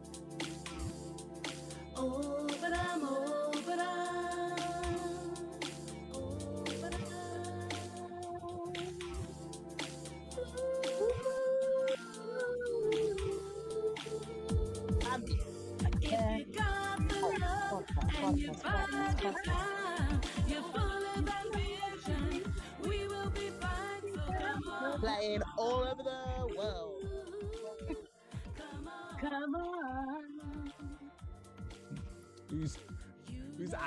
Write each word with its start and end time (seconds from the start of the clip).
Oh, 0.00 0.61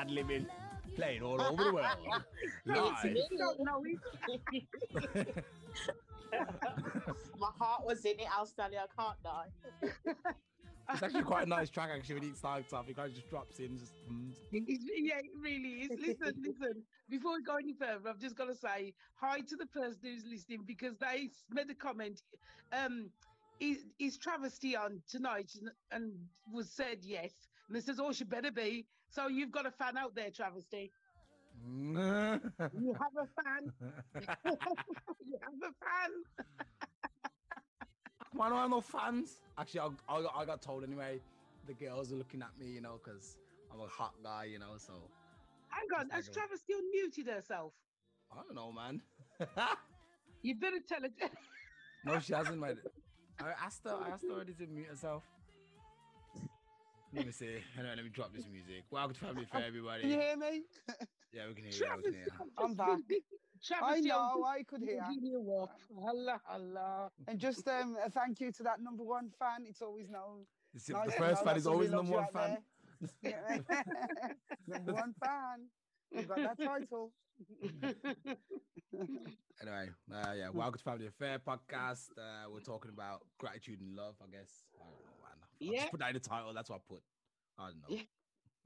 ad 0.06 0.12
libbing? 0.12 0.46
Playing 0.96 1.24
all 1.24 1.42
over 1.42 1.64
the 1.64 1.74
world. 1.74 1.98
Live. 2.66 3.18
Don't 3.38 3.60
know 3.66 3.84
it. 3.86 5.44
My 7.38 7.50
heart 7.60 7.86
was 7.86 8.06
in 8.06 8.20
it, 8.20 8.28
I'll 8.34 8.46
tell 8.46 8.72
you, 8.72 8.78
I 8.78 9.02
can't 9.02 9.24
die. 9.24 10.14
It's 10.94 11.02
actually 11.04 11.24
quite 11.24 11.48
a 11.48 11.50
nice 11.50 11.70
track 11.70 11.90
actually 11.94 12.16
when 12.16 12.30
it 12.30 12.38
starts 12.38 12.72
off. 12.72 12.88
It 12.88 12.96
kind 12.96 13.10
of 13.10 13.16
just 13.16 13.30
drops 13.30 13.60
in, 13.60 13.78
just 13.78 13.94
hums. 14.08 14.38
It's- 14.54 14.80
yeah, 14.96 15.18
it 15.18 15.32
really 15.42 15.82
is. 15.82 16.00
Listen, 16.00 16.36
listen. 16.42 16.84
Before 17.10 17.34
we 17.34 17.44
go 17.44 17.56
any 17.56 17.74
further, 17.74 18.08
I've 18.08 18.20
just 18.20 18.36
got 18.38 18.46
to 18.46 18.56
say 18.56 18.94
hi 19.16 19.40
to 19.42 19.56
the 19.56 19.66
person 19.66 19.98
who's 20.04 20.26
listening 20.26 20.64
because 20.66 20.96
they 20.98 21.30
made 21.50 21.70
a 21.70 21.76
comment. 21.76 22.22
Um, 22.72 23.10
is, 23.60 23.86
is 24.00 24.18
travesty 24.18 24.76
on 24.76 25.02
tonight? 25.10 25.52
And, 25.60 25.72
and 25.92 26.12
was 26.54 26.70
said 26.70 27.00
yes. 27.02 27.32
And 27.68 27.78
it 27.78 27.84
says, 27.84 28.00
oh, 28.00 28.12
she 28.12 28.24
better 28.24 28.52
be. 28.52 28.86
So 29.10 29.28
you've 29.28 29.52
got 29.52 29.66
a 29.66 29.72
fan 29.72 29.98
out 29.98 30.16
there, 30.16 30.30
travesty. 30.30 30.92
You 31.68 31.96
have 31.98 32.42
a 33.18 33.28
fan. 33.42 33.72
you 34.46 35.38
have 35.42 35.62
a 35.64 35.74
fan. 35.82 36.12
Why 38.34 38.50
don't 38.50 38.58
I 38.58 38.62
have 38.64 38.70
no 38.70 38.82
fans? 38.82 39.40
Actually, 39.58 39.92
I, 40.10 40.16
I, 40.16 40.42
I 40.42 40.46
got 40.46 40.62
told 40.62 40.84
anyway. 40.84 41.22
The 41.68 41.74
girls 41.74 42.12
are 42.12 42.16
looking 42.16 42.42
at 42.42 42.52
me, 42.60 42.68
you 42.72 42.82
know, 42.82 43.00
because 43.04 43.38
I'm 43.74 43.80
a 43.80 43.88
hot 43.88 44.14
guy, 44.24 44.44
you 44.46 44.60
know. 44.60 44.74
So 44.78 44.94
Hang 45.70 46.00
on, 46.00 46.10
has 46.10 46.30
Instagram. 46.30 46.34
Travesty 46.34 46.74
muted 46.92 47.28
herself? 47.34 47.74
I 48.32 48.42
don't 48.44 48.56
know, 48.56 48.72
man. 48.72 49.02
You 50.46 50.56
better 50.56 50.78
tell 50.88 51.02
her. 51.02 51.10
no, 52.06 52.20
she 52.20 52.34
hasn't 52.34 52.60
made 52.60 52.78
it. 52.78 52.94
I 53.40 53.50
asked 53.66 53.82
her. 53.86 53.96
I 53.96 54.10
asked 54.10 54.26
her 54.28 54.36
already 54.36 54.54
to 54.54 54.68
mute 54.68 54.88
herself. 54.88 55.24
Let 57.16 57.26
me 57.26 57.32
see. 57.32 57.46
Anyway, 57.80 57.94
let 57.96 58.04
me 58.04 58.10
drop 58.12 58.34
this 58.34 58.46
music. 58.52 58.84
Welcome 58.92 59.14
to 59.14 59.20
Family 59.22 59.44
Affair, 59.44 59.64
everybody. 59.68 60.02
Can 60.02 60.10
you 60.12 60.20
hear 60.20 60.36
me? 60.38 60.64
Yeah, 61.32 61.48
we 61.48 61.54
can 61.54 61.64
hear 61.66 61.74
you. 61.74 62.02
Can 62.04 62.14
hear. 62.14 62.28
I'm 62.58 62.74
back. 62.74 63.00
I 63.82 64.00
know, 64.02 64.44
I'm 64.46 64.64
could 64.66 64.82
hear. 64.82 65.02
giving 65.14 65.26
you. 65.32 65.68
Allah, 65.98 66.42
Allah. 66.50 67.10
And 67.28 67.40
just 67.40 67.68
um, 67.70 67.96
a 68.06 68.10
thank 68.10 68.42
you 68.42 68.52
to 68.52 68.64
that 68.64 68.82
number 68.82 69.04
one 69.04 69.30
fan. 69.40 69.66
It's 69.66 69.82
always 69.82 70.10
known. 70.10 70.46
This 70.74 70.84
is- 70.84 70.90
nice 70.90 71.06
the 71.06 71.12
first 71.14 71.44
fan 71.44 71.56
is 71.58 71.66
always 71.68 71.90
number 71.98 72.12
one 72.14 72.28
fan. 72.34 72.58
you 73.24 73.30
out 73.30 73.46
there. 73.70 73.84
Yeah. 73.88 74.32
number 74.68 74.94
one 74.94 75.14
fan. 75.24 75.68
You 76.12 76.24
got 76.24 76.38
that 76.38 76.60
title. 76.60 77.12
Anyway, 79.62 79.90
uh, 80.14 80.34
yeah, 80.38 80.50
welcome 80.54 80.78
to 80.78 80.84
Family 80.84 81.08
Affair 81.08 81.40
podcast. 81.40 82.10
Uh, 82.18 82.50
we're 82.52 82.60
talking 82.60 82.92
about 82.94 83.22
gratitude 83.38 83.80
and 83.82 83.96
love, 83.96 84.16
I 84.22 84.28
guess. 84.30 84.64
I 84.80 85.05
don't 85.60 85.68
know, 85.68 85.72
man. 85.72 85.74
I 85.74 85.74
Yeah. 85.74 85.80
just 85.80 85.92
put 85.92 86.00
that 86.00 86.10
in 86.10 86.14
the 86.16 86.20
title. 86.20 86.54
That's 86.54 86.70
what 86.70 86.76
I 86.78 86.80
put. 86.80 87.04
I 87.58 87.70
don't 87.72 87.80
know. 87.82 87.88
Yeah. 87.90 88.04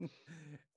anyway, 0.00 0.10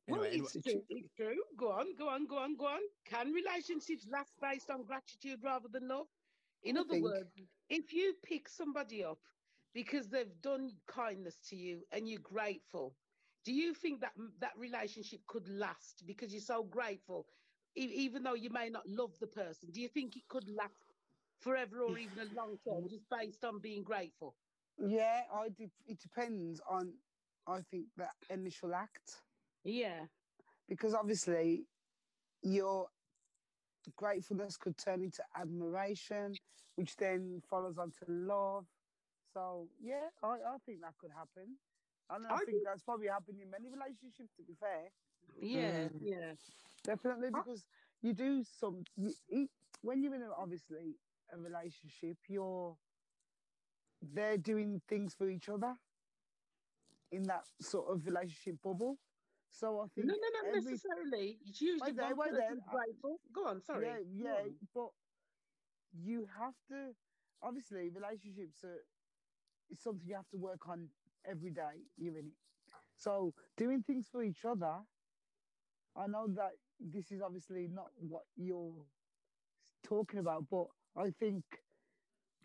well, 0.07 0.23
anyway, 0.23 0.47
it's 0.53 0.61
true. 0.63 0.85
It's 0.89 1.13
true. 1.15 1.43
Go 1.57 1.71
on, 1.71 1.95
go 1.95 2.09
on, 2.09 2.25
go 2.27 2.37
on, 2.37 2.55
go 2.55 2.67
on. 2.67 2.81
Can 3.05 3.31
relationships 3.31 4.07
last 4.07 4.33
based 4.39 4.69
on 4.69 4.83
gratitude 4.85 5.43
rather 5.43 5.69
than 5.69 5.87
love? 5.87 6.07
In 6.61 6.77
I 6.77 6.81
other 6.81 6.89
think- 6.89 7.03
words, 7.05 7.39
if 7.69 7.93
you 7.93 8.15
pick 8.23 8.49
somebody 8.49 9.03
up 9.03 9.27
because 9.73 10.09
they've 10.09 10.39
done 10.41 10.81
kindness 10.87 11.39
to 11.49 11.55
you 11.55 11.85
and 11.91 12.07
you're 12.07 12.21
grateful, 12.21 12.99
do 13.43 13.53
you 13.53 13.73
think 13.73 14.01
that 14.01 14.13
that 14.39 14.57
relationship 14.57 15.25
could 15.27 15.47
last 15.47 16.05
because 16.05 16.31
you're 16.33 16.41
so 16.41 16.63
grateful, 16.63 17.27
e- 17.75 17.91
even 18.05 18.23
though 18.23 18.35
you 18.35 18.49
may 18.49 18.69
not 18.69 18.87
love 18.87 19.17
the 19.19 19.27
person? 19.27 19.71
Do 19.71 19.81
you 19.81 19.89
think 19.89 20.15
it 20.15 20.27
could 20.27 20.47
last 20.47 20.93
forever 21.39 21.81
or 21.81 21.97
even 21.97 22.19
a 22.19 22.25
long 22.33 22.57
term 22.59 22.87
just 22.87 23.09
based 23.09 23.43
on 23.43 23.59
being 23.59 23.83
grateful? 23.83 24.37
Yeah, 24.77 25.21
I 25.33 25.49
de- 25.49 25.71
it 25.87 25.99
depends 25.99 26.61
on, 26.69 26.93
I 27.47 27.61
think, 27.61 27.87
that 27.97 28.15
initial 28.29 28.73
act. 28.73 29.21
Yeah. 29.63 30.07
Because 30.67 30.93
obviously, 30.93 31.67
your 32.41 32.87
gratefulness 33.95 34.57
could 34.57 34.77
turn 34.77 35.01
into 35.03 35.23
admiration, 35.35 36.33
which 36.75 36.95
then 36.95 37.41
follows 37.49 37.77
on 37.77 37.91
to 37.91 38.05
love. 38.07 38.65
So, 39.33 39.69
yeah, 39.81 40.09
I, 40.21 40.27
I 40.27 40.57
think 40.65 40.81
that 40.81 40.97
could 40.97 41.11
happen. 41.11 41.57
And 42.09 42.27
I, 42.27 42.33
I 42.33 42.37
think, 42.37 42.49
think- 42.49 42.63
that's 42.65 42.83
probably 42.83 43.07
happened 43.07 43.39
in 43.41 43.49
many 43.49 43.69
relationships, 43.69 44.33
to 44.37 44.43
be 44.43 44.53
fair. 44.59 44.91
Yeah, 45.39 45.87
mm. 45.87 45.91
yeah. 46.01 46.33
Definitely, 46.83 47.29
because 47.31 47.65
you 48.01 48.13
do 48.13 48.43
some, 48.43 48.83
you, 48.95 49.13
you- 49.29 49.49
when 49.81 50.01
you're 50.01 50.15
in 50.15 50.21
a, 50.21 50.31
obviously 50.37 50.95
a 51.31 51.37
relationship, 51.37 52.17
you're 52.27 52.77
they're 54.11 54.37
doing 54.37 54.81
things 54.87 55.13
for 55.15 55.29
each 55.29 55.49
other 55.49 55.73
in 57.11 57.23
that 57.23 57.43
sort 57.61 57.87
of 57.89 58.05
relationship 58.05 58.61
bubble. 58.61 58.97
So 59.49 59.79
I 59.81 59.87
think 59.93 60.07
No, 60.07 60.15
no, 60.15 60.29
not 60.41 60.45
every- 60.47 60.71
necessarily. 60.71 61.39
It's 61.45 61.61
usually 61.61 61.91
Wait 61.91 61.95
there, 61.95 62.15
wait 62.15 62.31
there. 62.33 62.55
grateful. 62.71 63.21
Go 63.31 63.45
on, 63.45 63.61
sorry. 63.61 63.85
Yeah, 63.85 63.99
yeah, 63.99 64.41
on. 64.43 64.55
but 64.73 64.89
you 65.91 66.25
have 66.25 66.55
to 66.69 66.95
obviously 67.41 67.89
relationships 67.89 68.63
are 68.63 68.79
it's 69.69 69.83
something 69.83 70.07
you 70.07 70.15
have 70.15 70.29
to 70.29 70.37
work 70.37 70.67
on 70.67 70.89
every 71.25 71.51
day 71.51 71.85
you're 71.97 72.17
in 72.17 72.27
it. 72.27 72.33
So 72.95 73.33
doing 73.57 73.83
things 73.83 74.07
for 74.09 74.23
each 74.23 74.43
other, 74.45 74.79
I 75.95 76.07
know 76.07 76.27
that 76.29 76.51
this 76.79 77.11
is 77.11 77.21
obviously 77.21 77.67
not 77.67 77.91
what 77.99 78.23
you're 78.35 78.87
talking 79.83 80.19
about, 80.19 80.49
but 80.49 80.67
I 80.95 81.11
think 81.11 81.43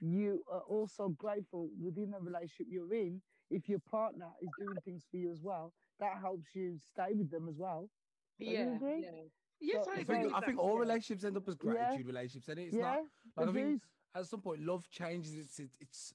you 0.01 0.43
are 0.51 0.61
also 0.61 1.09
grateful 1.11 1.71
within 1.81 2.11
the 2.11 2.19
relationship 2.21 2.67
you're 2.71 2.93
in 2.95 3.21
if 3.51 3.69
your 3.69 3.81
partner 3.81 4.29
is 4.43 4.51
doing 4.59 4.77
things 4.85 5.05
for 5.11 5.17
you 5.17 5.31
as 5.33 5.41
well. 5.43 5.73
That 6.01 6.19
helps 6.19 6.55
you 6.55 6.79
stay 6.79 7.13
with 7.15 7.31
them 7.31 7.49
as 7.49 7.57
well. 7.59 7.91
you 8.39 8.53
Yeah, 8.53 8.77
agree? 8.77 9.03
yeah. 9.03 9.25
Yes, 9.61 9.85
So- 9.85 9.91
I 9.91 9.95
I 9.97 10.05
think, 10.05 10.33
I 10.35 10.41
think 10.41 10.59
all 10.59 10.79
relationships 10.79 11.25
end 11.25 11.37
up 11.37 11.49
as 11.49 11.57
gratitude 11.57 12.07
relationships, 12.07 12.49
and 12.49 12.61
it's 12.61 12.75
yeah, 12.75 12.83
not. 12.83 12.99
Like, 13.37 13.49
I 13.49 13.53
they 13.53 13.61
think 13.61 13.83
do. 13.83 13.89
at 14.21 14.27
some 14.27 14.41
point, 14.41 14.61
love 14.63 14.89
changes 14.89 15.35
its 15.35 15.59
its, 15.59 15.75
its 15.81 16.15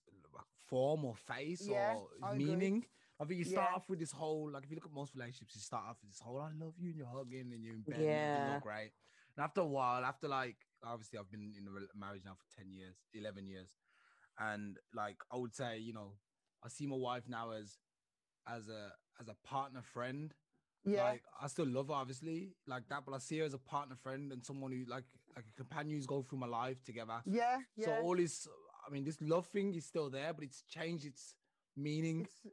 form 0.67 1.03
or 1.03 1.15
face 1.15 1.67
Yeah, 1.67 1.95
or 1.95 2.09
I 2.23 2.33
agree. 2.33 2.45
meaning. 2.45 2.85
I 3.19 3.25
think 3.25 3.37
you 3.39 3.45
start 3.45 3.69
Yeah. 3.71 3.75
off 3.75 3.89
with 3.89 3.99
this 3.99 4.11
whole 4.11 4.49
like 4.51 4.63
if 4.63 4.69
you 4.71 4.75
look 4.75 4.85
at 4.85 4.91
most 4.91 5.13
relationships, 5.13 5.55
you 5.55 5.61
start 5.61 5.85
off 5.85 6.01
with 6.01 6.11
this 6.11 6.19
whole 6.19 6.39
"I 6.39 6.51
love 6.53 6.79
you" 6.79 6.89
and 6.89 6.97
you're 6.97 7.07
hugging 7.07 7.51
and 7.53 7.63
you're 7.63 7.75
in 7.75 7.81
bed, 7.81 7.95
and 7.95 8.05
Yeah. 8.05 8.47
you 8.47 8.53
look 8.53 8.63
great. 8.63 8.91
And 9.37 9.43
after 9.43 9.61
a 9.61 9.65
while, 9.65 10.03
after 10.05 10.27
like 10.27 10.57
obviously 10.83 11.19
I've 11.19 11.31
been 11.31 11.53
in 11.57 11.67
a 11.67 11.97
marriage 11.97 12.23
now 12.25 12.35
for 12.35 12.55
ten 12.55 12.71
years, 12.71 12.97
eleven 13.13 13.47
years, 13.47 13.77
and 14.39 14.77
like 14.93 15.17
I 15.31 15.37
would 15.37 15.53
say, 15.55 15.77
you 15.79 15.93
know, 15.93 16.13
I 16.63 16.69
see 16.69 16.87
my 16.87 16.95
wife 16.95 17.23
now 17.27 17.51
as 17.51 17.77
as 18.47 18.67
a 18.69 18.91
as 19.19 19.27
a 19.27 19.35
partner 19.47 19.81
friend. 19.81 20.33
Yeah, 20.85 21.03
Like 21.03 21.23
I 21.41 21.47
still 21.47 21.65
love 21.67 21.87
her, 21.87 21.93
obviously, 21.93 22.55
like 22.67 22.89
that, 22.89 23.05
but 23.05 23.13
I 23.15 23.19
see 23.19 23.39
her 23.39 23.45
as 23.45 23.53
a 23.53 23.57
partner 23.57 23.95
friend 23.95 24.31
and 24.33 24.45
someone 24.45 24.71
who 24.73 24.83
like 24.91 25.05
like 25.35 25.45
a 25.49 25.55
companion 25.55 25.95
who's 25.95 26.05
going 26.05 26.25
through 26.25 26.39
my 26.39 26.47
life 26.47 26.83
together. 26.83 27.21
yeah, 27.25 27.57
yeah. 27.77 27.85
So 27.85 27.91
all 28.03 28.17
this, 28.17 28.47
I 28.85 28.91
mean, 28.91 29.05
this 29.05 29.17
love 29.21 29.47
thing 29.47 29.73
is 29.75 29.85
still 29.85 30.09
there, 30.09 30.33
but 30.33 30.43
it's 30.43 30.61
changed 30.63 31.05
its 31.05 31.35
meaning. 31.77 32.21
It's, 32.21 32.45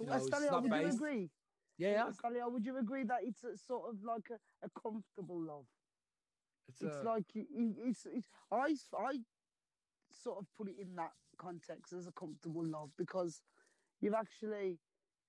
You 0.00 0.06
know, 0.06 0.14
it's 0.14 0.26
Estalio, 0.26 0.50
not 0.50 0.62
would 0.62 0.72
you 0.72 0.88
agree? 0.88 1.30
Yeah, 1.78 1.90
yeah. 1.92 2.10
Estalio, 2.10 2.50
would 2.50 2.66
you 2.66 2.76
agree 2.76 3.04
that 3.04 3.20
it's 3.22 3.44
a 3.44 3.56
sort 3.56 3.88
of 3.88 4.02
like 4.02 4.28
a, 4.30 4.66
a 4.66 4.70
comfortable 4.82 5.40
love? 5.40 5.66
It's, 6.68 6.82
It's 6.82 6.96
uh, 6.96 7.02
like 7.04 7.24
it's, 7.34 8.06
it's 8.06 8.28
I 8.50 8.74
I 8.98 9.12
sort 10.12 10.38
of 10.38 10.46
put 10.56 10.68
it 10.68 10.76
in 10.80 10.94
that 10.96 11.12
context 11.38 11.92
as 11.92 12.06
a 12.06 12.12
comfortable 12.12 12.64
love 12.64 12.90
because 12.96 13.42
you've 14.00 14.14
actually 14.14 14.78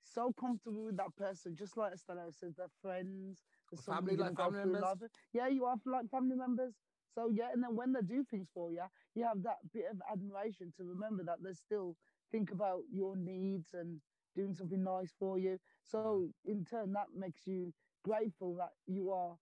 so 0.03 0.31
comfortable 0.39 0.85
with 0.85 0.97
that 0.97 1.15
person, 1.17 1.55
just 1.55 1.75
like 1.75 1.93
Estalio 1.93 2.33
says, 2.33 2.55
they're 2.55 2.67
friends, 2.81 3.43
they're 3.71 3.95
Family, 3.95 4.15
like 4.15 4.37
family 4.37 4.63
members? 4.63 4.81
life. 4.81 5.09
Yeah, 5.33 5.47
you 5.47 5.65
are 5.65 5.75
like 5.85 6.09
family 6.09 6.35
members. 6.35 6.75
So 7.13 7.29
yeah, 7.29 7.49
and 7.53 7.61
then 7.63 7.75
when 7.75 7.91
they 7.93 8.01
do 8.01 8.23
things 8.23 8.47
for 8.53 8.71
you, 8.71 8.83
you 9.15 9.23
have 9.25 9.43
that 9.43 9.57
bit 9.73 9.85
of 9.91 10.01
admiration 10.11 10.71
to 10.77 10.83
remember 10.85 11.23
that 11.23 11.43
they 11.43 11.53
still 11.53 11.95
think 12.31 12.51
about 12.51 12.81
your 12.91 13.15
needs 13.17 13.73
and 13.73 13.99
doing 14.35 14.53
something 14.53 14.83
nice 14.83 15.13
for 15.19 15.39
you. 15.39 15.57
So 15.83 16.29
in 16.45 16.63
turn, 16.63 16.93
that 16.93 17.07
makes 17.17 17.45
you 17.47 17.73
grateful 18.03 18.55
that 18.57 18.71
you 18.85 19.11
are 19.11 19.35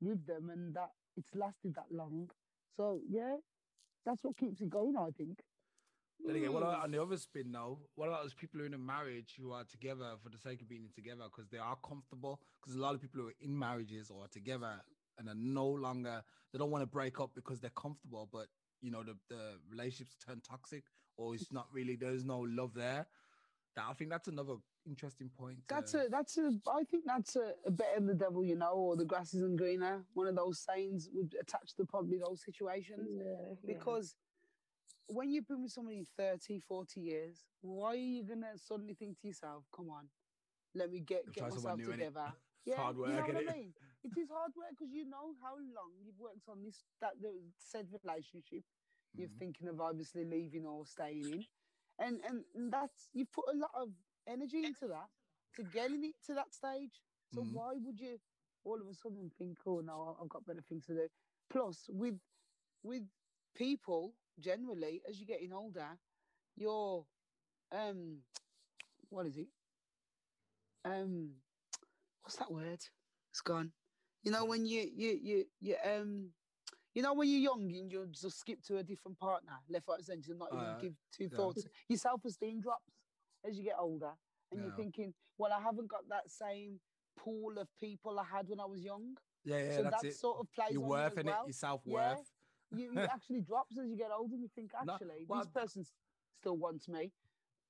with 0.00 0.26
them 0.26 0.50
and 0.50 0.74
that 0.74 0.90
it's 1.16 1.34
lasted 1.34 1.74
that 1.74 1.90
long. 1.90 2.30
So 2.76 3.00
yeah, 3.08 3.36
that's 4.06 4.22
what 4.22 4.36
keeps 4.36 4.60
it 4.60 4.70
going. 4.70 4.96
I 4.96 5.10
think. 5.16 5.38
Then 6.24 6.36
again, 6.36 6.52
what 6.52 6.62
Mm. 6.62 6.68
about 6.68 6.84
on 6.84 6.90
the 6.92 7.02
other 7.02 7.16
spin 7.16 7.50
though? 7.52 7.80
What 7.96 8.08
about 8.08 8.22
those 8.22 8.34
people 8.34 8.58
who 8.58 8.64
are 8.64 8.66
in 8.66 8.74
a 8.74 8.78
marriage 8.78 9.34
who 9.38 9.52
are 9.52 9.64
together 9.64 10.16
for 10.22 10.28
the 10.30 10.38
sake 10.38 10.62
of 10.62 10.68
being 10.68 10.88
together 10.94 11.24
because 11.24 11.48
they 11.50 11.58
are 11.58 11.76
comfortable? 11.84 12.40
Because 12.60 12.76
a 12.76 12.80
lot 12.80 12.94
of 12.94 13.00
people 13.00 13.20
who 13.20 13.28
are 13.28 13.34
in 13.40 13.58
marriages 13.58 14.10
or 14.10 14.24
are 14.24 14.28
together 14.28 14.80
and 15.18 15.28
are 15.28 15.34
no 15.34 15.66
longer 15.68 16.22
they 16.52 16.58
don't 16.58 16.70
want 16.70 16.82
to 16.82 16.86
break 16.86 17.18
up 17.20 17.30
because 17.34 17.60
they're 17.60 17.70
comfortable, 17.70 18.28
but 18.32 18.46
you 18.80 18.90
know 18.90 19.02
the 19.02 19.16
the 19.28 19.58
relationships 19.68 20.16
turn 20.24 20.40
toxic 20.40 20.84
or 21.16 21.34
it's 21.34 21.52
not 21.52 21.66
really 21.72 21.96
there's 21.96 22.24
no 22.24 22.40
love 22.40 22.72
there. 22.74 23.06
That 23.76 23.86
I 23.88 23.94
think 23.94 24.10
that's 24.10 24.28
another 24.28 24.56
interesting 24.86 25.30
point. 25.30 25.58
That's 25.68 25.94
uh, 25.94 26.04
a 26.06 26.08
that's 26.10 26.36
a 26.38 26.50
I 26.70 26.84
think 26.84 27.04
that's 27.06 27.36
a, 27.36 27.52
a 27.66 27.70
better 27.70 27.94
than 27.96 28.06
the 28.06 28.14
devil, 28.14 28.44
you 28.44 28.56
know, 28.56 28.72
or 28.72 28.96
the 28.96 29.04
grass 29.04 29.32
isn't 29.34 29.56
greener. 29.56 30.04
One 30.12 30.26
of 30.26 30.36
those 30.36 30.60
sayings 30.60 31.08
would 31.12 31.34
attach 31.40 31.74
to 31.76 31.84
probably 31.84 32.18
those 32.18 32.42
situations. 32.44 33.08
Yeah, 33.10 33.54
Because 33.66 34.16
when 35.06 35.30
you've 35.30 35.46
been 35.48 35.62
with 35.62 35.72
somebody 35.72 36.04
30, 36.16 36.60
40 36.60 37.00
years, 37.00 37.44
why 37.60 37.88
are 37.90 37.94
you 37.96 38.24
gonna 38.24 38.56
suddenly 38.56 38.94
think 38.94 39.20
to 39.20 39.28
yourself, 39.28 39.64
come 39.74 39.88
on, 39.90 40.08
let 40.74 40.90
me 40.90 41.00
get 41.00 41.24
Try 41.32 41.48
get 41.48 41.54
myself 41.54 41.78
new, 41.78 41.90
together. 41.92 42.32
It's 42.64 42.76
hard 42.76 42.96
you 42.96 43.06
know 43.06 43.26
what 43.26 43.36
I 43.36 43.40
innit? 43.40 43.56
mean? 43.56 43.74
It 44.04 44.16
is 44.16 44.28
hard 44.30 44.52
work 44.56 44.70
because 44.70 44.92
you 44.92 45.04
know 45.04 45.34
how 45.42 45.54
long 45.56 45.90
you've 46.04 46.18
worked 46.18 46.46
on 46.48 46.62
this 46.62 46.84
that 47.00 47.20
the 47.20 47.32
said 47.58 47.88
relationship. 48.04 48.62
You're 49.16 49.28
Mhm. 49.28 49.38
thinking 49.38 49.68
of 49.68 49.80
obviously 49.80 50.24
leaving 50.24 50.64
or 50.64 50.86
staying 50.86 51.26
in, 51.28 51.44
and 51.98 52.20
and 52.22 52.72
that's 52.72 53.10
you 53.12 53.26
put 53.26 53.48
a 53.48 53.56
lot 53.56 53.72
of 53.74 53.94
energy 54.26 54.64
into 54.64 54.88
that 54.88 55.10
to 55.54 55.64
getting 55.64 56.04
it 56.04 56.22
to 56.22 56.34
that 56.34 56.52
stage. 56.54 57.02
So 57.28 57.42
Mhm. 57.42 57.52
why 57.52 57.74
would 57.78 58.00
you 58.00 58.20
all 58.64 58.80
of 58.80 58.88
a 58.88 58.94
sudden 58.94 59.30
think, 59.30 59.66
oh 59.66 59.80
no, 59.80 60.16
I've 60.20 60.28
got 60.28 60.44
better 60.44 60.62
things 60.62 60.86
to 60.86 60.94
do? 60.94 61.10
Plus, 61.48 61.88
with 61.90 62.20
with 62.82 63.10
people 63.54 64.18
generally, 64.38 65.02
as 65.06 65.20
you're 65.20 65.26
getting 65.26 65.52
older, 65.52 66.00
you're 66.56 67.08
um, 67.70 68.26
what 69.10 69.26
is 69.26 69.38
it? 69.38 69.50
Um, 70.84 71.42
what's 72.22 72.36
that 72.36 72.52
word? 72.52 72.84
It's 73.30 73.42
gone. 73.42 73.74
You 74.22 74.32
know 74.32 74.44
when 74.46 74.66
you 74.66 74.82
you 74.82 75.12
you 75.12 75.52
you 75.60 75.76
um. 75.84 76.34
You 76.94 77.02
know, 77.02 77.14
when 77.14 77.28
you're 77.28 77.40
young, 77.40 77.62
and 77.72 77.90
you 77.90 78.06
just 78.10 78.38
skip 78.40 78.62
to 78.64 78.76
a 78.78 78.82
different 78.82 79.18
partner, 79.18 79.52
left, 79.68 79.88
right, 79.88 80.02
centre, 80.02 80.34
not 80.34 80.48
even 80.52 80.64
Uh, 80.66 80.78
give 80.78 80.94
two 81.10 81.24
yeah. 81.24 81.36
thoughts. 81.36 81.66
Your 81.88 81.98
self 81.98 82.24
esteem 82.24 82.60
drops 82.60 82.92
as 83.44 83.56
you 83.56 83.64
get 83.64 83.76
older, 83.78 84.12
and 84.50 84.62
you're 84.62 84.72
thinking, 84.76 85.14
well, 85.38 85.52
I 85.52 85.60
haven't 85.60 85.86
got 85.88 86.06
that 86.08 86.30
same 86.30 86.80
pool 87.16 87.58
of 87.58 87.68
people 87.80 88.18
I 88.18 88.24
had 88.24 88.48
when 88.48 88.60
I 88.60 88.66
was 88.66 88.82
young. 88.82 89.16
yeah, 89.44 89.58
yeah, 89.58 89.76
so 89.76 89.82
that's 89.84 90.02
that 90.02 90.08
it. 90.08 90.14
sort 90.16 90.38
of 90.38 90.50
plays 90.52 90.72
Your 90.72 90.82
worth 90.82 91.16
in 91.18 91.26
well. 91.26 91.42
it, 91.44 91.46
your 91.46 91.52
self 91.54 91.80
Yeah. 91.86 91.94
worth. 92.14 92.30
You, 92.70 92.92
it 92.92 93.08
actually 93.12 93.40
drops 93.40 93.78
as 93.78 93.88
you 93.88 93.96
get 93.96 94.10
older. 94.10 94.34
And 94.34 94.42
you 94.42 94.48
think, 94.54 94.72
No, 94.84 94.92
actually, 94.94 95.24
well, 95.26 95.40
this 95.40 95.48
person 95.48 95.84
still 96.40 96.56
wants 96.58 96.88
me. 96.88 97.10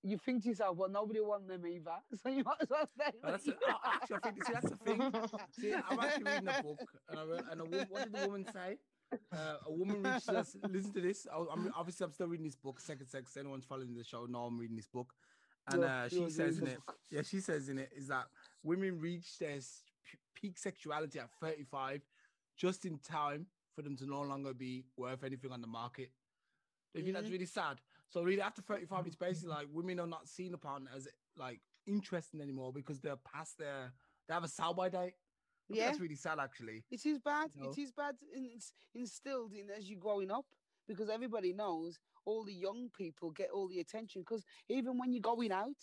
You 0.04 0.18
think 0.18 0.42
to 0.42 0.48
yourself, 0.48 0.76
well, 0.76 0.88
nobody 0.88 1.20
wants 1.20 1.46
them 1.46 1.64
either, 1.64 1.94
so 2.20 2.28
you 2.28 2.42
might 2.42 2.56
as 2.60 2.68
well 2.70 2.88
say. 2.98 3.12
Well, 3.22 3.32
that's 3.32 3.46
a- 3.46 3.56
actually, 3.86 4.16
I 4.16 4.18
think 4.18 4.44
see, 4.44 4.52
that's 4.52 4.70
the 4.70 4.76
thing. 4.76 5.12
See, 5.52 5.74
I'm 5.88 5.98
actually 6.00 6.24
reading 6.32 6.48
a 6.48 6.62
book, 6.62 6.80
and 7.08 7.18
I 7.18 7.52
and 7.52 7.60
a 7.60 7.64
what 7.64 8.02
did 8.04 8.12
the 8.12 8.26
woman 8.26 8.44
say? 8.52 8.78
Uh, 9.32 9.56
a 9.66 9.72
woman 9.72 10.02
reached 10.02 10.28
us. 10.28 10.56
Listen 10.68 10.92
to 10.92 11.00
this. 11.00 11.26
I, 11.32 11.44
I'm 11.52 11.72
obviously 11.76 12.04
I'm 12.04 12.12
still 12.12 12.26
reading 12.26 12.46
this 12.46 12.56
book. 12.56 12.80
Second 12.80 13.06
sex. 13.06 13.36
Anyone's 13.36 13.64
following 13.64 13.94
the 13.94 14.04
show? 14.04 14.26
No, 14.26 14.44
I'm 14.44 14.58
reading 14.58 14.76
this 14.76 14.88
book, 14.88 15.12
and 15.68 15.84
uh, 15.84 16.08
she 16.08 16.28
says 16.30 16.58
in 16.58 16.66
it. 16.68 16.78
Yeah, 17.10 17.22
she 17.22 17.40
says 17.40 17.68
in 17.68 17.78
it 17.78 17.90
is 17.96 18.08
that 18.08 18.24
women 18.62 19.00
reach 19.00 19.38
their 19.38 19.58
peak 20.34 20.58
sexuality 20.58 21.18
at 21.18 21.30
35, 21.40 22.02
just 22.56 22.84
in 22.84 22.98
time 22.98 23.46
for 23.74 23.82
them 23.82 23.96
to 23.96 24.06
no 24.06 24.22
longer 24.22 24.52
be 24.52 24.84
worth 24.96 25.24
anything 25.24 25.52
on 25.52 25.60
the 25.60 25.66
market. 25.66 26.10
Do 26.92 27.00
you 27.00 27.04
think 27.04 27.16
that's 27.16 27.30
really 27.30 27.46
sad? 27.46 27.78
So 28.10 28.22
really, 28.22 28.42
after 28.42 28.60
35, 28.60 29.06
it's 29.06 29.16
basically 29.16 29.50
like 29.50 29.66
women 29.72 29.98
are 29.98 30.06
not 30.06 30.28
seen 30.28 30.54
partner 30.58 30.90
as 30.94 31.08
like 31.38 31.60
interesting 31.86 32.40
anymore 32.40 32.72
because 32.72 33.00
they're 33.00 33.16
past 33.16 33.58
their 33.58 33.92
they 34.28 34.34
have 34.34 34.44
a 34.44 34.48
sell 34.48 34.74
by 34.74 34.88
date. 34.88 35.14
I 35.72 35.76
Yeah. 35.76 35.86
that's 35.86 36.00
really 36.00 36.16
sad 36.16 36.38
actually. 36.38 36.84
It 36.90 37.04
is 37.06 37.18
bad. 37.18 37.50
You 37.54 37.62
know? 37.64 37.70
It 37.70 37.78
is 37.78 37.92
bad, 37.92 38.16
and 38.34 38.46
it's 38.46 38.72
instilled 38.94 39.52
in 39.54 39.70
as 39.70 39.88
you're 39.90 40.00
growing 40.00 40.30
up 40.30 40.46
because 40.86 41.08
everybody 41.08 41.52
knows 41.52 41.98
all 42.24 42.44
the 42.44 42.52
young 42.54 42.90
people 42.90 43.30
get 43.30 43.50
all 43.50 43.68
the 43.68 43.80
attention. 43.80 44.22
Because 44.22 44.44
even 44.68 44.98
when 44.98 45.12
you're 45.12 45.20
going 45.22 45.52
out, 45.52 45.76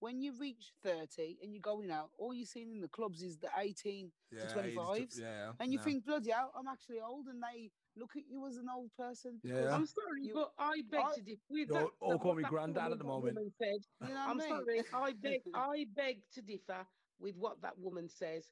when 0.00 0.20
you 0.20 0.32
reach 0.38 0.72
30 0.82 1.38
and 1.42 1.54
you're 1.54 1.60
going 1.62 1.90
out, 1.90 2.10
all 2.18 2.34
you're 2.34 2.44
seeing 2.46 2.70
in 2.70 2.80
the 2.82 2.88
clubs 2.88 3.22
is 3.22 3.38
the 3.38 3.48
18 3.56 4.12
Yeah, 4.30 4.46
to 4.46 4.54
25s. 4.54 5.16
ju- 5.16 5.22
yeah, 5.22 5.52
And 5.58 5.72
you 5.72 5.78
no. 5.78 5.84
think, 5.84 6.04
bloody 6.04 6.30
hell, 6.30 6.52
I'm 6.54 6.68
actually 6.68 7.00
old, 7.00 7.28
and 7.28 7.42
they 7.42 7.70
look 7.96 8.14
at 8.14 8.26
you 8.28 8.46
as 8.46 8.58
an 8.58 8.66
old 8.68 8.90
person. 8.94 9.40
Yeah. 9.42 9.74
I'm 9.74 9.86
sorry, 9.86 10.24
You- 10.26 10.34
but 10.34 10.52
I 10.58 10.82
beg 10.82 11.00
I- 11.00 11.14
to 11.14 11.22
differ 11.22 11.40
with 11.48 11.68
You're 11.70 11.78
that. 11.80 11.90
all 12.00 12.10
that- 12.10 12.20
call 12.20 12.34
me 12.34 12.42
granddad 12.42 12.92
at 12.92 12.98
the 12.98 13.04
moment. 13.04 13.38
Said. 13.56 13.86
You 14.06 14.14
know 14.14 14.20
I'm 14.20 14.30
I 14.30 14.34
mean? 14.34 14.48
sorry, 14.48 14.80
I 14.92 15.12
beg, 15.22 15.42
I 15.54 15.84
beg 15.94 16.22
to 16.34 16.42
differ 16.42 16.86
with 17.18 17.36
what 17.36 17.62
that 17.62 17.78
woman 17.78 18.08
says. 18.10 18.50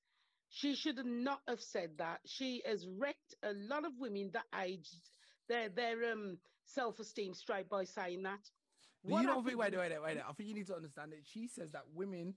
She 0.54 0.76
should 0.76 1.04
not 1.04 1.40
have 1.48 1.60
said 1.60 1.98
that. 1.98 2.20
She 2.26 2.62
has 2.64 2.86
wrecked 2.86 3.34
a 3.42 3.52
lot 3.68 3.84
of 3.84 3.90
women 3.98 4.30
that 4.34 4.44
aged 4.62 5.10
their 5.48 5.68
their 5.68 6.12
um 6.12 6.38
self 6.64 7.00
esteem 7.00 7.34
straight 7.34 7.68
by 7.68 7.82
saying 7.82 8.22
that. 8.22 8.38
What 9.02 9.22
you 9.22 9.26
don't 9.26 9.44
think, 9.44 9.58
wait, 9.58 9.72
wait, 9.76 9.90
wait, 9.90 10.02
wait. 10.02 10.18
I 10.18 10.32
think 10.32 10.48
you 10.48 10.54
need 10.54 10.68
to 10.68 10.76
understand 10.76 11.12
it. 11.12 11.24
She 11.24 11.48
says 11.48 11.72
that 11.72 11.82
women 11.92 12.34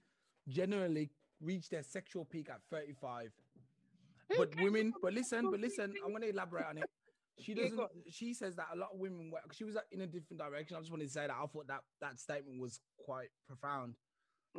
generally 0.49 1.11
reach 1.39 1.69
their 1.69 1.83
sexual 1.83 2.25
peak 2.25 2.49
at 2.49 2.59
35. 2.71 3.31
But 4.35 4.49
women, 4.59 4.93
but 5.01 5.13
listen, 5.13 5.49
but 5.51 5.59
listen. 5.59 5.93
I'm 6.03 6.19
to 6.19 6.27
elaborate 6.27 6.65
on 6.65 6.79
it. 6.79 6.89
She 7.39 7.53
doesn't, 7.53 7.79
she 8.09 8.33
says 8.33 8.55
that 8.55 8.65
a 8.73 8.77
lot 8.77 8.89
of 8.93 8.99
women, 8.99 9.29
work, 9.31 9.53
she 9.53 9.63
was 9.63 9.77
in 9.91 10.01
a 10.01 10.07
different 10.07 10.39
direction. 10.39 10.75
I 10.75 10.79
just 10.79 10.91
wanted 10.91 11.05
to 11.05 11.11
say 11.11 11.27
that 11.27 11.31
I 11.31 11.45
thought 11.45 11.67
that 11.67 11.83
that 12.01 12.19
statement 12.19 12.59
was 12.59 12.81
quite 12.97 13.29
profound. 13.47 13.93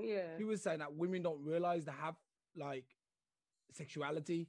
Yeah. 0.01 0.39
He 0.39 0.45
was 0.45 0.63
saying 0.63 0.79
that 0.79 0.95
women 0.95 1.23
don't 1.23 1.45
realize 1.45 1.85
they 1.85 1.93
have 2.01 2.15
like 2.57 2.87
sexuality, 3.73 4.49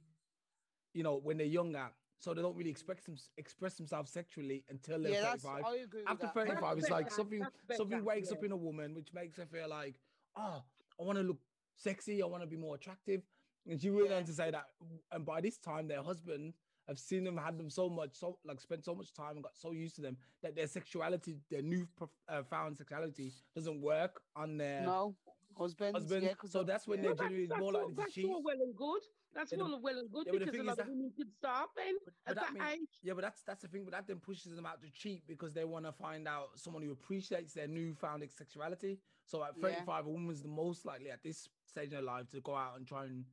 you 0.94 1.02
know, 1.02 1.16
when 1.22 1.36
they're 1.38 1.46
younger. 1.46 1.88
So 2.18 2.34
they 2.34 2.42
don't 2.42 2.54
really 2.56 2.70
express, 2.70 3.02
them, 3.04 3.16
express 3.38 3.74
themselves 3.76 4.10
sexually 4.12 4.62
until 4.68 5.00
they're 5.02 5.12
yeah, 5.12 5.22
that's, 5.22 5.42
35 5.42 5.64
I 5.64 5.76
agree 5.76 6.00
with 6.00 6.10
after 6.10 6.26
that. 6.26 6.34
35 6.34 6.78
it's 6.78 6.88
better, 6.88 6.94
like 6.94 7.10
something 7.10 7.38
that's 7.66 7.78
something 7.78 7.98
better, 7.98 8.04
wakes 8.04 8.30
up 8.30 8.38
yeah. 8.42 8.46
in 8.46 8.52
a 8.52 8.56
woman 8.56 8.94
which 8.94 9.08
makes 9.14 9.38
her 9.38 9.46
feel 9.46 9.70
like 9.70 9.94
oh 10.36 10.62
i 11.00 11.02
want 11.02 11.16
to 11.16 11.24
look 11.24 11.38
sexy 11.76 12.22
i 12.22 12.26
want 12.26 12.42
to 12.42 12.46
be 12.46 12.56
more 12.56 12.74
attractive 12.74 13.22
and 13.66 13.80
she 13.80 13.88
really 13.88 14.10
Yeah. 14.10 14.20
to 14.20 14.32
say 14.34 14.50
that 14.50 14.66
and 15.12 15.24
by 15.24 15.40
this 15.40 15.56
time 15.56 15.88
their 15.88 16.02
husband 16.02 16.52
have 16.88 16.98
seen 16.98 17.24
them 17.24 17.38
had 17.38 17.56
them 17.56 17.70
so 17.70 17.88
much 17.88 18.10
so 18.16 18.38
like 18.44 18.60
spent 18.60 18.84
so 18.84 18.94
much 18.94 19.14
time 19.14 19.36
and 19.36 19.42
got 19.42 19.56
so 19.56 19.72
used 19.72 19.94
to 19.96 20.02
them 20.02 20.18
that 20.42 20.54
their 20.54 20.66
sexuality 20.66 21.38
their 21.50 21.62
new 21.62 21.88
prof- 21.96 22.10
uh, 22.28 22.42
found 22.42 22.76
sexuality 22.76 23.32
doesn't 23.54 23.80
work 23.80 24.20
on 24.36 24.58
their 24.58 24.82
No, 24.82 25.16
husbands. 25.64 25.94
husband 25.98 26.22
yeah, 26.24 26.34
'cause 26.34 26.50
so 26.52 26.62
that's 26.64 26.86
when 26.88 26.98
yeah. 26.98 27.02
they're 27.02 27.14
Well, 27.14 27.28
generally 27.28 27.46
that's, 27.46 27.60
more 27.60 27.74
all, 27.74 27.80
likely 27.80 27.94
to 27.94 28.00
that's 28.00 28.14
cheat 28.14 28.24
all 28.26 28.42
well 28.42 28.60
and 28.66 28.74
good. 28.76 29.02
That's 29.32 29.52
Yeah, 29.52 29.58
the- 29.58 29.64
all 29.64 29.80
well 29.80 29.98
and 29.98 30.10
good 30.10 30.26
yeah, 30.26 30.32
because 30.38 30.54
a 30.60 30.62
lot 30.64 30.72
is 30.72 30.78
of 30.80 30.88
women 30.88 31.12
could 31.16 31.32
stop 31.32 31.70
and 31.86 31.96
but 32.04 32.14
at 32.26 32.34
that 32.36 32.44
that, 32.46 32.52
mean- 32.54 32.82
age. 32.82 32.94
Yeah, 33.02 33.14
but 33.14 33.22
that's 33.22 33.42
that's 33.42 33.62
the 33.62 33.68
thing. 33.68 33.84
But 33.84 33.92
that 33.92 34.06
then 34.08 34.18
pushes 34.20 34.56
them 34.56 34.66
out 34.66 34.80
to 34.82 34.90
cheat 34.90 35.26
because 35.26 35.54
they 35.54 35.64
want 35.64 35.84
to 35.84 35.92
find 35.92 36.26
out 36.26 36.58
someone 36.58 36.82
who 36.82 36.90
appreciates 36.92 37.52
their 37.54 37.68
newfound 37.68 38.24
sexuality. 38.32 38.98
So 39.26 39.44
at 39.44 39.56
Yeah. 39.56 39.62
35, 39.74 40.06
a 40.06 40.10
woman's 40.10 40.42
the 40.42 40.48
most 40.48 40.84
likely 40.84 41.10
at 41.10 41.22
this 41.22 41.48
stage 41.64 41.90
in 41.90 41.96
her 41.96 42.02
life 42.02 42.28
to 42.30 42.40
go 42.40 42.54
out 42.56 42.76
and 42.78 42.86
try 42.86 43.04
and 43.04 43.24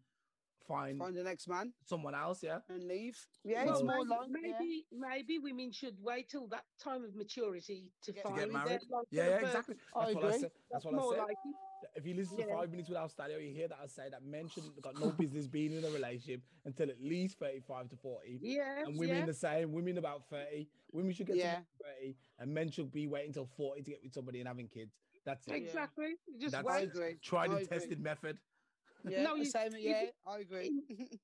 find 0.68 0.98
Find 1.00 1.16
the 1.16 1.24
next 1.24 1.48
man 1.48 1.74
someone 1.86 2.14
else. 2.16 2.44
Yeah, 2.44 2.60
and 2.70 2.84
leave. 2.88 3.18
Yeah, 3.44 3.66
Well, 3.66 3.74
it's 3.74 3.84
more 3.84 3.98
maybe, 4.06 4.10
like 4.10 4.28
yeah. 4.30 4.52
maybe 4.60 4.86
maybe 4.92 5.40
women 5.40 5.72
should 5.72 5.96
wait 6.02 6.30
till 6.30 6.48
that 6.50 6.66
time 6.84 7.04
of 7.04 7.16
maturity 7.16 7.92
to, 8.04 8.12
get 8.12 8.24
find 8.24 8.36
to 8.36 8.42
get 8.44 8.52
married. 8.54 8.82
long-term 8.92 9.06
Yeah, 9.12 9.24
yeah, 9.30 9.40
person. 9.40 9.48
exactly. 9.48 9.76
I 9.96 10.00
That's 10.06 10.16
what 10.16 10.24
I 10.24 10.28
agree. 10.28 10.40
said. 10.42 10.52
That's 10.72 10.84
That's 10.84 10.86
what 10.86 10.94
I 10.96 11.16
said. 11.18 11.24
like 11.24 11.38
it. 11.46 11.56
If 11.96 12.06
you 12.08 12.14
listen 12.16 12.38
to 12.38 12.44
Yeah. 12.48 12.56
five 12.56 12.72
minutes 12.72 12.90
without 12.90 13.12
stadio, 13.16 13.40
you 13.48 13.54
hear 13.54 13.68
that 13.68 13.78
I 13.82 13.88
say 13.88 14.10
that 14.10 14.24
men 14.24 14.48
shouldn't 14.50 14.80
got 14.82 15.00
no 15.00 15.12
business 15.12 15.48
being 15.48 15.74
in 15.74 15.86
a 15.86 15.90
relationship 15.90 16.42
until 16.66 16.90
at 16.90 17.00
least 17.02 17.38
35 17.40 17.90
to 17.90 17.96
40. 17.98 18.40
Yeah, 18.42 18.84
And 18.86 18.98
women 18.98 19.18
yeah. 19.18 19.26
the 19.26 19.34
same. 19.34 19.72
Women 19.72 19.98
about 19.98 20.28
30. 20.30 20.68
Women 20.92 21.12
should 21.14 21.28
get 21.28 21.38
Yeah. 21.38 21.60
to 21.60 21.66
30, 21.84 22.16
and 22.40 22.54
men 22.54 22.72
should 22.72 22.92
be 22.92 23.08
waiting 23.08 23.32
till 23.34 23.46
40 23.46 23.84
to 23.84 23.92
get 23.92 24.04
with 24.04 24.14
somebody 24.14 24.40
and 24.40 24.48
having 24.48 24.68
kids. 24.68 24.92
That's 25.24 25.48
it. 25.48 25.54
Exactly. 25.56 26.16
You 26.28 26.40
Just 26.40 26.54
That's 26.54 26.68
I 26.68 26.88
wait. 26.96 27.22
Tried 27.22 27.52
and 27.52 27.68
tested 27.70 28.00
method. 28.00 28.40
Yeah, 29.06 29.24
No, 29.24 29.34
the 29.38 29.40
you- 29.46 29.52
same. 29.52 29.74
you 29.74 29.90
Yeah, 29.90 30.06
do- 30.06 30.12
I 30.26 30.40
agree. 30.40 30.72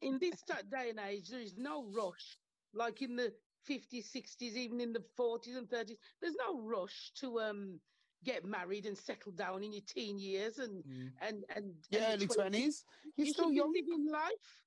in 0.01 0.19
this 0.19 0.41
day 0.69 0.89
and 0.89 0.99
age, 0.99 1.29
there 1.29 1.39
is 1.41 1.57
no 1.57 1.85
rush. 1.85 2.37
Like 2.73 3.01
in 3.01 3.15
the 3.15 3.33
50s, 3.67 4.11
60s, 4.11 4.55
even 4.55 4.79
in 4.81 4.93
the 4.93 5.03
40s 5.17 5.55
and 5.55 5.69
30s, 5.69 5.97
there's 6.21 6.35
no 6.35 6.59
rush 6.61 7.11
to 7.15 7.39
um 7.39 7.81
get 8.23 8.45
married 8.45 8.85
and 8.85 8.97
settle 8.97 9.33
down 9.33 9.63
in 9.63 9.73
your 9.73 9.81
teen 9.85 10.17
years 10.17 10.57
and 10.59 10.83
and 11.21 11.45
and 11.49 11.85
yeah, 11.89 12.11
and 12.13 12.13
early 12.13 12.27
20s. 12.27 12.35
twenties. 12.35 12.85
You're 13.17 13.27
you 13.27 13.33
still 13.33 13.51
young. 13.51 13.71
living 13.73 14.05
life. 14.09 14.63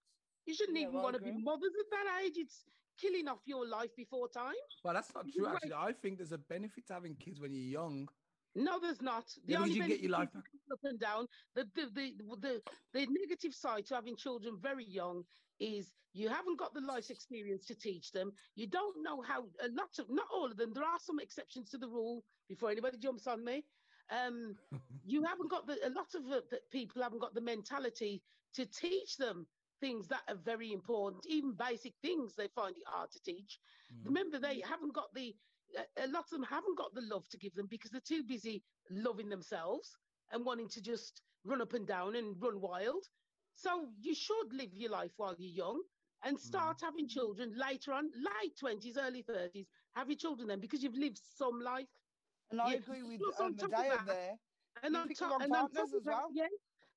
You 0.46 0.54
shouldn't 0.54 0.76
Yeah, 0.76 0.84
even 0.84 0.94
well, 0.94 1.04
want 1.04 1.16
to 1.16 1.22
be 1.22 1.32
mothers 1.32 1.72
at 1.80 1.90
that 1.90 2.22
age. 2.22 2.36
It's 2.36 2.64
killing 2.98 3.28
off 3.28 3.40
your 3.46 3.66
life 3.66 3.94
before 3.96 4.28
time. 4.28 4.54
Well, 4.84 4.94
that's 4.94 5.12
not 5.14 5.26
true, 5.32 5.46
actually. 5.48 5.72
I 5.72 5.92
think 5.92 6.18
there's 6.18 6.32
a 6.32 6.38
benefit 6.38 6.86
to 6.86 6.94
having 6.94 7.16
kids 7.16 7.40
when 7.40 7.52
you're 7.52 7.82
young 7.82 8.08
No, 8.56 8.80
there's 8.80 9.02
not. 9.02 9.26
The 9.44 9.52
Yeah, 9.52 9.58
only 9.60 9.74
you 9.74 9.86
get 9.86 10.00
your 10.00 10.12
life 10.12 10.30
is 10.34 10.42
up 10.72 10.80
and 10.84 10.98
down. 10.98 11.28
The 11.54 11.64
the, 11.74 11.86
the 11.90 12.12
the 12.40 12.62
the 12.92 13.06
negative 13.06 13.54
side 13.54 13.86
to 13.86 13.94
having 13.96 14.16
children 14.16 14.58
very 14.60 14.84
young 14.84 15.24
is 15.60 15.92
you 16.14 16.28
haven't 16.30 16.58
got 16.58 16.74
the 16.74 16.80
life 16.80 17.10
experience 17.10 17.66
to 17.66 17.76
teach 17.76 18.12
them. 18.12 18.32
You 18.54 18.66
don't 18.68 19.02
know 19.02 19.22
how. 19.22 19.50
A 19.60 19.68
lot 19.68 19.98
of 19.98 20.10
not 20.10 20.28
all 20.32 20.50
of 20.50 20.56
them. 20.56 20.72
There 20.72 20.84
are 20.84 20.98
some 20.98 21.20
exceptions 21.20 21.70
to 21.70 21.78
the 21.78 21.88
rule. 21.88 22.24
Before 22.48 22.70
anybody 22.70 22.98
jumps 22.98 23.26
on 23.26 23.44
me, 23.44 23.66
um, 24.10 24.58
you 25.04 25.22
haven't 25.24 25.48
got 25.50 25.66
the. 25.66 25.86
A 25.86 25.90
lot 25.90 26.14
of 26.14 26.26
uh, 26.32 26.40
people 26.72 27.02
haven't 27.02 27.20
got 27.20 27.34
the 27.34 27.42
mentality 27.42 28.24
to 28.54 28.66
teach 28.66 29.18
them 29.18 29.48
things 29.80 30.08
that 30.08 30.24
are 30.28 30.36
very 30.36 30.72
important. 30.72 31.26
Even 31.26 31.54
basic 31.54 31.94
things 32.00 32.34
they 32.36 32.48
find 32.48 32.78
it 32.78 32.86
hard 32.86 33.10
to 33.12 33.20
teach. 33.20 33.60
Mm. 33.92 34.06
Remember, 34.06 34.38
they 34.38 34.60
haven't 34.60 34.94
got 34.94 35.12
the. 35.14 35.36
A 35.76 36.04
a 36.04 36.06
lot 36.08 36.24
of 36.24 36.30
them 36.30 36.42
haven't 36.44 36.78
got 36.78 36.94
the 36.94 37.02
love 37.02 37.28
to 37.28 37.38
give 37.38 37.54
them 37.54 37.66
because 37.68 37.90
they're 37.90 38.00
too 38.00 38.24
busy 38.24 38.64
loving 38.90 39.28
themselves 39.28 39.96
and 40.32 40.44
wanting 40.44 40.68
to 40.70 40.80
just 40.80 41.22
run 41.44 41.60
up 41.60 41.74
and 41.74 41.86
down 41.86 42.16
and 42.16 42.40
run 42.40 42.60
wild. 42.60 43.04
So 43.54 43.88
you 43.98 44.14
should 44.14 44.52
live 44.52 44.74
your 44.74 44.90
life 44.90 45.12
while 45.16 45.34
you're 45.38 45.66
young 45.66 45.82
and 46.24 46.38
start 46.38 46.80
having 46.82 47.08
children 47.08 47.52
later 47.56 47.92
on, 47.92 48.10
late 48.42 48.56
twenties, 48.58 48.96
early 48.98 49.22
thirties. 49.22 49.68
Have 49.94 50.08
your 50.08 50.16
children 50.18 50.48
then 50.48 50.60
because 50.60 50.82
you've 50.82 50.96
lived 50.98 51.18
some 51.18 51.60
life. 51.60 51.88
And 52.50 52.60
I 52.60 52.72
Yeah. 52.72 52.78
agree 52.78 53.02
with 53.02 53.20
Plus, 53.20 53.40
on 53.40 53.46
um, 53.46 53.56
top 53.56 53.64
of 53.64 53.70
that- 53.70 54.06
there. 54.06 54.38
And 54.82 54.94
You 54.94 55.00
on 55.00 55.08
pick 55.08 55.18
top, 55.18 55.30
wrong 55.30 55.42
and 55.42 55.52
on 55.54 55.58
partners 55.60 55.76
top 55.76 55.88
of 55.88 55.94
as 55.94 56.04
that, 56.04 56.12
well. 56.16 56.30
yeah. 56.32 56.48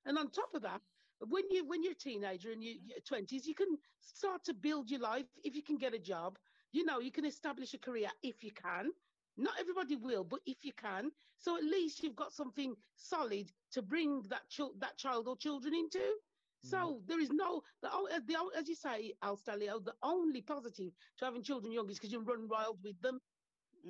And 0.04 0.18
on 0.18 0.30
top 0.30 0.54
of 0.54 0.62
that, 0.62 0.82
when 1.20 1.50
you 1.50 1.64
when 1.64 1.82
you're 1.82 1.92
a 1.92 1.96
teenager 2.08 2.50
and 2.52 2.62
you- 2.62 2.80
you're 2.84 3.00
twenties, 3.00 3.46
you 3.46 3.54
can 3.54 3.78
start 4.00 4.44
to 4.44 4.54
build 4.54 4.90
your 4.90 5.00
life 5.00 5.28
if 5.44 5.54
you 5.54 5.62
can 5.62 5.76
get 5.78 5.94
a 5.94 5.98
job. 5.98 6.38
You 6.72 6.84
know, 6.84 7.00
you 7.00 7.10
can 7.12 7.24
establish 7.24 7.74
a 7.74 7.78
career 7.78 8.10
if 8.22 8.42
you 8.44 8.52
can. 8.52 8.92
Not 9.36 9.58
everybody 9.58 9.96
will, 9.96 10.24
but 10.24 10.42
if 10.46 10.64
you 10.64 10.72
can, 10.72 11.12
so 11.38 11.56
at 11.56 11.64
least 11.64 12.02
you've 12.02 12.16
got 12.16 12.32
something 12.32 12.76
solid 12.96 13.52
to 13.70 13.82
bring 13.82 14.22
that 14.22 14.48
chil- 14.50 14.74
that 14.78 14.98
child 14.98 15.28
or 15.28 15.36
children 15.36 15.74
into. 15.74 16.20
So 16.62 17.02
there 17.06 17.20
is 17.20 17.30
no 17.30 17.62
the, 17.80 17.88
the 18.26 18.50
as 18.56 18.68
you 18.68 18.74
say, 18.74 19.14
Alstalio, 19.22 19.82
the 19.84 19.96
only 20.02 20.42
positive 20.42 20.94
to 21.18 21.24
having 21.24 21.42
children 21.42 21.72
young 21.72 21.88
is 21.90 21.98
because 21.98 22.12
you 22.12 22.20
run 22.20 22.48
wild 22.48 22.82
with 22.82 23.00
them. 23.00 23.20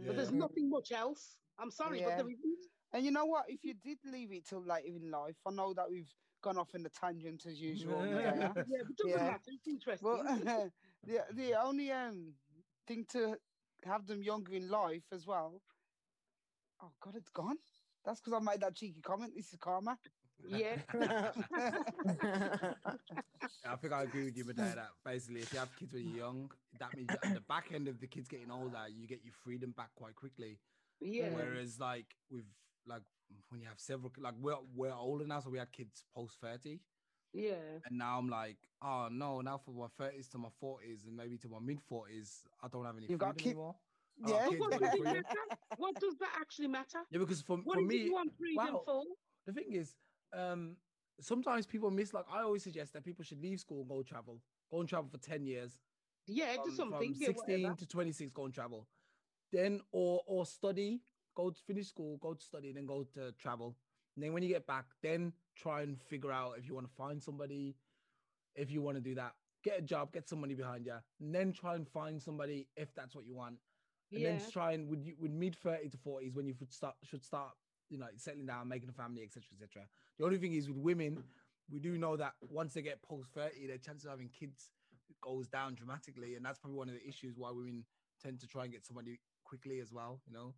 But 0.06 0.16
there's 0.16 0.32
nothing 0.32 0.68
much 0.70 0.92
else. 0.92 1.38
I'm 1.58 1.70
sorry, 1.70 2.00
but 2.00 2.10
Yeah. 2.10 2.16
there 2.16 2.28
isn't. 2.28 2.66
And 2.92 3.04
you 3.04 3.10
know 3.10 3.26
what? 3.26 3.50
If 3.50 3.64
you 3.64 3.74
did 3.74 4.04
leave 4.04 4.32
it 4.32 4.44
till 4.46 4.62
later 4.62 4.94
in 4.96 5.10
life, 5.10 5.36
I 5.46 5.50
know 5.50 5.74
that 5.74 5.90
we've 5.90 6.14
gone 6.42 6.58
off 6.58 6.74
in 6.74 6.82
the 6.82 6.90
tangent 6.90 7.46
as 7.46 7.60
usual. 7.60 8.06
Yeah, 8.06 8.52
but 8.86 8.96
doesn't 8.96 9.10
Yeah. 9.10 9.26
matter. 9.26 9.50
It's 9.52 9.68
interesting. 9.68 10.06
Well, 10.06 10.24
the 11.04 11.26
the 11.32 11.54
only 11.54 11.90
um 11.92 12.38
thing 12.90 13.06
to 13.12 13.36
have 13.84 14.06
them 14.06 14.22
younger 14.22 14.54
in 14.54 14.68
life 14.68 15.04
as 15.12 15.26
well. 15.26 15.62
Oh 16.82 16.90
God, 17.00 17.14
it's 17.16 17.28
gone. 17.28 17.56
That's 18.04 18.20
because 18.20 18.40
I 18.40 18.44
made 18.44 18.60
that 18.62 18.74
cheeky 18.74 19.00
comment. 19.02 19.32
This 19.36 19.52
is 19.52 19.58
karma. 19.60 19.96
yeah. 20.48 20.76
I 23.66 23.76
think 23.76 23.92
I 23.92 24.02
agree 24.02 24.24
with 24.24 24.36
you, 24.36 24.44
Medea, 24.44 24.72
that 24.74 24.90
basically 25.04 25.40
if 25.40 25.52
you 25.52 25.58
have 25.58 25.74
kids 25.76 25.92
when 25.92 26.08
you're 26.08 26.24
young, 26.24 26.50
that 26.80 26.96
means 26.96 27.10
at 27.10 27.34
the 27.34 27.42
back 27.48 27.66
end 27.74 27.88
of 27.88 28.00
the 28.00 28.06
kids 28.06 28.26
getting 28.26 28.50
older, 28.50 28.78
you 28.88 29.06
get 29.06 29.20
your 29.22 29.34
freedom 29.44 29.74
back 29.76 29.90
quite 29.94 30.16
quickly. 30.16 30.58
Yeah. 31.00 31.28
Whereas 31.32 31.78
like 31.78 32.06
with 32.30 32.46
like 32.86 33.02
when 33.50 33.60
you 33.60 33.68
have 33.68 33.78
several 33.78 34.10
like 34.18 34.34
we're 34.40 34.56
we're 34.74 34.94
older 34.94 35.26
now, 35.26 35.40
so 35.40 35.50
we 35.50 35.58
had 35.58 35.70
kids 35.72 36.04
post 36.14 36.38
30. 36.42 36.80
Yeah. 37.32 37.54
And 37.86 37.98
now 37.98 38.18
I'm 38.18 38.28
like, 38.28 38.56
oh 38.82 39.08
no, 39.10 39.40
now 39.40 39.58
for 39.58 39.70
my 39.72 39.86
30s 40.04 40.28
to 40.30 40.38
my 40.38 40.48
40s 40.62 41.06
and 41.06 41.16
maybe 41.16 41.36
to 41.38 41.48
my 41.48 41.58
mid 41.60 41.78
40s, 41.90 42.40
I 42.62 42.68
don't 42.68 42.84
have 42.84 42.96
any 42.96 43.06
You've 43.08 43.18
got 43.18 43.34
freedom 43.34 43.44
kid- 43.44 43.50
anymore. 43.50 43.74
Yeah. 44.26 44.42
Oh, 44.46 44.50
kids 44.50 44.60
what 44.60 44.70
does 44.72 44.82
it 44.82 44.90
freedom. 44.90 45.04
matter? 45.14 45.38
What 45.76 46.00
does 46.00 46.16
that 46.18 46.32
actually 46.40 46.68
matter? 46.68 46.98
Yeah, 47.10 47.18
because 47.18 47.40
for, 47.40 47.56
What 47.58 47.76
for 47.76 47.82
me, 47.82 47.96
it 47.96 48.04
you 48.06 48.12
want 48.12 48.32
freedom 48.38 48.74
wow. 48.74 48.82
for? 48.84 49.02
the 49.46 49.52
thing 49.52 49.72
is, 49.72 49.94
um, 50.32 50.76
sometimes 51.20 51.66
people 51.66 51.90
miss. 51.90 52.12
Like 52.12 52.26
I 52.30 52.42
always 52.42 52.62
suggest 52.62 52.92
that 52.92 53.04
people 53.04 53.24
should 53.24 53.40
leave 53.40 53.60
school 53.60 53.80
and 53.80 53.88
go 53.88 54.02
travel. 54.02 54.40
Go 54.70 54.80
and 54.80 54.88
travel 54.88 55.08
for 55.10 55.18
ten 55.18 55.46
years. 55.46 55.80
Yeah, 56.26 56.54
do 56.56 56.64
From, 56.64 56.74
something. 56.76 57.14
from 57.14 57.24
sixteen 57.24 57.62
whatever. 57.62 57.76
to 57.78 57.86
twenty 57.86 58.12
six, 58.12 58.30
go 58.32 58.44
and 58.44 58.52
travel. 58.54 58.86
Then 59.52 59.80
or 59.92 60.22
or 60.26 60.44
study. 60.44 61.00
Go 61.34 61.50
to 61.50 61.60
finish 61.62 61.88
school. 61.88 62.18
Go 62.18 62.34
to 62.34 62.44
study. 62.44 62.72
Then 62.72 62.86
go 62.86 63.04
to 63.14 63.32
travel. 63.32 63.76
And 64.16 64.24
then 64.24 64.32
when 64.32 64.42
you 64.42 64.48
get 64.48 64.66
back, 64.66 64.84
then 65.02 65.32
try 65.56 65.82
and 65.82 66.00
figure 66.00 66.32
out 66.32 66.58
if 66.58 66.66
you 66.68 66.74
want 66.74 66.86
to 66.86 66.92
find 66.94 67.22
somebody. 67.22 67.76
If 68.54 68.70
you 68.70 68.82
want 68.82 68.96
to 68.96 69.00
do 69.00 69.14
that, 69.14 69.34
get 69.62 69.78
a 69.78 69.82
job, 69.82 70.12
get 70.12 70.28
some 70.28 70.40
money 70.40 70.54
behind 70.54 70.84
you, 70.86 70.96
and 71.20 71.34
then 71.34 71.52
try 71.52 71.74
and 71.76 71.86
find 71.88 72.20
somebody 72.20 72.68
if 72.76 72.94
that's 72.94 73.14
what 73.14 73.24
you 73.26 73.34
want. 73.34 73.58
And 74.14 74.24
Yeah. 74.24 74.30
then 74.30 74.50
try 74.50 74.72
and 74.72 74.88
with 74.88 75.04
you 75.04 75.14
with 75.18 75.30
mid 75.30 75.54
thirty 75.56 75.88
to 75.88 75.96
forties 75.96 76.34
when 76.34 76.46
you 76.46 76.54
should 76.54 76.72
start 76.72 76.96
should 77.04 77.24
start 77.24 77.52
you 77.88 77.98
know 77.98 78.08
settling 78.16 78.46
down, 78.46 78.68
making 78.68 78.88
a 78.88 78.92
family, 78.92 79.22
etc. 79.22 79.44
etc. 79.54 79.88
The 80.18 80.24
only 80.24 80.38
thing 80.38 80.54
is 80.54 80.68
with 80.68 80.78
women, 80.78 81.22
we 81.70 81.78
do 81.78 81.96
know 81.96 82.16
that 82.16 82.34
once 82.40 82.74
they 82.74 82.82
get 82.82 83.02
post 83.02 83.30
thirty, 83.32 83.66
their 83.66 83.78
chances 83.78 84.04
of 84.06 84.10
having 84.10 84.28
kids 84.30 84.70
goes 85.20 85.48
down 85.48 85.74
dramatically, 85.74 86.34
and 86.34 86.44
that's 86.44 86.58
probably 86.58 86.76
one 86.78 86.88
of 86.88 86.94
the 86.94 87.06
issues 87.06 87.36
why 87.36 87.50
women 87.50 87.84
tend 88.20 88.40
to 88.40 88.46
try 88.48 88.64
and 88.64 88.72
get 88.72 88.84
somebody 88.84 89.20
quickly 89.44 89.80
as 89.80 89.92
well. 89.92 90.20
You 90.26 90.32
know, 90.32 90.54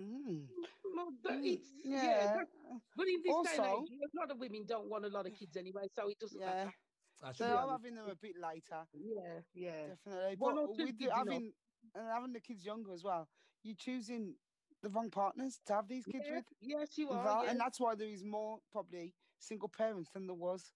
Mm. 0.00 0.48
Well, 0.94 1.10
but 1.22 1.32
Mm, 1.32 1.52
it's, 1.54 1.70
yeah. 1.84 2.02
yeah. 2.04 2.36
that- 2.36 2.48
but 2.96 3.08
in 3.08 3.22
this 3.22 3.30
day 3.30 3.32
Also- 3.32 3.62
and 3.64 3.88
age, 3.90 3.98
a 4.14 4.16
lot 4.18 4.30
of 4.30 4.38
women 4.38 4.64
don't 4.66 4.88
want 4.88 5.04
a 5.04 5.08
lot 5.08 5.26
of 5.26 5.34
kids 5.34 5.56
anyway, 5.56 5.88
so 5.94 6.08
it 6.08 6.18
doesn't 6.18 6.40
Yeah. 6.40 6.46
matter. 6.64 6.72
That's 7.20 7.38
So. 7.38 7.56
I'm 7.56 7.68
having 7.70 7.94
them 7.94 8.08
a 8.08 8.16
bit 8.16 8.36
later. 8.36 8.86
Yeah, 8.92 9.42
yeah. 9.54 9.86
Definitely. 9.88 10.36
One 10.36 10.54
But 10.56 10.60
or 10.62 10.66
two 10.76 10.84
with 10.86 10.98
the, 10.98 11.04
kids 11.04 11.12
enough. 11.12 11.16
having 11.18 11.52
and 11.94 12.08
having 12.08 12.32
the 12.32 12.40
kids 12.40 12.64
younger 12.64 12.92
as 12.92 13.02
well, 13.04 13.28
you're 13.62 13.76
choosing 13.76 14.38
the 14.82 14.88
wrong 14.90 15.10
partners 15.10 15.60
to 15.66 15.74
have 15.74 15.88
these 15.88 16.04
kids 16.06 16.26
Yeah, 16.26 16.36
with. 16.36 16.52
Yes, 16.60 16.98
you 16.98 17.08
with 17.08 17.18
are. 17.18 17.24
that, 17.24 17.44
yeah. 17.44 17.50
And 17.50 17.60
that's 17.60 17.78
why 17.80 17.94
there 17.94 18.08
is 18.08 18.24
more 18.24 18.60
probably 18.70 19.14
single 19.38 19.68
parents 19.68 20.10
than 20.10 20.26
there 20.26 20.34
was. 20.34 20.72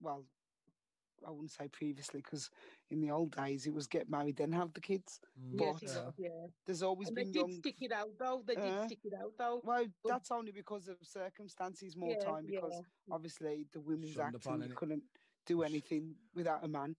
Well, 0.00 0.26
I 1.26 1.30
wouldn't 1.30 1.50
say 1.50 1.68
previously 1.68 2.22
because 2.22 2.50
in 2.90 3.00
the 3.00 3.10
old 3.10 3.34
days 3.36 3.66
it 3.66 3.72
was 3.72 3.86
get 3.86 4.10
married 4.10 4.36
then 4.36 4.52
have 4.52 4.72
the 4.72 4.80
kids. 4.80 5.20
Mm, 5.40 5.60
Yes, 5.60 5.80
but- 5.80 5.82
you 5.82 5.98
are, 5.98 6.14
yeah. 6.18 6.46
There's 6.66 6.82
always 6.82 7.08
And 7.08 7.16
they 7.16 7.22
been 7.24 7.32
did 7.32 7.38
young. 7.40 7.52
stick 7.52 7.82
it 7.82 7.92
out 7.92 8.10
though. 8.18 8.42
They 8.46 8.54
did 8.56 8.64
Uh, 8.64 8.86
stick 8.86 8.98
it 9.04 9.14
out 9.14 9.32
though. 9.38 9.60
Well, 9.64 9.86
but- 10.02 10.08
that's 10.10 10.30
only 10.30 10.52
because 10.52 10.88
of 10.88 10.98
circumstances 11.02 11.96
more 11.96 12.10
yeah, 12.12 12.24
time 12.24 12.46
because 12.46 12.72
yeah, 12.74 13.14
obviously 13.14 13.66
the 13.72 13.80
Women's 13.80 14.12
Shunned 14.12 14.34
Act 14.36 14.46
and 14.46 14.64
you 14.68 14.74
couldn't 14.74 15.04
do 15.46 15.62
anything 15.62 16.14
without 16.34 16.64
a 16.64 16.68
man 16.68 16.96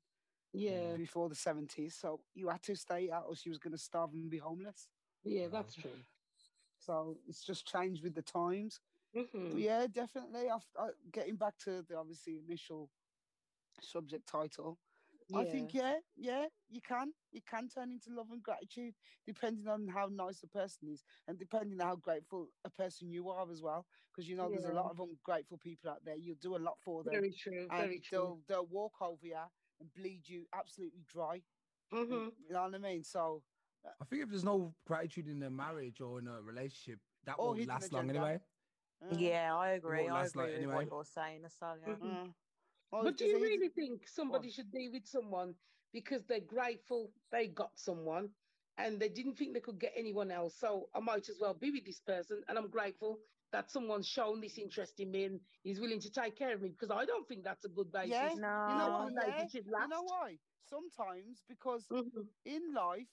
yeah, 0.54 0.96
before 0.96 1.30
the 1.30 1.36
70s. 1.36 1.94
So 1.94 2.22
you 2.34 2.50
had 2.50 2.64
to 2.64 2.76
stay 2.76 3.10
out 3.12 3.26
or 3.28 3.36
she 3.36 3.50
was 3.50 3.60
going 3.60 3.74
to 3.74 3.78
starve 3.78 4.14
and 4.14 4.30
be 4.30 4.38
homeless. 4.40 4.88
yeah. 5.24 5.44
No. 5.44 5.50
That's 5.50 5.76
true. 5.76 5.92
So 6.80 7.20
it's 7.28 7.44
just 7.44 7.66
changed 7.68 8.02
with 8.04 8.16
the 8.16 8.24
times. 8.24 8.80
Mhm. 9.16 9.60
Yeah, 9.60 9.88
definitely. 9.88 10.50
I've, 10.50 10.66
I, 10.80 10.90
getting 11.12 11.36
back 11.36 11.58
to 11.60 11.84
the 11.84 11.96
obviously 11.98 12.38
initial 12.40 12.90
subject 13.82 14.28
title, 14.28 14.80
I 15.34 15.46
think 15.46 15.74
yeah, 15.74 16.00
yeah, 16.16 16.48
you 16.70 16.82
can, 16.82 17.14
you 17.32 17.42
can 17.42 17.68
turn 17.70 17.92
into 17.92 18.10
love 18.12 18.32
and 18.32 18.42
gratitude 18.44 18.96
depending 19.26 19.68
on 19.68 19.88
how 19.88 20.08
nice 20.08 20.44
a 20.44 20.48
person 20.48 20.90
is 20.90 21.04
and 21.28 21.38
depending 21.38 21.80
on 21.82 21.88
how 21.88 21.96
grateful 21.96 22.50
a 22.64 22.70
person 22.70 23.10
you 23.12 23.30
are 23.30 23.50
as 23.52 23.62
well. 23.62 23.86
Because 24.12 24.28
you 24.30 24.36
know 24.36 24.50
there's 24.50 24.66
a 24.66 24.74
lot 24.74 24.92
of 24.92 25.00
ungrateful 25.00 25.58
people 25.58 25.90
out 25.90 26.04
there. 26.04 26.16
You'll 26.16 26.36
do 26.36 26.56
a 26.56 26.58
lot 26.58 26.80
for 26.80 27.04
them, 27.04 27.14
very 27.14 27.32
true. 27.32 27.68
and 27.70 27.70
Very 27.70 28.00
true. 28.00 28.18
they'll 28.18 28.42
they'll 28.48 28.68
walk 28.68 29.02
over 29.02 29.26
you 29.26 29.38
and 29.80 29.94
bleed 29.94 30.28
you 30.28 30.48
absolutely 30.54 31.04
dry. 31.08 31.44
Mhm. 31.92 32.32
You 32.38 32.50
know 32.50 32.64
what 32.64 32.76
I 32.76 32.78
mean? 32.78 33.04
So 33.04 33.44
I 33.86 34.06
think 34.06 34.24
if 34.24 34.30
there's 34.30 34.44
no 34.44 34.76
gratitude 34.86 35.28
in 35.28 35.42
a 35.44 35.50
marriage 35.50 36.02
or 36.02 36.20
in 36.20 36.28
a 36.28 36.42
relationship, 36.42 37.00
that 37.24 37.40
won't 37.40 37.66
last 37.68 37.92
long 37.92 38.10
agenda. 38.10 38.28
anyway. 38.28 38.42
uh, 39.02 39.18
Yeah, 39.18 39.56
I 39.56 39.70
agree. 39.72 40.08
I 40.08 40.14
last 40.14 40.36
long 40.36 40.46
agree 40.46 40.54
with 40.60 40.64
anyway. 40.64 40.86
what 40.86 40.92
you're 40.92 41.06
saying, 41.06 41.42
Astalia. 41.44 41.98
Mhm. 42.00 42.30
uh, 42.30 42.34
well, 42.92 43.04
But 43.04 43.18
do 43.18 43.26
you 43.26 43.32
a 43.32 43.40
hidden- 43.40 43.52
really 43.52 43.70
think 43.70 44.08
somebody 44.08 44.50
should 44.50 44.72
be 44.72 44.90
with 44.90 45.06
someone 45.06 45.56
because 45.92 46.26
they're 46.26 46.40
grateful 46.42 47.14
they 47.32 47.48
got 47.48 47.80
someone 47.80 48.30
and 48.78 49.00
they 49.00 49.10
didn't 49.10 49.36
think 49.36 49.54
they 49.54 49.62
could 49.62 49.80
get 49.80 49.94
anyone 49.96 50.32
else? 50.32 50.56
So 50.58 50.90
I 50.94 51.00
might 51.00 51.30
as 51.30 51.40
well 51.40 51.54
be 51.54 51.72
with 51.72 51.86
this 51.86 52.00
person 52.02 52.44
and 52.48 52.58
I'm 52.58 52.70
grateful 52.70 53.20
that 53.52 53.70
someone's 53.72 54.08
shown 54.08 54.42
this 54.42 54.58
interest 54.58 55.00
in 55.00 55.12
me 55.12 55.26
and 55.26 55.42
is 55.64 55.80
willing 55.80 56.00
to 56.02 56.12
take 56.12 56.36
care 56.36 56.54
of 56.54 56.62
me 56.62 56.70
because 56.70 56.92
I 56.92 57.06
don't 57.06 57.28
think 57.28 57.44
that's 57.44 57.66
a 57.66 57.70
good 57.70 57.92
basis. 57.92 58.12
Yeah, 58.12 58.36
No. 58.36 58.68
You 58.68 58.76
know 58.76 58.90
for 58.90 59.04
what? 59.04 59.14
a 59.14 59.28
Yeah, 59.28 59.48
you 59.84 59.88
know 59.88 60.04
why? 60.04 60.40
Sometimes 60.64 61.44
because 61.48 61.90
Mhm, 61.90 62.30
in 62.46 62.74
life, 62.74 63.10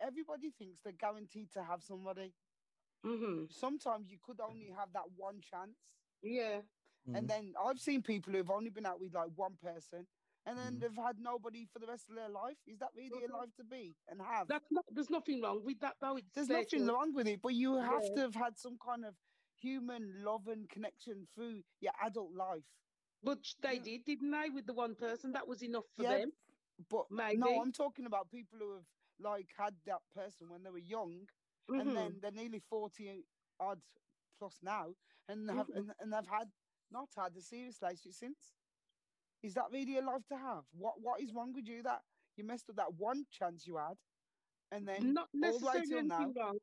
everybody 0.00 0.50
thinks 0.50 0.80
they're 0.82 0.92
guaranteed 0.92 1.50
to 1.52 1.62
have 1.62 1.82
somebody. 1.82 2.34
mhm. 3.04 3.50
Sometimes 3.50 4.10
you 4.10 4.18
could 4.22 4.40
only 4.40 4.68
have 4.70 4.92
that 4.92 5.10
one 5.12 5.40
chance. 5.40 5.88
Yeah. 6.22 6.62
Mm. 7.08 7.18
And 7.18 7.28
then 7.28 7.54
I've 7.62 7.80
seen 7.80 8.02
people 8.02 8.32
who've 8.32 8.50
only 8.50 8.70
been 8.70 8.86
out 8.86 9.00
with 9.00 9.14
like 9.14 9.30
one 9.34 9.56
person 9.56 10.06
and 10.46 10.58
then 10.58 10.74
Mhm. 10.76 10.80
they've 10.80 10.96
had 11.04 11.18
nobody 11.18 11.66
for 11.66 11.78
the 11.78 11.86
rest 11.86 12.08
of 12.08 12.16
their 12.16 12.28
life. 12.28 12.58
Is 12.66 12.78
that 12.78 12.90
really 12.94 13.24
a 13.24 13.28
Mhm. 13.28 13.32
life 13.32 13.54
to 13.56 13.64
be 13.64 13.96
and 14.08 14.20
have? 14.20 14.48
That's 14.48 14.70
not 14.70 14.84
there's 14.88 15.10
nothing 15.10 15.40
wrong 15.40 15.64
with 15.64 15.80
that 15.80 15.96
though. 16.00 16.16
It's 16.16 16.30
There's 16.32 16.48
their 16.48 16.58
nothing 16.58 16.86
wrong 16.86 17.12
with 17.12 17.26
it, 17.26 17.40
but 17.42 17.54
you 17.54 17.76
have 17.76 18.02
Yeah. 18.04 18.14
to 18.14 18.20
have 18.22 18.34
had 18.34 18.58
some 18.58 18.78
kind 18.78 19.04
of 19.04 19.16
human 19.56 20.22
love 20.24 20.48
and 20.48 20.68
connection 20.68 21.26
through 21.26 21.64
your 21.80 21.92
adult 22.00 22.32
life. 22.32 22.64
But 23.22 23.54
they 23.60 23.76
Yeah. 23.76 23.82
did, 23.82 24.04
didn't 24.04 24.30
they, 24.30 24.50
with 24.50 24.66
the 24.66 24.74
one 24.74 24.96
person? 24.96 25.32
That 25.32 25.46
was 25.46 25.62
enough 25.62 25.88
for 25.94 26.02
Yeah, 26.02 26.18
them. 26.18 26.32
But 26.88 27.10
Maybe. 27.10 27.36
no, 27.38 27.60
I'm 27.60 27.72
talking 27.72 28.06
about 28.06 28.28
people 28.30 28.58
who 28.58 28.74
have 28.74 28.88
like 29.18 29.52
had 29.56 29.80
that 29.84 30.02
person 30.10 30.48
when 30.48 30.62
they 30.64 30.70
were 30.70 30.78
young 30.78 31.28
Mhm. 31.68 31.80
and 31.80 31.96
then 31.96 32.20
they're 32.20 32.32
nearly 32.32 32.58
40 32.60 33.28
odd 33.60 33.80
plus 34.38 34.60
now, 34.62 34.96
and 35.28 35.48
have 35.50 35.68
Mhm. 35.68 35.76
and, 35.76 35.94
and 36.00 36.12
they've 36.12 36.26
had 36.26 36.52
not 36.92 37.08
had 37.16 37.36
a 37.36 37.40
serious 37.40 37.78
relationship 37.82 38.12
since. 38.14 38.54
Is 39.42 39.54
that 39.54 39.70
really 39.72 39.98
a 39.98 40.02
life 40.02 40.26
to 40.28 40.36
have? 40.36 40.64
What 40.72 41.00
What 41.00 41.20
is 41.20 41.32
wrong 41.34 41.52
with 41.52 41.66
you 41.66 41.82
that 41.82 42.02
you 42.36 42.44
messed 42.44 42.70
up 42.70 42.76
that 42.76 42.94
one 42.94 43.24
chance 43.30 43.66
you 43.66 43.76
had, 43.76 43.98
and 44.70 44.86
then 44.86 45.12
not 45.14 45.28
all 45.34 45.40
the 45.40 45.46
necessarily 45.48 45.98
anything 45.98 46.32
now? 46.34 46.42
wrong. 46.42 46.58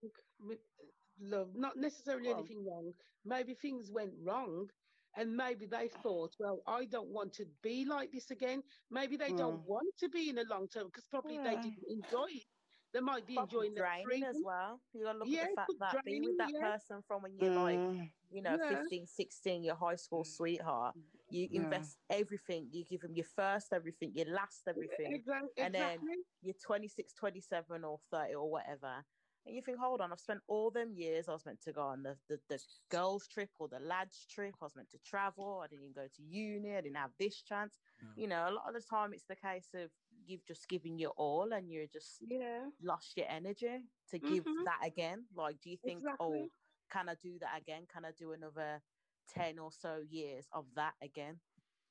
Love, 1.22 1.56
not 1.56 1.76
necessarily 1.76 2.30
Well- 2.30 2.40
anything 2.40 2.66
wrong. 2.66 2.94
Maybe 3.26 3.54
things 3.54 3.92
went 3.92 4.14
wrong, 4.18 4.70
and 5.18 5.36
maybe 5.36 5.66
they 5.66 5.90
thought, 5.90 6.34
well, 6.40 6.62
I 6.66 6.86
don't 6.86 7.10
want 7.10 7.34
to 7.34 7.46
be 7.62 7.84
like 7.84 8.12
this 8.12 8.32
again. 8.32 8.64
Maybe 8.90 9.18
they 9.18 9.34
don't 9.34 9.62
Mm. 9.64 9.68
want 9.68 9.98
to 9.98 10.08
be 10.10 10.30
in 10.30 10.38
a 10.38 10.44
long 10.46 10.70
term 10.70 10.88
because 10.88 11.08
probably 11.08 11.38
they 11.38 11.56
didn't 11.58 11.84
enjoy 11.90 12.28
it. 12.30 12.48
They 12.94 13.00
might 13.02 13.28
be 13.28 13.36
Probably 13.36 13.68
enjoying 13.68 13.76
the 13.76 13.82
draining 13.82 14.24
as 14.24 14.38
well. 14.44 14.82
You 14.94 15.04
gotta 15.04 15.20
look 15.20 15.28
Yeah, 15.28 15.42
at 15.44 15.50
the 15.50 15.56
fact 15.56 15.94
that 15.94 16.06
being 16.06 16.24
with 16.24 16.38
that 16.40 16.50
yeah. 16.52 16.72
person 16.72 17.04
from 17.08 17.22
when 17.22 17.36
you're 17.38 17.54
like, 17.54 17.78
Mm, 17.78 18.12
you 18.32 18.42
know, 18.42 18.58
Yeah. 18.60 18.78
15, 18.80 19.06
16, 19.06 19.64
your 19.64 19.76
high 19.76 19.96
school 19.96 20.24
sweetheart. 20.24 20.96
You 21.30 21.48
invest 21.52 22.00
everything. 22.10 22.70
You 22.72 22.84
give 22.86 23.02
them 23.02 23.14
your 23.14 23.26
first 23.26 23.72
everything, 23.74 24.12
your 24.16 24.26
last 24.34 24.68
everything. 24.68 25.14
Exactly. 25.14 25.50
And 25.64 25.76
then- 25.76 26.00
You're 26.42 26.56
26, 26.56 27.14
27 27.14 27.84
or 27.84 28.00
30 28.10 28.34
or 28.36 28.50
whatever. 28.50 29.06
And 29.46 29.56
you 29.56 29.62
think, 29.62 29.78
hold 29.80 30.02
on, 30.02 30.12
I've 30.12 30.20
spent 30.20 30.42
all 30.48 30.70
them 30.72 30.94
years. 30.94 31.28
I 31.30 31.34
was 31.34 31.46
meant 31.46 31.62
to 31.62 31.72
go 31.74 31.82
on 31.82 32.04
the, 32.04 32.18
the, 32.28 32.40
the 32.50 32.60
girls' 32.90 33.28
trip 33.28 33.50
or 33.60 33.68
the 33.68 33.80
lads' 33.80 34.26
trip. 34.26 34.56
I 34.62 34.66
was 34.66 34.76
meant 34.76 34.90
to 34.92 34.98
travel. 35.00 35.62
I 35.64 35.68
didn't 35.68 35.84
even 35.86 35.94
go 35.94 36.08
to 36.08 36.22
uni. 36.24 36.76
I 36.76 36.82
didn't 36.82 36.98
have 36.98 37.12
this 37.20 37.42
chance. 37.42 37.80
You 38.16 38.28
know, 38.28 38.48
a 38.50 38.52
lot 38.52 38.68
of 38.68 38.74
the 38.74 38.82
time 38.82 39.14
it's 39.14 39.26
the 39.26 39.36
case 39.36 39.70
of 39.74 39.92
you've 40.30 40.46
just 40.46 40.68
given 40.70 40.98
your 40.98 41.12
all 41.12 41.52
and 41.54 41.72
you're 41.72 41.88
just 41.88 42.22
Yeah. 42.22 42.70
lost 42.82 43.18
your 43.18 43.26
energy 43.28 43.84
to 44.10 44.20
give 44.20 44.46
Mhm. 44.46 44.64
that 44.66 44.80
again. 44.86 45.28
Like, 45.34 45.60
do 45.60 45.70
you 45.72 45.78
think, 45.78 46.00
Exactly. 46.00 46.44
oh, 46.44 46.50
can 46.90 47.10
I 47.10 47.16
do 47.16 47.40
that 47.40 47.58
again? 47.60 47.88
Can 47.88 48.06
I 48.06 48.12
do 48.12 48.34
another 48.34 48.82
10 49.28 49.60
or 49.60 49.72
so 49.72 49.98
years 50.00 50.48
of 50.52 50.74
that 50.76 50.96
again? 51.02 51.42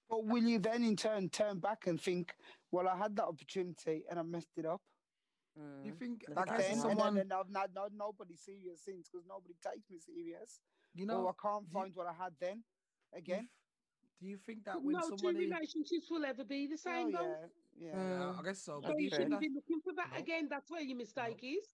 But 0.09 0.25
will 0.25 0.43
you 0.45 0.59
then 0.59 0.85
in 0.85 0.97
turn 0.97 1.29
turn 1.29 1.61
back 1.61 1.87
and 1.87 2.01
think, 2.01 2.35
well, 2.71 2.89
I 2.89 2.97
had 2.97 3.15
that 3.17 3.27
opportunity 3.27 4.07
and 4.09 4.19
I 4.19 4.23
messed 4.23 4.57
it 4.57 4.65
up 4.67 4.83
Mm. 5.57 5.85
You 5.87 5.93
think 5.97 6.23
Look 6.29 6.37
back 6.37 6.51
at 6.51 6.59
then, 6.59 6.79
that. 6.79 6.87
and 6.91 7.01
then, 7.01 7.17
and 7.19 7.33
I've 7.33 7.51
not, 7.51 7.73
not 7.73 7.93
nobody 7.93 8.37
serious 8.37 8.85
since 8.85 9.09
because 9.11 9.27
nobody 9.27 9.55
takes 9.55 9.91
me 9.91 9.99
serious. 9.99 10.61
you 10.95 11.03
or 11.05 11.07
know, 11.09 11.27
I 11.29 11.33
can't 11.33 11.65
do 11.65 11.69
you- 11.69 11.73
find 11.73 11.95
what 11.97 12.07
I 12.07 12.13
had 12.13 12.39
then 12.39 12.65
again. 13.13 13.49
f- 13.51 14.11
Do 14.21 14.27
you 14.29 14.39
think 14.39 14.63
that 14.67 14.81
when 14.81 14.93
no 14.93 15.01
two 15.01 15.17
somebody, 15.19 15.47
relationships 15.47 16.09
will 16.11 16.25
ever 16.25 16.45
be 16.45 16.69
the 16.69 16.75
Oh 16.75 16.77
same, 16.77 17.11
though. 17.11 17.23
yeah, 17.41 17.49
yeah. 17.81 17.91
yeah, 17.95 18.19
Mm. 18.33 18.39
I 18.39 18.43
guess 18.43 18.59
so. 18.63 18.81
So 18.81 18.89
But 18.89 18.97
do 18.97 19.03
you 19.03 19.05
you 19.05 19.11
shouldn't 19.11 19.31
that? 19.31 19.41
be 19.41 19.51
looking 19.55 19.81
for 19.83 19.93
that 19.95 20.11
No. 20.13 20.19
again. 20.19 20.49
That's 20.51 20.71
where 20.71 20.83
your 20.83 20.97
mistake 20.97 21.41
is. 21.43 21.67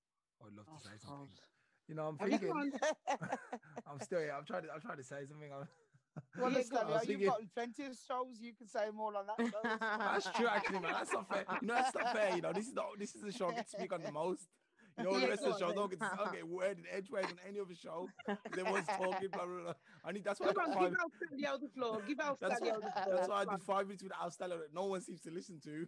I'd 0.45 0.53
love 0.57 0.67
to 0.67 0.73
Oh, 0.75 0.79
say 0.83 0.91
God. 0.91 1.09
something. 1.09 1.45
You 1.89 1.95
know, 1.95 2.07
I'm 2.09 2.19
Have 2.19 2.29
thinking. 2.41 2.51
I'm 3.87 4.01
still 4.01 4.21
here. 4.21 4.35
I'm 4.37 4.45
trying 4.45 4.63
to. 4.65 4.73
I'm 4.73 4.81
trying 4.81 4.97
to 4.99 5.05
say 5.05 5.25
something. 5.29 5.53
I'm- 5.53 5.69
well, 6.39 6.51
Yeah, 6.51 6.59
listen, 6.59 6.77
go 6.77 6.81
on. 6.83 6.87
I 6.87 6.91
was 6.91 7.09
you've 7.09 7.21
thinking- 7.21 7.29
got 7.29 7.55
plenty 7.55 7.85
of 7.87 7.97
shows. 8.09 8.41
You 8.41 8.53
can 8.55 8.69
say 8.69 8.91
more 8.95 9.13
on 9.17 9.27
that. 9.27 9.39
That's 10.15 10.31
true, 10.37 10.47
actually, 10.47 10.81
man. 10.81 10.93
That's 10.93 11.13
not 11.13 11.29
fair. 11.29 11.45
You 11.61 11.67
know, 11.67 11.75
that's 11.75 11.95
not 11.95 12.13
fair. 12.17 12.37
You 12.37 12.43
know, 12.43 12.53
this 12.53 12.67
is 12.69 12.73
the 12.75 12.83
this 12.99 13.15
is 13.17 13.23
the 13.23 13.33
show 13.33 13.49
I 13.49 13.55
get 13.55 13.65
to 13.69 13.77
speak 13.77 13.93
on 13.93 14.03
the 14.03 14.13
most. 14.13 14.49
You 14.97 15.05
know, 15.05 15.19
the 15.19 15.29
rest 15.29 15.43
of 15.45 15.53
the 15.55 15.59
show 15.59 15.73
don't 15.73 15.91
get 15.91 16.01
to 16.01 16.11
don't 16.17 16.33
get 16.33 16.47
word 16.49 16.77
and 16.79 16.87
edgeways 16.93 17.25
on 17.27 17.39
any 17.49 17.59
other 17.61 17.75
show. 17.75 18.09
Everyone's 18.57 18.87
talking, 18.87 19.29
blah 19.33 19.45
blah 19.45 19.63
blah. 19.65 19.73
I 20.05 20.13
need 20.13 20.25
that's 20.25 20.39
why 20.41 20.49
I 20.49 20.53
Come 20.53 20.67
got 20.73 20.77
on, 20.77 20.83
five. 20.83 20.91
give 20.91 21.45
Al 21.45 21.57
Stalio 21.57 21.61
the 21.61 21.69
floor. 21.69 22.03
Give 22.07 22.21
Al 22.21 22.39
That's 22.41 22.61
Stalio 22.61 22.73
why, 22.73 22.79
the 22.81 23.03
floor. 23.03 23.17
that's 23.17 23.29
why 23.29 23.41
I 23.41 23.45
Come 23.45 23.57
do 23.57 23.63
five 23.65 23.87
minutes 23.87 24.03
with 24.05 24.13
Al 24.21 24.31
Stella 24.31 24.59
that 24.59 24.73
no 24.75 24.85
one 24.87 25.01
seems 25.01 25.21
to 25.23 25.31
listen 25.31 25.61
to. 25.65 25.87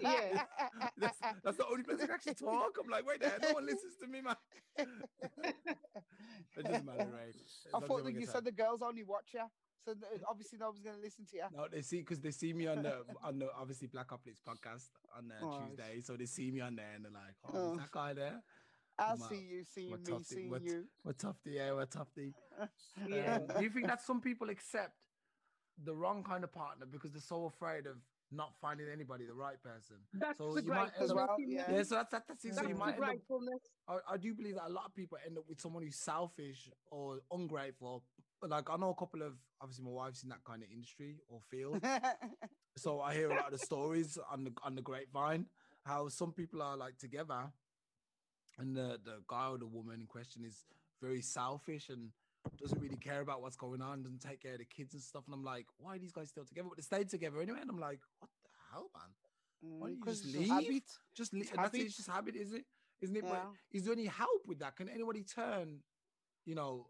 Yeah. 0.00 0.42
That's, 0.98 1.18
that's 1.42 1.56
the 1.56 1.66
only 1.66 1.82
place 1.82 1.98
I 2.00 2.06
can 2.06 2.14
actually 2.14 2.34
talk. 2.34 2.76
I'm 2.80 2.88
like, 2.88 3.04
wait 3.04 3.20
there, 3.20 3.36
no 3.42 3.54
one 3.54 3.66
listens 3.66 3.96
to 4.00 4.06
me, 4.06 4.20
man. 4.20 4.36
It 6.56 6.64
doesn't 6.64 6.84
matter, 6.84 7.08
right? 7.12 7.34
As 7.34 7.74
I 7.74 7.80
thought 7.86 8.04
that 8.04 8.12
you 8.12 8.20
gets 8.20 8.32
said 8.32 8.44
the 8.44 8.52
girls 8.52 8.82
only 8.82 9.02
watch 9.02 9.30
you, 9.34 9.40
so 9.84 9.94
th- 9.94 10.22
obviously 10.28 10.58
nobody's 10.58 10.82
going 10.82 10.96
to 10.96 11.02
listen 11.02 11.24
to 11.30 11.36
you. 11.36 11.42
No, 11.54 11.66
they 11.70 11.82
see 11.82 11.98
because 11.98 12.20
they 12.20 12.30
see 12.30 12.52
me 12.52 12.66
on 12.66 12.82
the 12.82 13.02
on 13.24 13.38
the 13.38 13.48
obviously 13.58 13.86
Black 13.88 14.08
Couplets 14.08 14.40
podcast 14.46 14.88
on 15.16 15.30
uh, 15.32 15.44
Oh, 15.44 15.60
Tuesday, 15.66 16.00
so 16.00 16.16
they 16.16 16.26
see 16.26 16.50
me 16.50 16.60
on 16.60 16.76
there 16.76 16.92
and 16.94 17.04
they're 17.04 17.12
like, 17.12 17.34
"Oh, 17.46 17.50
Oh. 17.54 17.72
is 17.72 17.78
that 17.78 17.90
guy 17.90 18.12
there? 18.14 18.42
I'll 18.98 19.16
Ma- 19.16 19.28
see 19.28 19.38
you, 19.50 19.64
seeing 19.64 19.90
what 19.92 20.00
me, 20.00 20.12
tough 20.12 20.22
thing- 20.26 20.36
seeing 20.38 20.50
what- 20.50 20.62
you. 20.62 20.84
We're 21.04 21.12
tufty, 21.14 21.50
yeah, 21.52 21.72
we're 21.72 21.86
tufty." 21.86 22.34
Yeah. 23.08 23.36
Um, 23.36 23.46
do 23.58 23.64
you 23.64 23.70
think 23.70 23.86
that 23.86 24.02
some 24.02 24.20
people 24.20 24.50
accept 24.50 24.94
the 25.82 25.94
wrong 25.94 26.22
kind 26.22 26.44
of 26.44 26.52
partner 26.52 26.84
because 26.84 27.12
they're 27.12 27.22
so 27.22 27.46
afraid 27.46 27.86
of 27.86 27.96
not 28.30 28.52
finding 28.60 28.86
anybody, 28.92 29.24
the 29.24 29.32
right 29.34 29.60
person? 29.62 29.96
That's 30.12 30.36
So 30.36 30.52
the 30.54 30.62
you 30.62 30.68
might 30.68 30.90
as 31.00 31.10
gratefulness. 31.10 31.14
well- 31.14 31.36
yeah. 31.38 31.72
Yeah, 31.72 31.82
so 31.84 31.94
that's 31.94 32.10
that, 32.10 32.24
that's 32.28 32.44
it. 32.44 32.50
So 32.50 32.56
That's 32.56 32.68
you 32.68 32.74
the 32.74 32.78
might 32.80 32.94
end 32.94 33.02
up 33.02 33.08
gratefulness. 33.08 33.60
I, 33.88 33.96
I 34.12 34.16
do 34.18 34.34
believe 34.34 34.56
that 34.56 34.66
a 34.66 34.72
lot 34.72 34.84
of 34.84 34.94
people 34.94 35.16
end 35.26 35.38
up 35.38 35.44
with 35.48 35.60
someone 35.60 35.82
who's 35.82 35.96
selfish 35.96 36.68
or 36.90 37.20
ungrateful. 37.32 38.04
Like 38.42 38.70
I 38.70 38.76
know 38.76 38.90
a 38.90 38.94
couple 38.94 39.22
of 39.22 39.34
obviously 39.60 39.84
my 39.84 39.90
wife's 39.90 40.22
in 40.22 40.30
that 40.30 40.44
kind 40.44 40.62
of 40.62 40.68
industry 40.72 41.16
or 41.28 41.40
field, 41.50 41.82
so 42.76 43.00
I 43.00 43.14
hear 43.14 43.30
a 43.30 43.34
lot 43.34 43.46
of 43.46 43.52
the 43.52 43.58
stories 43.58 44.18
on 44.30 44.44
the 44.44 44.52
on 44.62 44.74
the 44.74 44.82
grapevine 44.82 45.46
how 45.84 46.08
some 46.08 46.32
people 46.32 46.62
are 46.62 46.76
like 46.76 46.98
together, 46.98 47.52
and 48.58 48.76
the 48.76 48.98
the 49.04 49.22
guy 49.28 49.48
or 49.48 49.58
the 49.58 49.66
woman 49.66 50.00
in 50.00 50.06
question 50.06 50.44
is 50.44 50.64
very 51.00 51.22
selfish 51.22 51.88
and 51.88 52.10
doesn't 52.60 52.80
really 52.80 52.96
care 52.96 53.20
about 53.20 53.42
what's 53.42 53.56
going 53.56 53.80
on, 53.80 54.02
doesn't 54.02 54.20
take 54.20 54.40
care 54.42 54.52
of 54.52 54.58
the 54.58 54.64
kids 54.64 54.94
and 54.94 55.02
stuff. 55.02 55.24
And 55.26 55.34
I'm 55.34 55.44
like, 55.44 55.66
why 55.78 55.96
are 55.96 55.98
these 55.98 56.12
guys 56.12 56.28
still 56.28 56.44
together? 56.44 56.68
But 56.68 56.76
they 56.76 56.82
stayed 56.82 57.08
together 57.08 57.40
anyway. 57.40 57.58
And 57.60 57.70
I'm 57.70 57.78
like, 57.78 58.00
what 58.18 58.30
the 58.42 58.50
hell, 58.72 58.90
man? 58.94 59.10
Why 59.60 59.88
don't 59.88 59.98
you 59.98 60.04
just 60.04 60.26
Mm, 60.26 60.34
leave? 60.34 60.50
habit. 60.50 60.82
Just 61.14 61.32
leave. 61.32 61.42
It's 61.44 61.52
That's 61.56 61.74
it. 61.74 61.82
It's 61.82 61.96
just 61.96 62.10
habit, 62.10 62.36
isn't 62.36 62.56
it? 62.58 62.64
Isn't 63.00 63.16
it? 63.16 63.24
But 63.28 63.48
is 63.72 63.84
there 63.84 63.92
any 63.92 64.06
help 64.06 64.42
with 64.46 64.58
that? 64.60 64.76
Can 64.76 64.88
anybody 64.88 65.22
turn, 65.22 65.80
you 66.44 66.54
know, 66.54 66.88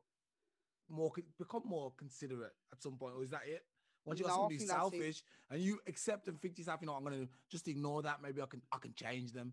more 0.90 1.12
become 1.38 1.62
more 1.64 1.92
considerate 1.96 2.52
at 2.72 2.82
some 2.82 2.96
point, 2.96 3.14
or 3.16 3.22
is 3.22 3.30
that 3.30 3.42
it? 3.46 3.64
Once 4.04 4.18
you 4.18 4.24
got 4.24 4.30
No, 4.30 4.34
I 4.34 4.38
somebody 4.48 4.58
selfish 4.58 5.22
and 5.50 5.60
you 5.62 5.78
accept 5.86 6.26
and 6.28 6.40
think 6.40 6.54
to 6.54 6.60
yourself, 6.62 6.80
you 6.80 6.86
know, 6.86 6.94
I'm 6.94 7.04
gonna 7.04 7.28
just 7.50 7.68
ignore 7.68 8.02
that. 8.02 8.22
Maybe 8.22 8.40
I 8.40 8.46
can 8.46 8.62
I 8.72 8.78
can 8.78 8.94
change 8.94 9.32
them. 9.32 9.52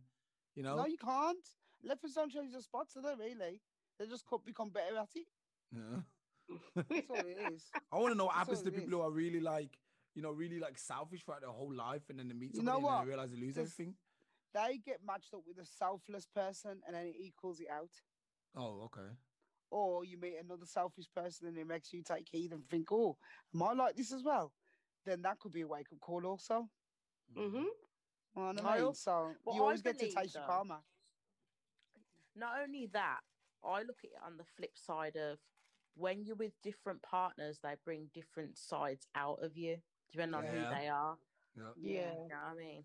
You 0.55 0.63
know? 0.63 0.75
No, 0.77 0.85
you 0.85 0.97
can't. 0.97 1.45
Leopards 1.83 2.13
don't 2.15 2.31
change 2.31 2.53
the 2.53 2.61
spots, 2.61 2.93
do 2.93 3.01
they 3.01 3.13
really? 3.15 3.61
They 3.99 4.07
just 4.07 4.25
could 4.25 4.43
become 4.45 4.69
better 4.69 4.97
at 4.97 5.09
it. 5.15 5.27
Yeah. 5.71 6.01
That's 6.75 7.09
all 7.09 7.17
it 7.17 7.53
is. 7.53 7.65
I 7.91 7.97
want 7.97 8.13
to 8.13 8.17
know 8.17 8.25
what 8.25 8.35
That's 8.35 8.47
happens 8.49 8.63
to 8.63 8.71
people 8.71 8.85
is. 8.87 8.91
who 8.93 9.01
are 9.01 9.11
really 9.11 9.39
like, 9.41 9.77
you 10.15 10.21
know, 10.21 10.31
really 10.31 10.59
like 10.59 10.77
selfish 10.79 11.23
throughout 11.25 11.41
their 11.41 11.49
whole 11.51 11.73
life, 11.73 12.03
and 12.09 12.17
then 12.17 12.27
they 12.29 12.33
meet 12.33 12.53
You 12.53 12.57
somebody 12.63 12.81
know 12.81 12.89
and 12.89 13.05
they 13.05 13.09
realize 13.09 13.31
they 13.31 13.37
lose 13.37 13.55
There's- 13.55 13.71
everything. 13.73 13.95
They 14.53 14.77
get 14.83 15.01
matched 15.05 15.33
up 15.35 15.41
with 15.45 15.57
a 15.59 15.65
selfless 15.65 16.25
person 16.25 16.81
and 16.87 16.95
then 16.95 17.05
it 17.05 17.15
equals 17.19 17.59
it 17.59 17.67
out. 17.69 17.91
Oh, 18.55 18.81
okay. 18.85 19.11
Or 19.69 20.03
you 20.05 20.17
meet 20.17 20.37
another 20.37 20.65
selfish 20.65 21.07
person 21.13 21.47
and 21.47 21.57
it 21.57 21.65
makes 21.67 21.93
you 21.93 22.01
take 22.03 22.29
heed 22.29 22.51
and 22.53 22.67
think, 22.69 22.91
oh, 22.91 23.17
am 23.53 23.63
I 23.63 23.73
like 23.73 23.95
this 23.95 24.11
as 24.13 24.23
well? 24.23 24.53
Then 25.05 25.21
that 25.23 25.39
could 25.39 25.51
be 25.51 25.61
a 25.61 25.67
wake 25.67 25.91
up 25.91 25.99
call 25.99 26.25
also. 26.25 26.69
hmm 27.35 27.55
You 27.55 27.63
know 28.35 28.43
I 28.45 28.51
I 28.51 28.77
mean? 28.77 28.87
al- 28.87 28.93
So 28.93 29.35
Well, 29.45 29.55
you 29.55 29.61
I 29.61 29.63
always 29.63 29.81
get 29.81 29.97
to 29.97 30.07
believe, 30.07 30.15
taste 30.15 30.35
your 30.35 30.43
karma. 30.43 30.83
Not 32.35 32.61
only 32.61 32.87
that, 32.87 33.21
I 33.63 33.81
look 33.83 34.03
at 34.03 34.11
it 34.11 34.21
on 34.23 34.37
the 34.37 34.43
flip 34.45 34.77
side 34.77 35.15
of 35.15 35.39
when 35.95 36.23
you're 36.23 36.35
with 36.35 36.53
different 36.61 37.01
partners, 37.01 37.59
they 37.59 37.75
bring 37.83 38.07
different 38.13 38.57
sides 38.57 39.07
out 39.15 39.43
of 39.43 39.57
you, 39.57 39.77
depending 40.11 40.35
on 40.35 40.45
who 40.45 40.65
they 40.65 40.87
are. 40.87 41.17
Yeah. 41.55 41.73
Yeah. 41.75 42.13
You 42.13 42.29
know 42.29 42.35
what 42.35 42.51
I 42.51 42.55
mean? 42.55 42.83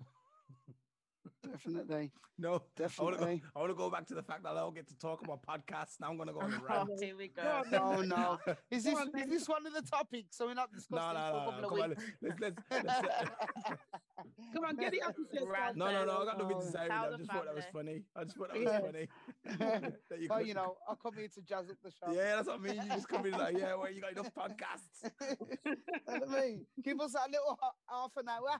Definitely. 1.50 2.10
No, 2.38 2.48
I 2.48 2.52
want 2.52 2.62
to 2.76 2.82
Definitely. 2.82 3.42
I 3.54 3.58
want 3.58 3.70
to 3.70 3.74
go 3.76 3.90
back 3.90 4.06
to 4.06 4.14
the 4.14 4.22
fact 4.22 4.42
that 4.44 4.50
I 4.50 4.54
don't 4.60 4.74
get 4.74 4.88
to 4.88 4.96
talk 4.98 5.22
about 5.24 5.40
podcasts. 5.46 6.00
Now 6.00 6.10
I'm 6.10 6.16
gonna 6.18 6.32
go 6.32 6.40
on 6.40 6.52
a 6.52 6.56
Oh, 6.56 6.60
rant. 6.86 6.90
here 7.02 7.16
we 7.16 7.28
go. 7.28 7.62
Go 7.70 7.76
on. 7.78 7.98
Oh 7.98 8.02
no. 8.02 8.54
Is 8.70 8.84
this 8.84 8.94
on 8.94 9.08
is 9.18 9.28
this 9.28 9.48
one 9.48 9.66
of 9.66 9.72
the 9.74 9.82
topics? 9.82 10.36
So 10.36 10.46
we're 10.46 10.54
not 10.54 10.72
discussing 10.72 10.96
No, 10.96 11.12
no, 11.12 11.30
for 11.30 11.58
a 11.58 11.60
no, 11.60 11.68
couple 11.68 11.76
no. 11.78 11.84
of 11.84 11.88
Come 11.88 11.90
on, 11.90 11.96
let's 12.22 12.40
let's. 12.40 12.56
let's 12.84 13.28
Come 14.54 14.64
on, 14.64 14.76
get 14.76 14.94
it 14.94 15.02
up. 15.04 15.14
your 15.32 15.54
chest, 15.54 15.76
no, 15.76 15.86
no, 15.92 16.04
no. 16.04 16.18
I 16.22 16.24
got 16.24 16.38
nothing 16.38 16.56
Oh. 16.56 16.60
to 16.60 16.66
say. 16.66 16.88
I 16.88 17.10
the 17.10 17.18
just 17.18 17.30
thought 17.30 17.44
that 17.44 17.54
was 17.54 17.64
funny. 17.72 18.02
I 18.16 18.24
just 18.24 18.36
thought 18.36 18.52
that 18.52 18.60
was 18.62 18.80
funny. 18.80 19.08
that 20.10 20.20
you 20.20 20.26
well, 20.30 20.42
you 20.42 20.54
know, 20.54 20.76
I'll 20.88 20.96
come 20.96 21.14
here 21.16 21.28
to 21.34 21.40
jazz 21.42 21.68
up 21.70 21.76
the 21.82 21.90
show. 21.90 22.12
Yeah, 22.12 22.36
that's 22.36 22.48
what 22.48 22.60
I 22.60 22.62
mean. 22.62 22.76
You 22.76 22.88
just 22.88 23.08
come 23.08 23.26
in 23.26 23.32
like, 23.32 23.58
yeah, 23.58 23.74
well, 23.74 23.90
you 23.90 24.00
got 24.00 24.12
enough 24.12 24.30
podcasts. 24.34 25.10
You 25.20 25.74
know 26.18 26.26
what 26.26 26.28
I 26.28 26.40
mean? 26.46 26.66
Give 26.82 27.00
us 27.00 27.12
that 27.14 27.30
little 27.30 27.58
half 27.88 28.10
an 28.16 28.28
hour. 28.28 28.58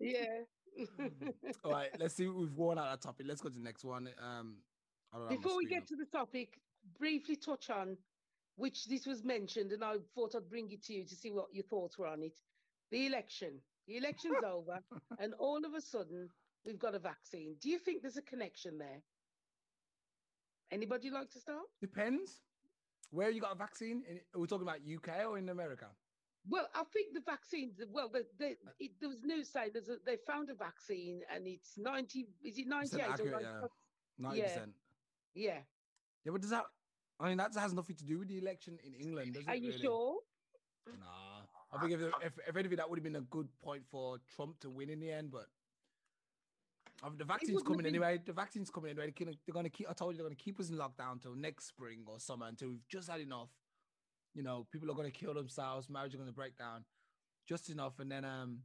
Yeah. 0.00 0.24
All 1.64 1.72
right, 1.72 1.90
let's 1.98 2.14
see. 2.14 2.28
We've 2.28 2.52
worn 2.54 2.78
out 2.78 2.90
that 2.90 3.00
topic. 3.00 3.26
Let's 3.28 3.40
go 3.40 3.48
to 3.48 3.54
the 3.54 3.64
next 3.64 3.84
one. 3.84 4.08
Um, 4.20 4.56
I 5.12 5.18
don't 5.18 5.30
have 5.30 5.30
my 5.30 5.36
Before 5.36 5.56
we 5.56 5.66
get 5.66 5.82
up. 5.82 5.88
to 5.88 5.96
the 5.96 6.04
topic, 6.06 6.60
briefly 6.98 7.36
touch 7.36 7.70
on 7.70 7.96
which 8.56 8.86
this 8.86 9.06
was 9.06 9.22
mentioned, 9.22 9.72
and 9.72 9.84
I 9.84 9.94
thought 10.14 10.34
I'd 10.34 10.50
bring 10.50 10.70
it 10.72 10.82
to 10.84 10.92
you 10.92 11.04
to 11.04 11.14
see 11.14 11.30
what 11.30 11.46
your 11.52 11.64
thoughts 11.64 11.96
were 11.96 12.08
on 12.08 12.22
it. 12.22 12.36
The 12.90 13.06
election. 13.06 13.60
The 13.86 13.96
election's 13.96 14.42
over, 14.44 14.80
and 15.18 15.32
all 15.34 15.64
of 15.64 15.74
a 15.74 15.80
sudden 15.80 16.28
we've 16.66 16.78
got 16.78 16.94
a 16.94 16.98
vaccine. 16.98 17.54
Do 17.62 17.70
you 17.70 17.78
think 17.78 18.02
there's 18.02 18.16
a 18.16 18.22
connection 18.22 18.76
there? 18.78 19.00
Anybody 20.70 21.08
like 21.10 21.30
to 21.30 21.38
start? 21.38 21.64
depends. 21.80 22.42
Where 23.10 23.30
you 23.30 23.40
got 23.40 23.52
a 23.52 23.58
vaccine? 23.58 24.02
Are 24.34 24.40
we 24.40 24.46
talking 24.46 24.66
about 24.68 24.80
UK 24.80 25.24
or 25.26 25.38
in 25.38 25.48
America? 25.48 25.86
Well, 26.46 26.68
I 26.74 26.82
think 26.92 27.14
the 27.14 27.20
vaccine. 27.20 27.72
Well, 27.90 28.08
the, 28.08 28.24
the, 28.38 28.56
it, 28.78 28.92
there 29.00 29.08
was 29.08 29.22
news 29.22 29.48
saying 29.50 29.70
there's 29.72 29.88
a, 29.88 29.96
they 30.04 30.16
found 30.26 30.50
a 30.50 30.54
vaccine, 30.54 31.22
and 31.34 31.46
it's 31.46 31.76
ninety. 31.76 32.26
Is 32.42 32.58
it 32.58 32.66
ninety-eight 32.66 33.20
or 33.20 33.30
90? 33.30 33.44
yeah. 33.44 33.60
Ninety 34.18 34.42
percent. 34.42 34.72
Yeah. 35.34 35.58
Yeah, 36.24 36.32
but 36.32 36.40
does 36.40 36.50
that? 36.50 36.64
I 37.20 37.28
mean, 37.28 37.36
that 37.38 37.54
has 37.54 37.72
nothing 37.72 37.96
to 37.96 38.04
do 38.04 38.20
with 38.20 38.28
the 38.28 38.38
election 38.38 38.78
in 38.84 38.94
England, 38.94 39.34
does 39.34 39.42
it? 39.42 39.48
Are 39.48 39.56
you 39.56 39.70
really? 39.70 39.82
sure? 39.82 40.16
Nah, 40.86 41.76
I 41.76 41.80
think 41.80 41.92
if, 41.92 42.00
if 42.24 42.38
if 42.48 42.56
anything, 42.56 42.76
that 42.76 42.88
would 42.88 42.98
have 42.98 43.04
been 43.04 43.16
a 43.16 43.20
good 43.22 43.48
point 43.62 43.82
for 43.90 44.18
Trump 44.34 44.58
to 44.60 44.70
win 44.70 44.88
in 44.88 45.00
the 45.00 45.10
end. 45.10 45.30
But 45.30 45.46
uh, 47.02 47.10
the 47.16 47.24
vaccine's 47.24 47.62
coming 47.62 47.78
been- 47.78 47.86
anyway. 47.86 48.20
The 48.24 48.32
vaccine's 48.32 48.70
coming 48.70 48.90
anyway. 48.90 49.12
They're 49.14 49.26
gonna, 49.26 49.36
they're 49.46 49.54
gonna 49.54 49.68
keep. 49.68 49.90
I 49.90 49.92
told 49.92 50.12
you 50.14 50.18
they're 50.18 50.26
gonna 50.26 50.36
keep 50.36 50.58
us 50.60 50.70
in 50.70 50.76
lockdown 50.76 51.20
till 51.20 51.34
next 51.34 51.66
spring 51.66 52.04
or 52.06 52.18
summer 52.20 52.46
until 52.46 52.70
we've 52.70 52.88
just 52.88 53.10
had 53.10 53.20
enough. 53.20 53.50
You 54.34 54.42
know, 54.42 54.64
people 54.64 54.90
are 54.90 54.94
gonna 54.94 55.10
kill 55.10 55.34
themselves. 55.34 55.88
Marriage 55.88 56.14
are 56.14 56.18
gonna 56.18 56.32
break 56.32 56.56
down, 56.56 56.84
just 57.46 57.70
enough, 57.70 57.98
and 57.98 58.10
then 58.10 58.24
um, 58.24 58.64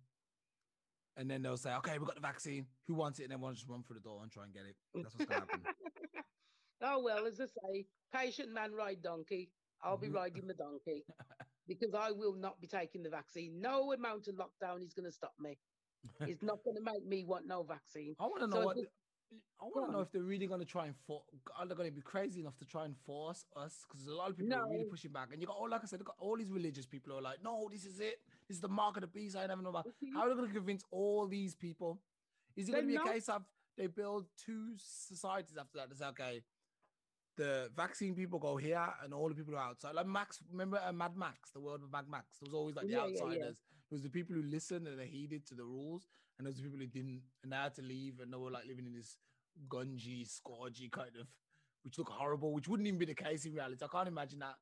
and 1.16 1.30
then 1.30 1.42
they'll 1.42 1.58
say, 1.58 1.74
okay, 1.76 1.98
we 2.00 2.06
got 2.06 2.16
the 2.16 2.22
vaccine. 2.22 2.68
Who 2.88 2.96
wants 2.96 3.20
it? 3.20 3.24
And 3.26 3.34
everyone 3.34 3.56
just 3.56 3.68
run 3.68 3.84
through 3.84 3.96
the 3.96 4.02
door 4.02 4.24
and 4.24 4.32
try 4.32 4.44
and 4.44 4.54
get 4.54 4.66
it. 4.66 4.76
That's 4.94 5.14
what's 5.16 5.26
gonna 5.26 5.40
happen. 5.40 5.64
oh 6.82 7.00
well, 7.04 7.26
as 7.26 7.40
I 7.40 7.46
say, 7.46 7.88
patient 8.12 8.52
man 8.52 8.74
ride 8.74 9.02
donkey. 9.02 9.54
I'll 9.82 9.98
be 9.98 10.08
Mhm. 10.08 10.14
riding 10.14 10.48
the 10.48 10.54
donkey 10.54 11.06
because 11.68 11.94
I 11.94 12.12
will 12.12 12.36
not 12.36 12.62
be 12.62 12.68
taking 12.68 13.04
the 13.04 13.10
vaccine. 13.10 13.60
No 13.60 13.92
amount 13.92 14.28
of 14.28 14.36
lockdown 14.36 14.82
is 14.82 14.94
going 14.94 15.06
to 15.06 15.12
stop 15.12 15.34
me. 15.40 15.60
It's 16.20 16.42
not 16.42 16.64
going 16.64 16.76
to 16.76 16.82
make 16.82 17.04
me 17.04 17.26
want 17.26 17.46
no 17.48 17.64
vaccine. 17.64 18.16
I 18.20 18.28
want 18.28 18.42
to 18.42 18.48
know 18.48 18.58
So 18.58 18.66
what. 18.66 18.78
I 19.62 19.66
want 19.66 19.88
to 19.88 19.92
know 19.94 20.02
if 20.02 20.12
they're 20.12 20.22
really 20.22 20.48
going 20.48 20.60
to 20.60 20.66
try 20.66 20.86
and 20.88 20.96
force. 21.08 21.24
Are 21.58 21.66
they 21.66 21.76
going 21.76 21.90
to 21.90 21.96
be 21.96 22.02
crazy 22.02 22.42
enough 22.42 22.58
to 22.58 22.66
try 22.66 22.86
and 22.86 22.96
force 23.06 23.46
us? 23.56 23.86
Because 23.88 24.08
a 24.08 24.14
lot 24.14 24.30
of 24.30 24.38
people 24.38 24.54
are 24.54 24.70
really 24.70 24.84
pushing 24.86 25.12
back, 25.12 25.30
and 25.32 25.42
you 25.42 25.48
got 25.48 25.58
all, 25.58 25.70
like 25.70 25.82
I 25.84 25.86
said, 25.86 26.04
got 26.04 26.16
all 26.20 26.38
these 26.38 26.52
religious 26.52 26.86
people 26.86 27.14
who 27.14 27.20
are 27.20 27.22
like, 27.22 27.44
"No, 27.44 27.70
this 27.72 27.86
is 27.86 28.00
it. 28.00 28.20
This 28.48 28.58
is 28.58 28.62
the 28.62 28.70
mark 28.70 28.98
of 28.98 29.02
the 29.02 29.08
beast." 29.08 29.36
I 29.38 29.46
never 29.48 29.62
know 29.62 29.70
about. 29.70 29.88
How 30.14 30.24
are 30.24 30.30
they 30.30 30.36
going 30.36 30.48
to 30.48 30.54
convince 30.54 30.84
all 30.92 31.28
these 31.28 31.56
people? 31.56 32.00
Is 32.56 32.70
it 32.70 32.74
going 32.74 32.84
to 32.84 32.88
be 32.88 32.96
They're 32.96 33.06
a 33.06 33.14
case 33.14 33.30
of 33.30 33.44
they 33.78 33.88
build 33.88 34.26
two 34.38 34.74
societies 34.78 35.58
after 35.58 35.78
that? 35.78 35.98
Say, 35.98 36.06
okay, 36.06 36.42
the 37.38 37.70
vaccine 37.76 38.16
people 38.16 38.40
go 38.40 38.58
here, 38.58 38.88
and 39.04 39.14
all 39.14 39.30
the 39.30 39.36
people 39.36 39.56
are 39.56 39.64
outside. 39.70 39.96
Like 39.96 40.08
Max, 40.08 40.40
remember 40.52 40.80
uh, 40.86 40.92
Mad 40.94 41.16
Max, 41.18 41.52
the 41.52 41.60
world 41.62 41.82
of 41.84 41.92
Mad 41.92 42.06
Max. 42.10 42.38
There 42.40 42.48
was 42.48 42.54
always 42.54 42.76
like 42.76 42.86
the 42.88 42.92
Yeah, 42.94 43.06
yeah, 43.08 43.16
yeah. 43.18 43.24
outsiders. 43.24 43.62
There 43.90 43.96
was 43.96 44.04
the 44.04 44.10
people 44.10 44.36
who 44.36 44.44
listened 44.44 44.88
and 44.88 45.00
they 45.00 45.08
heeded 45.08 45.46
to 45.48 45.56
the 45.56 45.64
rules, 45.66 46.08
and 46.38 46.48
the 46.48 46.52
people 46.54 46.80
who 46.80 46.88
didn't, 46.88 47.22
and 47.44 47.52
they 47.52 47.56
had 47.56 47.74
to 47.76 47.82
leave, 47.82 48.20
and 48.22 48.32
they 48.32 48.38
were 48.38 48.52
like 48.52 48.66
living 48.68 48.86
in 48.86 48.94
this 48.94 49.18
gungy, 49.68 50.28
scorgy 50.28 50.90
kind 50.92 51.16
of, 51.20 51.28
which 51.84 51.98
look 51.98 52.10
horrible, 52.10 52.54
which 52.54 52.68
wouldn't 52.68 52.88
even 52.88 53.00
be 53.00 53.06
the 53.06 53.16
case 53.16 53.46
in 53.46 53.54
reality. 53.54 53.84
I 53.84 53.88
can't 53.88 54.08
imagine 54.08 54.40
that. 54.40 54.56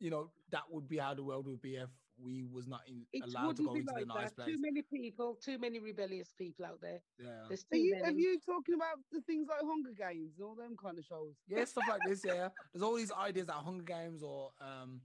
You 0.00 0.10
know, 0.10 0.30
that 0.50 0.62
would 0.70 0.88
be 0.88 0.98
how 0.98 1.14
the 1.14 1.24
world 1.24 1.46
would 1.46 1.60
be 1.60 1.76
if 1.76 1.88
we 2.20 2.42
was 2.52 2.66
not 2.66 2.80
in, 2.88 3.06
allowed 3.22 3.56
to 3.56 3.64
go 3.64 3.74
be 3.74 3.80
into 3.80 3.92
like 3.92 4.02
the 4.06 4.14
nice 4.14 4.30
that. 4.30 4.36
place. 4.36 4.48
Too 4.48 4.60
many 4.60 4.82
people, 4.82 5.36
too 5.42 5.58
many 5.58 5.78
rebellious 5.78 6.32
people 6.36 6.64
out 6.64 6.80
there. 6.80 7.00
Yeah. 7.18 7.44
There's 7.48 7.64
Are 7.72 7.76
you, 7.76 7.94
many. 8.02 8.04
are 8.04 8.18
you 8.18 8.38
talking 8.44 8.74
about 8.74 8.98
the 9.12 9.20
things 9.22 9.46
like 9.48 9.60
Hunger 9.62 9.92
Games 9.96 10.34
and 10.38 10.44
all 10.46 10.54
them 10.54 10.76
kind 10.82 10.98
of 10.98 11.04
shows? 11.04 11.34
yeah, 11.48 11.64
stuff 11.64 11.84
like 11.88 12.00
this. 12.06 12.22
Yeah, 12.24 12.48
there's 12.72 12.82
all 12.82 12.94
these 12.96 13.12
ideas 13.12 13.46
that 13.46 13.54
Hunger 13.54 13.84
Games 13.84 14.22
or 14.22 14.50
um, 14.60 15.00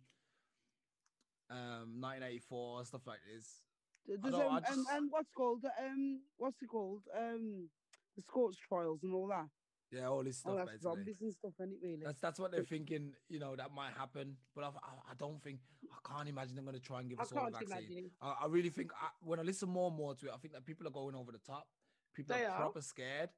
um, 1.50 2.02
1984 2.02 2.86
stuff 2.86 3.02
like 3.06 3.20
this. 3.32 3.62
There's, 4.06 4.22
know, 4.24 4.50
um, 4.50 4.58
and, 4.58 4.66
just- 4.66 4.90
and 4.92 5.08
what's 5.12 5.32
called 5.32 5.64
um 5.80 6.20
what's 6.38 6.62
it 6.62 6.68
called 6.68 7.04
um 7.18 7.70
the 8.16 8.22
Scorch 8.24 8.56
trials 8.68 9.00
and 9.04 9.14
all 9.14 9.28
that. 9.28 9.48
Yeah, 9.92 10.08
all 10.08 10.24
this 10.24 10.42
Oh, 10.46 10.56
stuff. 10.56 10.58
that's 10.58 10.72
basically. 10.84 10.96
zombies 10.96 11.22
and 11.22 11.34
stuff, 11.34 11.54
ain't 11.62 11.72
it? 11.74 11.80
Really? 11.84 12.02
That's 12.04 12.20
that's 12.20 12.40
what 12.40 12.52
they're 12.52 12.64
thinking. 12.64 13.14
You 13.30 13.40
know 13.40 13.56
that 13.56 13.72
might 13.72 13.94
happen, 13.94 14.36
but 14.56 14.64
I, 14.64 14.68
I, 14.70 15.12
I 15.12 15.14
don't 15.18 15.42
think 15.44 15.60
I 15.94 16.14
can't 16.16 16.30
imagine 16.30 16.56
they're 16.56 16.64
going 16.64 16.76
to 16.76 16.82
try 16.82 17.00
and 17.00 17.10
give 17.10 17.20
I 17.20 17.24
us 17.24 17.32
all 17.32 17.48
a 17.48 17.52
vaccine. 17.52 18.12
I, 18.22 18.36
I 18.44 18.48
really 18.48 18.70
think 18.70 18.92
I, 18.94 19.10
when 19.22 19.40
I 19.40 19.44
listen 19.44 19.70
more 19.70 19.88
and 19.88 19.96
more 19.98 20.16
to 20.16 20.28
it, 20.28 20.32
I 20.34 20.38
think 20.38 20.54
that 20.54 20.66
people 20.66 20.88
are 20.88 20.92
going 20.92 21.16
over 21.16 21.32
the 21.32 21.38
top. 21.40 21.68
People 22.14 22.36
They 22.36 22.46
are 22.46 22.52
are. 22.52 22.58
proper 22.58 22.82
scared. 22.82 23.30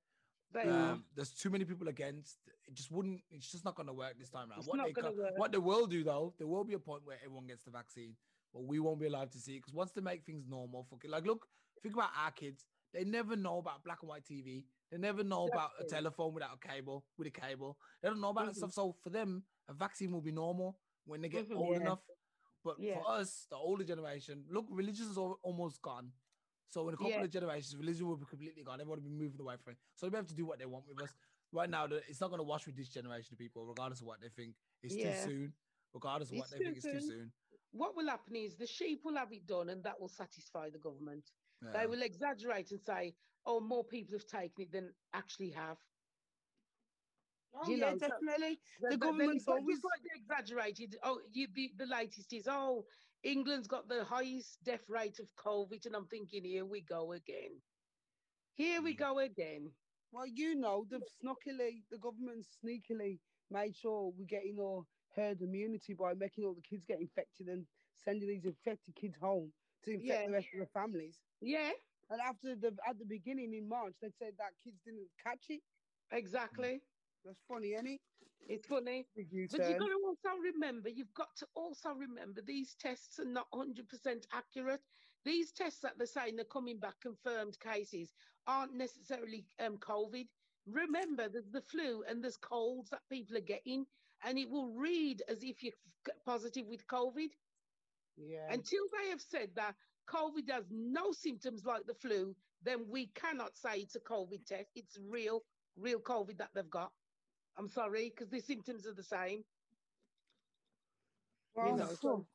Um, 0.92 1.06
there's 1.16 1.32
too 1.32 1.50
many 1.50 1.66
people 1.66 1.88
against. 1.90 2.38
It 2.68 2.74
just 2.74 2.92
wouldn't. 2.92 3.22
It's 3.30 3.52
just 3.52 3.66
not 3.66 3.76
going 3.76 3.88
to 3.88 3.94
work 3.94 4.18
this 4.18 4.30
time 4.30 4.52
around. 4.52 4.66
What 4.66 4.78
they 4.96 5.02
work. 5.02 5.34
what 5.38 5.52
they 5.52 5.58
will 5.58 5.86
do 5.86 6.04
though, 6.04 6.34
there 6.38 6.48
will 6.48 6.64
be 6.64 6.74
a 6.74 6.80
point 6.80 7.02
where 7.04 7.18
everyone 7.24 7.48
gets 7.48 7.64
the 7.64 7.72
vaccine, 7.72 8.16
but 8.54 8.64
we 8.64 8.80
won't 8.80 9.00
be 9.00 9.08
allowed 9.08 9.32
to 9.34 9.38
see 9.40 9.56
it 9.56 9.60
because 9.60 9.74
once 9.74 9.92
they 9.92 10.02
make 10.02 10.24
things 10.26 10.46
normal, 10.48 10.86
for 10.90 10.98
ki- 10.98 11.10
like 11.10 11.26
look, 11.26 11.48
think 11.84 11.94
about 11.96 12.12
our 12.18 12.32
kids. 12.32 12.66
They 12.94 13.04
never 13.04 13.36
know 13.36 13.58
about 13.58 13.84
black 13.84 13.98
and 14.02 14.10
white 14.10 14.24
TV. 14.24 14.64
They 14.92 14.98
never 14.98 15.24
know 15.24 15.48
about 15.48 15.72
a 15.80 15.84
telephone 15.84 16.34
without 16.34 16.52
a 16.64 16.68
cable, 16.68 17.06
with 17.18 17.28
a 17.28 17.32
cable. 17.32 17.78
They 18.02 18.08
don't 18.08 18.22
know 18.22 18.30
about 18.30 18.46
that 18.46 18.54
Mhm. 18.54 18.58
stuff. 18.58 18.72
So 18.72 18.94
for 19.04 19.10
them, 19.10 19.44
a 19.68 19.74
vaccine 19.74 20.14
will 20.14 20.22
be 20.22 20.32
normal 20.32 20.80
when 21.06 21.20
they 21.22 21.28
get 21.28 21.50
Mhm. 21.50 21.58
old 21.58 21.76
Yeah. 21.76 21.82
enough. 21.82 22.00
But 22.66 22.80
Yeah. 22.80 22.96
for 22.96 23.08
us, 23.08 23.46
the 23.50 23.56
older 23.56 23.84
generation, 23.84 24.44
look, 24.50 24.66
religion 24.72 25.06
is 25.06 25.18
almost 25.18 25.82
gone. 25.84 26.12
So 26.68 26.88
in 26.88 26.96
a 26.96 26.98
couple 26.98 27.12
Yeah. 27.12 27.24
of 27.24 27.30
generations, 27.30 27.78
religion 27.78 28.08
will 28.08 28.18
be 28.18 28.26
completely 28.26 28.64
gone. 28.64 28.82
Everyone 28.82 29.02
will 29.04 29.10
be 29.10 29.16
moving 29.16 29.40
away 29.40 29.56
from 29.64 29.74
it. 29.74 29.78
So 29.94 30.08
they'll 30.08 30.12
be 30.12 30.18
able 30.18 30.28
to 30.30 30.34
do 30.36 30.46
what 30.48 30.58
they 30.58 30.66
want 30.66 30.88
with 30.88 31.00
us. 31.00 31.14
Right 31.52 31.70
now, 31.70 31.86
it's 31.86 32.20
not 32.20 32.30
going 32.30 32.40
to 32.40 32.44
wash 32.44 32.66
with 32.66 32.76
this 32.76 32.90
generation 32.90 33.34
of 33.34 33.38
people, 33.38 33.64
regardless 33.68 34.02
of 34.02 34.08
what 34.08 34.20
they 34.20 34.30
think. 34.30 34.56
It's 34.82 34.96
Yeah. 34.96 35.14
too 35.14 35.30
soon. 35.30 35.54
Regardless 35.94 36.32
of 36.32 36.38
what 36.38 36.46
It's 36.46 36.54
they 36.54 36.58
too 36.58 36.64
think, 36.66 36.78
it's 36.78 36.86
too 36.86 37.00
soon. 37.00 37.10
soon. 37.10 37.32
What 37.72 37.96
will 37.96 38.08
happen 38.08 38.36
is 38.36 38.56
the 38.56 38.66
sheep 38.66 39.06
will 39.06 39.16
have 39.16 39.32
it 39.32 39.46
done, 39.46 39.70
and 39.70 39.84
that 39.84 40.00
will 40.02 40.10
satisfy 40.10 40.70
the 40.72 40.80
government. 40.80 41.32
They 41.62 41.86
will 41.88 42.02
exaggerate 42.02 42.72
and 42.72 42.82
say, 42.82 43.16
"Oh, 43.46 43.60
more 43.60 43.84
people 43.84 44.14
have 44.18 44.26
taken 44.26 44.64
it 44.64 44.72
than 44.72 44.96
actually 45.14 45.52
have." 45.52 45.78
Oh, 47.56 47.70
you 47.70 47.78
yeah, 47.78 47.92
know, 47.92 47.98
definitely. 47.98 48.60
The 48.90 48.98
government's 48.98 49.48
always 49.48 49.80
just 49.80 49.84
like 49.84 50.02
exaggerated. 50.16 50.96
Oh, 51.04 51.22
you, 51.32 51.48
the, 51.54 51.74
the 51.76 51.86
latest 51.86 52.34
is 52.34 52.48
oh, 52.48 52.86
England's 53.24 53.68
got 53.68 53.88
the 53.88 54.04
highest 54.06 54.64
death 54.64 54.90
rate 54.90 55.20
of 55.20 55.36
COVID, 55.36 55.86
and 55.86 55.96
I'm 55.96 56.08
thinking, 56.08 56.44
here 56.46 56.66
we 56.66 56.82
go 56.82 57.14
again. 57.14 57.62
Here 58.54 58.82
we 58.82 58.94
Mm. 58.94 58.98
go 58.98 59.20
again. 59.20 59.76
well, 60.12 60.28
you 60.28 60.56
know, 60.56 60.86
they've 60.90 61.02
snuckily 61.24 61.84
the 61.90 61.98
government 61.98 62.46
sneakily 62.46 63.20
made 63.50 63.76
sure 63.76 64.12
we're 64.12 64.26
getting 64.26 64.60
our 64.60 64.86
herd 65.16 65.42
immunity 65.42 65.94
by 65.94 66.14
making 66.14 66.46
all 66.46 66.54
the 66.56 66.62
kids 66.62 66.86
get 66.86 67.00
infected 67.02 67.48
and 67.48 67.68
sending 67.96 68.28
these 68.30 68.46
infected 68.46 68.96
kids 68.96 69.18
home 69.18 69.54
to 69.84 69.92
infect 69.92 70.08
Yeah. 70.12 70.26
the 70.26 70.32
rest 70.32 70.54
of 70.54 70.60
the 70.60 70.68
families. 70.68 71.22
Yeah, 71.42 71.74
And 72.10 72.22
after 72.22 72.56
the 72.56 72.78
at 72.88 72.98
the 73.00 73.06
beginning 73.06 73.54
in 73.54 73.68
March, 73.68 73.96
they 74.02 74.10
said 74.10 74.38
that 74.38 74.58
kids 74.64 74.80
didn't 74.86 75.10
catch 75.18 75.50
it. 75.50 75.64
exactly. 76.12 76.82
That's 77.26 77.42
funny, 77.48 77.74
ain't 77.74 77.88
it? 77.88 78.02
It's 78.48 78.68
funny. 78.68 79.08
But 79.16 79.26
you've 79.32 79.80
got 79.80 79.88
to 79.88 80.00
also 80.06 80.30
remember, 80.54 80.90
you've 80.90 81.14
got 81.16 81.36
to 81.38 81.48
also 81.56 81.90
remember 81.90 82.42
these 82.42 82.76
tests 82.80 83.20
are 83.20 83.26
not 83.26 83.48
100% 83.52 84.26
accurate. 84.32 84.82
These 85.24 85.52
tests 85.52 85.82
that 85.82 85.98
they're 85.98 86.06
saying 86.06 86.36
they're 86.36 86.46
coming 86.46 86.78
back 86.78 86.94
confirmed 87.02 87.60
cases 87.60 88.14
aren't 88.46 88.76
necessarily 88.76 89.46
um, 89.60 89.78
COVID. 89.78 90.28
Remember, 90.68 91.28
there's 91.28 91.50
the 91.52 91.62
flu 91.62 92.04
and 92.08 92.24
there's 92.24 92.38
colds 92.38 92.92
that 92.92 93.02
people 93.10 93.36
are 93.38 93.42
getting, 93.42 93.86
and 94.24 94.38
it 94.38 94.50
will 94.50 94.70
read 94.70 95.24
as 95.28 95.44
if 95.44 95.64
you're 95.64 95.74
positive 96.26 96.68
with 96.68 96.86
COVID. 96.88 97.30
Yeah. 98.18 98.52
Until 98.52 98.84
they 98.94 99.10
have 99.10 99.22
said 99.22 99.50
that 99.56 99.76
COVID 100.08 100.52
has 100.52 100.66
no 100.70 101.12
symptoms 101.12 101.66
like 101.66 101.86
the 101.88 101.96
flu, 101.96 102.36
then 102.64 102.86
we 102.90 103.08
cannot 103.16 103.58
say 103.58 103.80
it's 103.80 103.96
a 103.96 104.00
COVID 104.00 104.46
test. 104.46 104.70
It's 104.76 104.98
real, 105.10 105.42
real 105.76 106.00
COVID 106.00 106.38
that 106.38 106.50
they've 106.54 106.70
got. 106.70 106.92
I'm 107.58 107.68
sorry, 107.70 108.10
because 108.16 108.30
the 108.30 108.40
symptoms 108.42 108.86
are 108.86 108.94
the 108.94 109.04
same. 109.04 109.44
well, 111.56 111.76
know, 111.78 111.88
so- 111.88 111.96
so- 111.96 112.28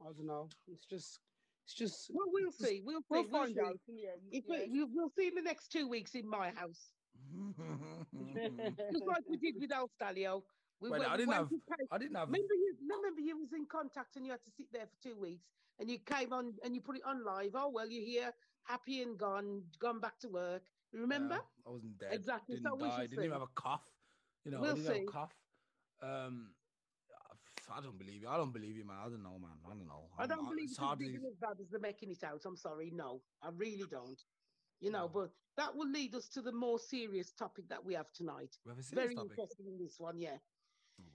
I 0.00 0.04
don't 0.12 0.26
know. 0.26 0.48
It's 0.68 0.84
just, 0.84 1.20
it's 1.64 1.74
just. 1.74 2.10
Well, 2.12 2.26
we'll 2.30 2.50
Just- 2.50 2.58
see. 2.64 2.80
We'll 2.84 3.00
see. 3.00 3.04
We'll 3.08 3.22
We'll 3.22 3.30
find 3.30 3.54
see. 3.54 3.60
out 3.60 3.78
in 3.88 3.96
the. 3.96 4.02
If 4.36 4.44
yeah. 4.46 4.64
we, 4.66 4.78
we'll, 4.80 4.88
we'll 4.92 5.10
see 5.16 5.28
in 5.28 5.34
the 5.34 5.42
next 5.42 5.68
two 5.72 5.88
weeks 5.88 6.14
in 6.14 6.28
my 6.28 6.50
house, 6.50 6.92
just 8.92 9.06
like 9.06 9.24
we 9.28 9.36
did 9.38 9.54
with 9.60 9.72
El 9.72 9.88
Stalio. 10.00 10.42
We 10.80 10.90
Well, 10.90 11.00
went- 11.00 11.10
I 11.10 11.16
didn't 11.16 11.28
went 11.30 11.38
have- 11.40 11.48
to 11.48 11.56
pay- 11.70 11.86
I 11.90 11.98
didn't 11.98 12.16
have. 12.16 12.28
Remember 12.28 12.54
you? 12.54 12.74
Remember 12.82 13.20
you 13.20 13.38
was 13.38 13.52
in 13.54 13.64
contact 13.66 14.16
and 14.16 14.26
you 14.26 14.32
had 14.32 14.44
to 14.44 14.50
sit 14.50 14.66
there 14.72 14.86
for 14.86 15.02
two 15.08 15.16
weeks, 15.18 15.46
and 15.78 15.90
you 15.90 15.98
came 16.00 16.32
on 16.34 16.52
and 16.62 16.74
you 16.74 16.82
put 16.82 16.96
it 16.96 17.02
on 17.06 17.24
live. 17.24 17.52
Oh 17.54 17.70
well, 17.70 17.88
you're 17.88 18.04
here, 18.04 18.32
happy 18.64 19.00
and 19.02 19.16
gone, 19.16 19.62
gone 19.80 19.98
back 20.00 20.18
to 20.20 20.28
work. 20.28 20.62
Remember? 20.92 21.36
Yeah, 21.36 21.66
I 21.66 21.70
wasn't 21.70 21.98
dead. 21.98 22.12
Exactly, 22.12 22.56
Didn't 22.56 22.68
so 22.70 22.76
die. 22.76 22.88
shall 22.90 22.98
Didn't 23.08 23.18
even 23.24 23.32
have 23.32 23.42
a 23.42 23.46
cough. 23.54 23.88
You 24.46 24.52
know, 24.52 24.58
I 24.58 24.60
We'll 24.60 24.76
see. 24.76 25.04
cough. 25.06 25.34
Um, 26.00 26.54
I 27.68 27.80
don't 27.80 27.98
believe 27.98 28.22
you. 28.22 28.28
I 28.28 28.36
don't 28.36 28.52
believe 28.52 28.76
you, 28.76 28.84
man. 28.84 28.96
I 29.04 29.08
don't 29.08 29.24
know, 29.24 29.38
man. 29.40 29.58
I 29.66 29.70
don't 29.70 29.88
know. 29.88 30.08
I 30.16 30.20
I'm- 30.22 30.28
don't 30.28 30.44
believe 30.48 30.64
it's 30.70 30.72
it's 30.74 30.78
hard 30.78 31.00
as 31.02 31.06
to. 31.08 31.12
big 31.14 31.24
as 31.24 31.36
bad 31.40 31.60
as 31.60 31.68
they're 31.68 31.80
making 31.80 32.10
it 32.12 32.22
out. 32.22 32.44
I'm 32.46 32.56
sorry, 32.56 32.90
no, 32.92 33.22
I 33.42 33.48
really 33.50 33.82
don't. 33.90 34.22
You 34.78 34.92
know, 34.92 35.06
No. 35.06 35.08
but 35.08 35.32
that 35.56 35.74
will 35.74 35.88
lead 35.88 36.14
us 36.14 36.28
to 36.28 36.42
the 36.42 36.52
more 36.52 36.78
serious 36.78 37.32
topic 37.32 37.66
that 37.68 37.84
we 37.84 37.94
have 37.94 38.12
tonight. 38.12 38.56
We 38.64 38.70
have 38.70 38.78
a 38.78 38.82
serious 38.84 39.14
Very 39.14 39.16
interesting 39.16 39.66
in 39.66 39.78
this 39.78 39.98
one, 39.98 40.16
yeah. 40.18 40.38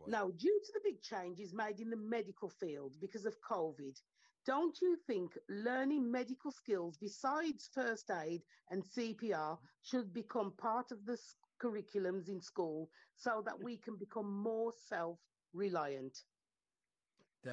Oh. 0.02 0.06
Now, 0.08 0.30
due 0.32 0.60
to 0.65 0.72
the 0.74 0.82
big 0.84 1.02
changes 1.02 1.54
made 1.54 1.80
in 1.80 1.89
the 1.89 1.96
medical 1.96 2.50
field 2.50 3.00
because 3.00 3.26
of 3.26 3.39
COVID, 3.41 4.02
don't 4.46 4.78
you 4.82 4.98
think 5.08 5.38
learning 5.48 6.12
medical 6.12 6.52
skills 6.52 6.98
besides 6.98 7.70
first 7.74 8.10
aid 8.12 8.44
and 8.72 8.84
CPR 8.84 9.58
should 9.84 10.12
become 10.12 10.52
part 10.58 10.91
of 10.91 11.06
the 11.06 11.17
curriculums 11.62 12.30
in 12.30 12.41
school 12.41 12.89
so 13.15 13.41
that 13.43 13.62
we 13.62 13.78
can 13.78 13.97
become 13.97 14.32
more 14.43 14.71
self 14.71 15.19
reliant? 15.54 16.26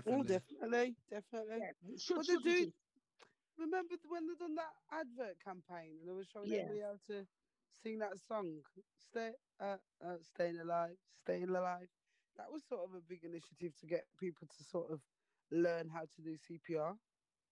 Oh, 0.06 0.22
Definitely. 0.22 0.24
definitely, 0.24 0.96
definitely. 1.08 1.60
Should, 1.98 2.16
But 2.16 2.26
they 2.26 2.34
shouldn't 2.34 2.44
do- 2.60 2.66
it? 2.70 2.74
Remember 3.58 3.96
when 4.08 4.26
they 4.26 4.34
done 4.34 4.54
that 4.56 4.74
advert 4.90 5.40
campaign 5.40 5.98
and 5.98 6.08
they 6.08 6.12
were 6.12 6.24
showing 6.24 6.50
Yeah. 6.50 6.62
everybody 6.68 6.80
how 6.80 6.96
to 7.06 7.28
sing 7.72 7.98
that 7.98 8.18
song? 8.18 8.64
Stay, 8.96 9.34
uh, 9.60 9.78
uh, 10.00 10.18
staying 10.22 10.58
alive, 10.60 10.98
staying 11.12 11.48
alive, 11.50 11.90
that 12.36 12.50
was 12.52 12.64
sort 12.66 12.88
of 12.88 12.94
a 12.94 13.00
big 13.02 13.24
initiative 13.24 13.74
to 13.76 13.86
get 13.86 14.16
people 14.16 14.46
to 14.48 14.64
sort 14.64 14.90
of 14.90 15.02
learn 15.50 15.88
how 15.88 16.06
to 16.06 16.22
do 16.22 16.36
CPR. 16.36 16.98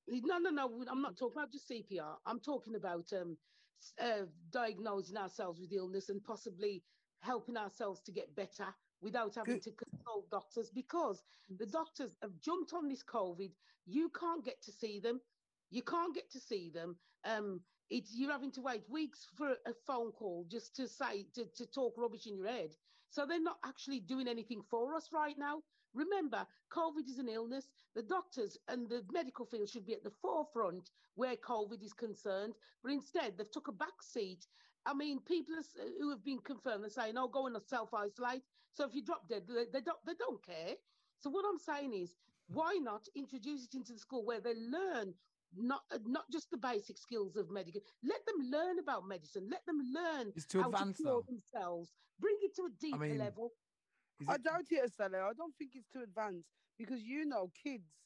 No, 0.08 0.38
no, 0.38 0.50
no. 0.50 0.84
I'm 0.88 1.02
not 1.02 1.16
talking 1.16 1.38
about 1.38 1.52
just 1.52 1.68
CPR. 1.68 2.20
I'm 2.24 2.40
talking 2.40 2.74
about 2.76 3.12
um, 3.12 3.32
s- 3.32 3.65
uh, 4.00 4.26
diagnosing 4.50 5.16
ourselves 5.16 5.60
with 5.60 5.72
illness 5.72 6.08
and 6.08 6.22
possibly 6.24 6.82
helping 7.20 7.56
ourselves 7.56 8.00
to 8.02 8.12
get 8.12 8.34
better 8.36 8.66
without 9.00 9.34
having 9.34 9.60
to 9.60 9.70
consult 9.72 10.30
doctors 10.30 10.70
because 10.70 11.22
the 11.58 11.66
doctors 11.66 12.16
have 12.22 12.38
jumped 12.40 12.72
on 12.72 12.88
this 12.88 13.02
COVID. 13.04 13.52
You 13.86 14.10
can't 14.18 14.44
get 14.44 14.62
to 14.62 14.72
see 14.72 15.00
them. 15.00 15.20
You 15.70 15.82
can't 15.82 16.14
get 16.14 16.30
to 16.32 16.40
see 16.40 16.70
them. 16.70 16.96
Um, 17.24 17.60
it's 17.90 18.12
you're 18.14 18.32
having 18.32 18.52
to 18.52 18.60
wait 18.60 18.82
weeks 18.88 19.26
for 19.36 19.50
a 19.66 19.72
phone 19.86 20.12
call 20.12 20.46
just 20.50 20.74
to 20.76 20.88
say 20.88 21.26
to, 21.34 21.44
to 21.56 21.66
talk 21.66 21.94
rubbish 21.96 22.26
in 22.26 22.36
your 22.36 22.48
head. 22.48 22.70
So 23.10 23.26
they're 23.26 23.40
not 23.40 23.58
actually 23.64 24.00
doing 24.00 24.28
anything 24.28 24.62
for 24.68 24.94
us 24.94 25.08
right 25.12 25.38
now. 25.38 25.62
Remember, 25.96 26.46
COVID 26.70 27.08
is 27.08 27.18
an 27.18 27.28
illness. 27.28 27.68
The 27.94 28.02
doctors 28.02 28.58
and 28.68 28.88
the 28.88 29.02
medical 29.10 29.46
field 29.46 29.68
should 29.68 29.86
be 29.86 29.94
at 29.94 30.04
the 30.04 30.10
forefront 30.10 30.90
where 31.14 31.36
COVID 31.36 31.82
is 31.82 31.94
concerned, 31.94 32.54
but 32.82 32.92
instead 32.92 33.36
they've 33.36 33.50
took 33.50 33.68
a 33.68 33.72
back 33.72 34.02
seat. 34.02 34.46
I 34.84 34.94
mean, 34.94 35.20
people 35.20 35.56
who 35.98 36.10
have 36.10 36.22
been 36.22 36.38
confirmed 36.40 36.84
are 36.84 36.90
saying, 36.90 37.16
"Oh, 37.16 37.28
go 37.28 37.46
and 37.46 37.56
self 37.66 37.94
isolate." 37.94 38.42
So 38.72 38.84
if 38.84 38.94
you 38.94 39.02
drop 39.02 39.26
dead, 39.28 39.48
they, 39.48 39.64
they 39.72 39.80
don't 39.80 40.04
they 40.06 40.14
don't 40.14 40.44
care. 40.44 40.74
So 41.18 41.30
what 41.30 41.46
I'm 41.48 41.58
saying 41.58 41.94
is, 41.94 42.14
why 42.48 42.74
not 42.74 43.08
introduce 43.16 43.64
it 43.64 43.74
into 43.74 43.94
the 43.94 43.98
school 43.98 44.24
where 44.24 44.40
they 44.40 44.54
learn 44.54 45.14
not 45.56 45.82
uh, 45.92 45.98
not 46.04 46.30
just 46.30 46.50
the 46.50 46.56
basic 46.56 46.98
skills 46.98 47.36
of 47.36 47.50
medical. 47.50 47.80
Let 48.02 48.24
them 48.26 48.50
learn 48.50 48.78
about 48.78 49.08
medicine. 49.08 49.48
Let 49.50 49.64
them 49.66 49.80
learn 49.94 50.32
It's 50.36 50.46
too 50.46 50.60
how 50.60 50.68
advanced 50.68 50.98
to 50.98 51.02
cure 51.02 51.22
though. 51.22 51.26
themselves. 51.26 51.92
Bring 52.20 52.36
it 52.42 52.54
to 52.56 52.62
a 52.62 52.70
deeper 52.80 52.98
mean, 52.98 53.18
level. 53.18 53.52
Is 54.18 54.28
I 54.28 54.34
it- 54.36 54.42
doubt 54.42 54.66
it, 54.70 54.84
Estella. 54.84 55.28
I 55.28 55.32
don't 55.34 55.54
think 55.56 55.74
it's 55.74 55.88
too 55.88 56.02
advanced 56.02 56.48
because 56.78 57.02
you 57.02 57.24
know 57.26 57.48
kids 57.48 58.02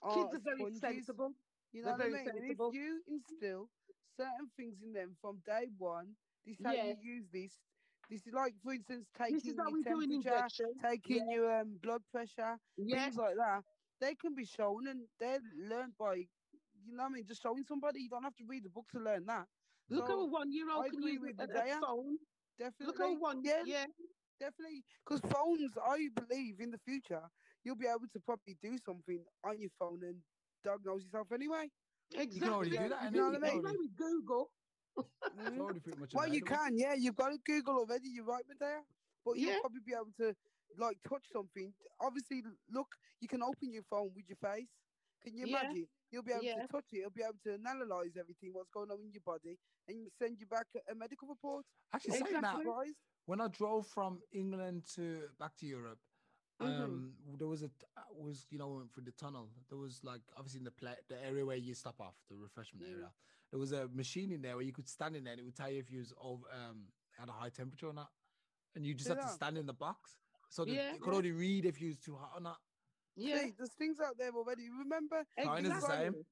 are 0.00 0.14
Kids 0.14 0.34
are 0.34 0.40
very 0.40 0.66
sensible. 0.74 1.34
You 1.72 1.82
they're 1.82 1.92
know 1.92 1.96
what 1.98 2.06
I 2.06 2.10
very 2.10 2.24
mean? 2.24 2.28
And 2.36 2.44
if 2.50 2.58
you 2.74 3.02
instill 3.06 3.70
certain 4.16 4.48
things 4.56 4.82
in 4.82 4.92
them 4.92 5.14
from 5.20 5.40
day 5.40 5.68
one, 5.76 6.16
this 6.44 6.58
is 6.58 6.64
how 6.66 6.72
Yeah. 6.72 6.84
you 6.84 6.96
use 7.00 7.28
this. 7.30 7.62
This 8.08 8.26
is 8.26 8.32
like, 8.34 8.54
for 8.60 8.72
instance, 8.72 9.08
taking 9.14 9.40
your 9.56 9.70
we 9.72 9.82
do 9.82 10.00
an 10.00 10.10
temperature, 10.10 10.14
injection. 10.14 10.74
taking 10.82 11.28
your 11.30 11.60
um, 11.60 11.78
blood 11.78 12.02
pressure, 12.10 12.58
Yeah, 12.76 13.04
things 13.04 13.16
like 13.16 13.36
that. 13.36 13.64
They 14.00 14.14
can 14.16 14.34
be 14.34 14.44
shown 14.44 14.86
and 14.88 15.08
they're 15.18 15.40
learned 15.54 15.96
by, 15.96 16.14
you 16.14 16.92
know 16.94 17.04
what 17.04 17.10
I 17.12 17.14
mean? 17.14 17.26
Just 17.26 17.42
showing 17.42 17.64
somebody. 17.64 18.00
You 18.02 18.08
don't 18.10 18.24
have 18.24 18.34
to 18.36 18.44
read 18.44 18.64
the 18.64 18.70
book 18.70 18.88
to 18.90 18.98
learn 18.98 19.24
that. 19.26 19.48
look 19.88 20.06
So, 20.08 20.12
how 20.14 20.20
a 20.20 20.26
one-year-old 20.26 20.84
I 20.84 20.88
can 20.90 21.02
use 21.02 21.20
with 21.20 21.40
a, 21.40 21.44
a 21.44 21.46
phone. 21.80 22.18
Definitely. 22.58 22.86
Look 22.86 22.98
how 22.98 23.14
one, 23.18 23.42
yeah, 23.44 23.62
yeah, 23.64 23.86
definitely. 24.42 24.82
Because 25.06 25.20
phones, 25.30 25.72
I 25.78 26.08
believe 26.14 26.60
in 26.60 26.70
the 26.70 26.78
future, 26.78 27.22
you'll 27.64 27.76
be 27.76 27.86
able 27.86 28.08
to 28.12 28.20
probably 28.20 28.56
do 28.60 28.76
something 28.78 29.24
on 29.44 29.60
your 29.60 29.70
phone 29.78 30.02
and 30.02 30.22
diagnose 30.64 31.04
yourself 31.04 31.28
anyway. 31.32 31.70
exactly. 32.14 32.34
you 32.36 32.40
can 32.40 32.52
already 32.52 32.70
do 32.70 32.88
that, 32.88 33.02
you 33.02 33.08
innit? 33.08 33.12
do 33.12 33.16
You 33.18 33.22
know 33.22 33.30
what 33.30 33.44
I 33.44 33.46
mean? 33.48 33.66
anyway 33.66 33.76
with 33.78 33.96
Google. 33.96 34.50
Mm. 35.32 35.82
pretty 35.82 35.98
much 35.98 36.12
Well, 36.12 36.28
you 36.28 36.42
can, 36.42 36.76
yeah. 36.76 36.92
You've 36.92 37.16
got 37.16 37.32
a 37.32 37.38
Google 37.38 37.78
already. 37.78 38.08
You're 38.10 38.26
right, 38.26 38.44
Medea. 38.46 38.82
But 39.24 39.38
you'll 39.38 39.60
probably 39.60 39.80
be 39.80 39.94
able 39.94 40.12
to 40.18 40.34
like 40.76 40.98
touch 41.08 41.24
something. 41.32 41.72
Obviously, 42.00 42.42
look, 42.68 42.88
you 43.20 43.28
can 43.28 43.42
open 43.42 43.72
your 43.72 43.82
phone 43.88 44.12
with 44.14 44.28
your 44.28 44.36
face. 44.36 44.68
Can 45.22 45.34
you 45.36 45.46
Yeah. 45.46 45.60
imagine? 45.62 45.88
You'll 46.10 46.22
be 46.22 46.32
able 46.32 46.42
Yeah. 46.44 46.60
to 46.60 46.68
touch 46.68 46.92
it. 46.92 46.98
You'll 46.98 47.10
be 47.10 47.22
able 47.22 47.38
to 47.44 47.54
analyze 47.54 48.16
everything, 48.18 48.52
what's 48.52 48.68
going 48.70 48.90
on 48.90 49.00
in 49.00 49.10
your 49.12 49.22
body, 49.22 49.58
and 49.88 50.10
send 50.18 50.38
you 50.38 50.46
back 50.46 50.66
a, 50.74 50.92
a 50.92 50.94
medical 50.94 51.28
report. 51.28 51.64
Actually, 51.94 52.12
saying 52.20 52.24
that, 52.32 52.38
Exactly. 52.38 52.64
Surprised? 52.64 53.11
When 53.26 53.40
I 53.40 53.48
drove 53.48 53.86
from 53.86 54.22
England 54.32 54.86
to 54.94 55.28
back 55.38 55.56
to 55.56 55.66
Europe, 55.66 56.00
Mhm. 56.60 56.84
um, 56.84 57.36
there 57.38 57.48
was 57.48 57.62
a 57.62 57.68
t- 57.68 57.86
was 58.10 58.46
you 58.50 58.58
know 58.58 58.68
went 58.74 58.92
through 58.92 59.04
the 59.04 59.12
tunnel. 59.12 59.48
There 59.68 59.78
was 59.78 60.04
like 60.04 60.22
obviously 60.36 60.58
in 60.58 60.64
the 60.64 60.70
pla 60.72 60.94
the 61.08 61.18
area 61.24 61.44
where 61.44 61.56
you 61.56 61.74
stop 61.74 62.00
off 62.00 62.16
the 62.28 62.36
refreshment 62.36 62.86
Mm. 62.86 62.92
area. 62.92 63.14
There 63.50 63.58
was 63.58 63.72
a 63.72 63.88
machine 63.88 64.30
in 64.32 64.42
there 64.42 64.56
where 64.56 64.64
you 64.64 64.72
could 64.72 64.88
stand 64.88 65.16
in 65.16 65.24
there 65.24 65.32
and 65.32 65.40
it 65.40 65.44
would 65.44 65.56
tell 65.56 65.70
you 65.70 65.78
if 65.78 65.90
you 65.90 65.98
was 65.98 66.12
over 66.16 66.50
um 66.50 66.92
had 67.18 67.28
a 67.28 67.32
high 67.32 67.50
temperature 67.50 67.88
or 67.88 67.92
not, 67.92 68.12
and 68.74 68.86
you 68.86 68.94
just 68.94 69.08
Did 69.08 69.18
had 69.18 69.26
to 69.26 69.32
stand 69.32 69.58
in 69.58 69.66
the 69.66 69.74
box. 69.74 70.18
So 70.48 70.64
that 70.64 70.72
Yeah. 70.72 70.94
it 70.94 71.00
could 71.00 71.14
only 71.14 71.32
read 71.32 71.64
if 71.66 71.80
you 71.80 71.88
was 71.88 71.98
too 71.98 72.16
hot 72.16 72.32
or 72.34 72.40
not. 72.40 72.60
Yeah, 73.14 73.38
See, 73.38 73.50
there's 73.52 73.74
things 73.74 74.00
out 74.00 74.16
there 74.16 74.32
already. 74.32 74.70
Remember, 74.70 75.24
China's 75.36 75.74
the 75.74 75.80
same. 75.80 76.14
exactly. 76.14 76.26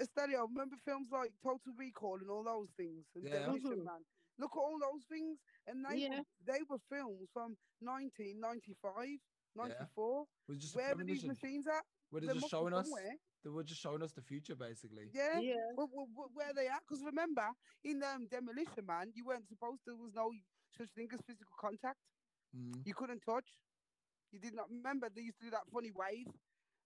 Estadio, 0.00 0.48
remember 0.48 0.76
films 0.76 1.10
like 1.12 1.32
Total 1.40 1.72
Recall 1.74 2.18
and 2.20 2.30
all 2.30 2.42
those 2.42 2.70
things, 2.72 3.06
and 3.14 3.24
Yeah. 3.24 3.46
Demolition. 3.46 3.84
Man. 3.84 4.04
Look 4.38 4.52
at 4.54 4.58
all 4.58 4.78
those 4.80 5.04
things, 5.10 5.38
and 5.66 5.84
they 5.84 5.96
Yeah. 6.06 6.18
were, 6.18 6.24
they 6.46 6.60
were 6.68 6.78
films 6.88 7.28
from 7.32 7.56
1995, 7.80 9.18
94. 9.56 10.26
It 10.48 10.52
was 10.52 10.58
just 10.58 10.74
a 10.74 10.78
Where 10.78 10.92
are 10.92 11.04
these 11.04 11.24
machines 11.24 11.66
at? 11.66 11.84
Where 12.10 12.20
They 12.20 12.26
they're 12.28 12.36
just 12.36 12.50
showing 12.50 12.72
us. 12.74 12.90
They 13.44 13.50
were 13.50 13.62
just 13.64 13.80
showing 13.80 14.02
us 14.02 14.12
the 14.12 14.22
future, 14.22 14.54
basically. 14.56 15.10
Yeah. 15.12 15.38
Yeah, 15.40 15.54
Where, 15.74 15.86
where, 15.86 16.06
where- 16.14 16.28
where 16.34 16.52
they 16.54 16.66
at? 16.68 16.82
Because 16.86 17.02
remember, 17.04 17.46
in 17.84 18.02
um, 18.02 18.26
Demolition 18.26 18.84
Man, 18.86 19.12
you 19.14 19.24
weren't 19.24 19.46
supposed. 19.48 19.84
To. 19.84 19.92
There 19.92 19.96
was 19.96 20.12
no 20.14 20.32
such 20.76 20.90
thing 20.94 21.08
as 21.12 21.20
physical 21.26 21.54
contact. 21.60 21.98
Mm. 22.56 22.84
You 22.86 22.94
couldn't 22.94 23.20
touch. 23.20 23.48
You 24.32 24.38
did 24.38 24.54
not 24.54 24.68
remember. 24.70 25.08
They 25.14 25.22
used 25.22 25.38
to 25.38 25.44
do 25.46 25.50
that 25.50 25.66
funny 25.72 25.90
wave. 25.92 26.26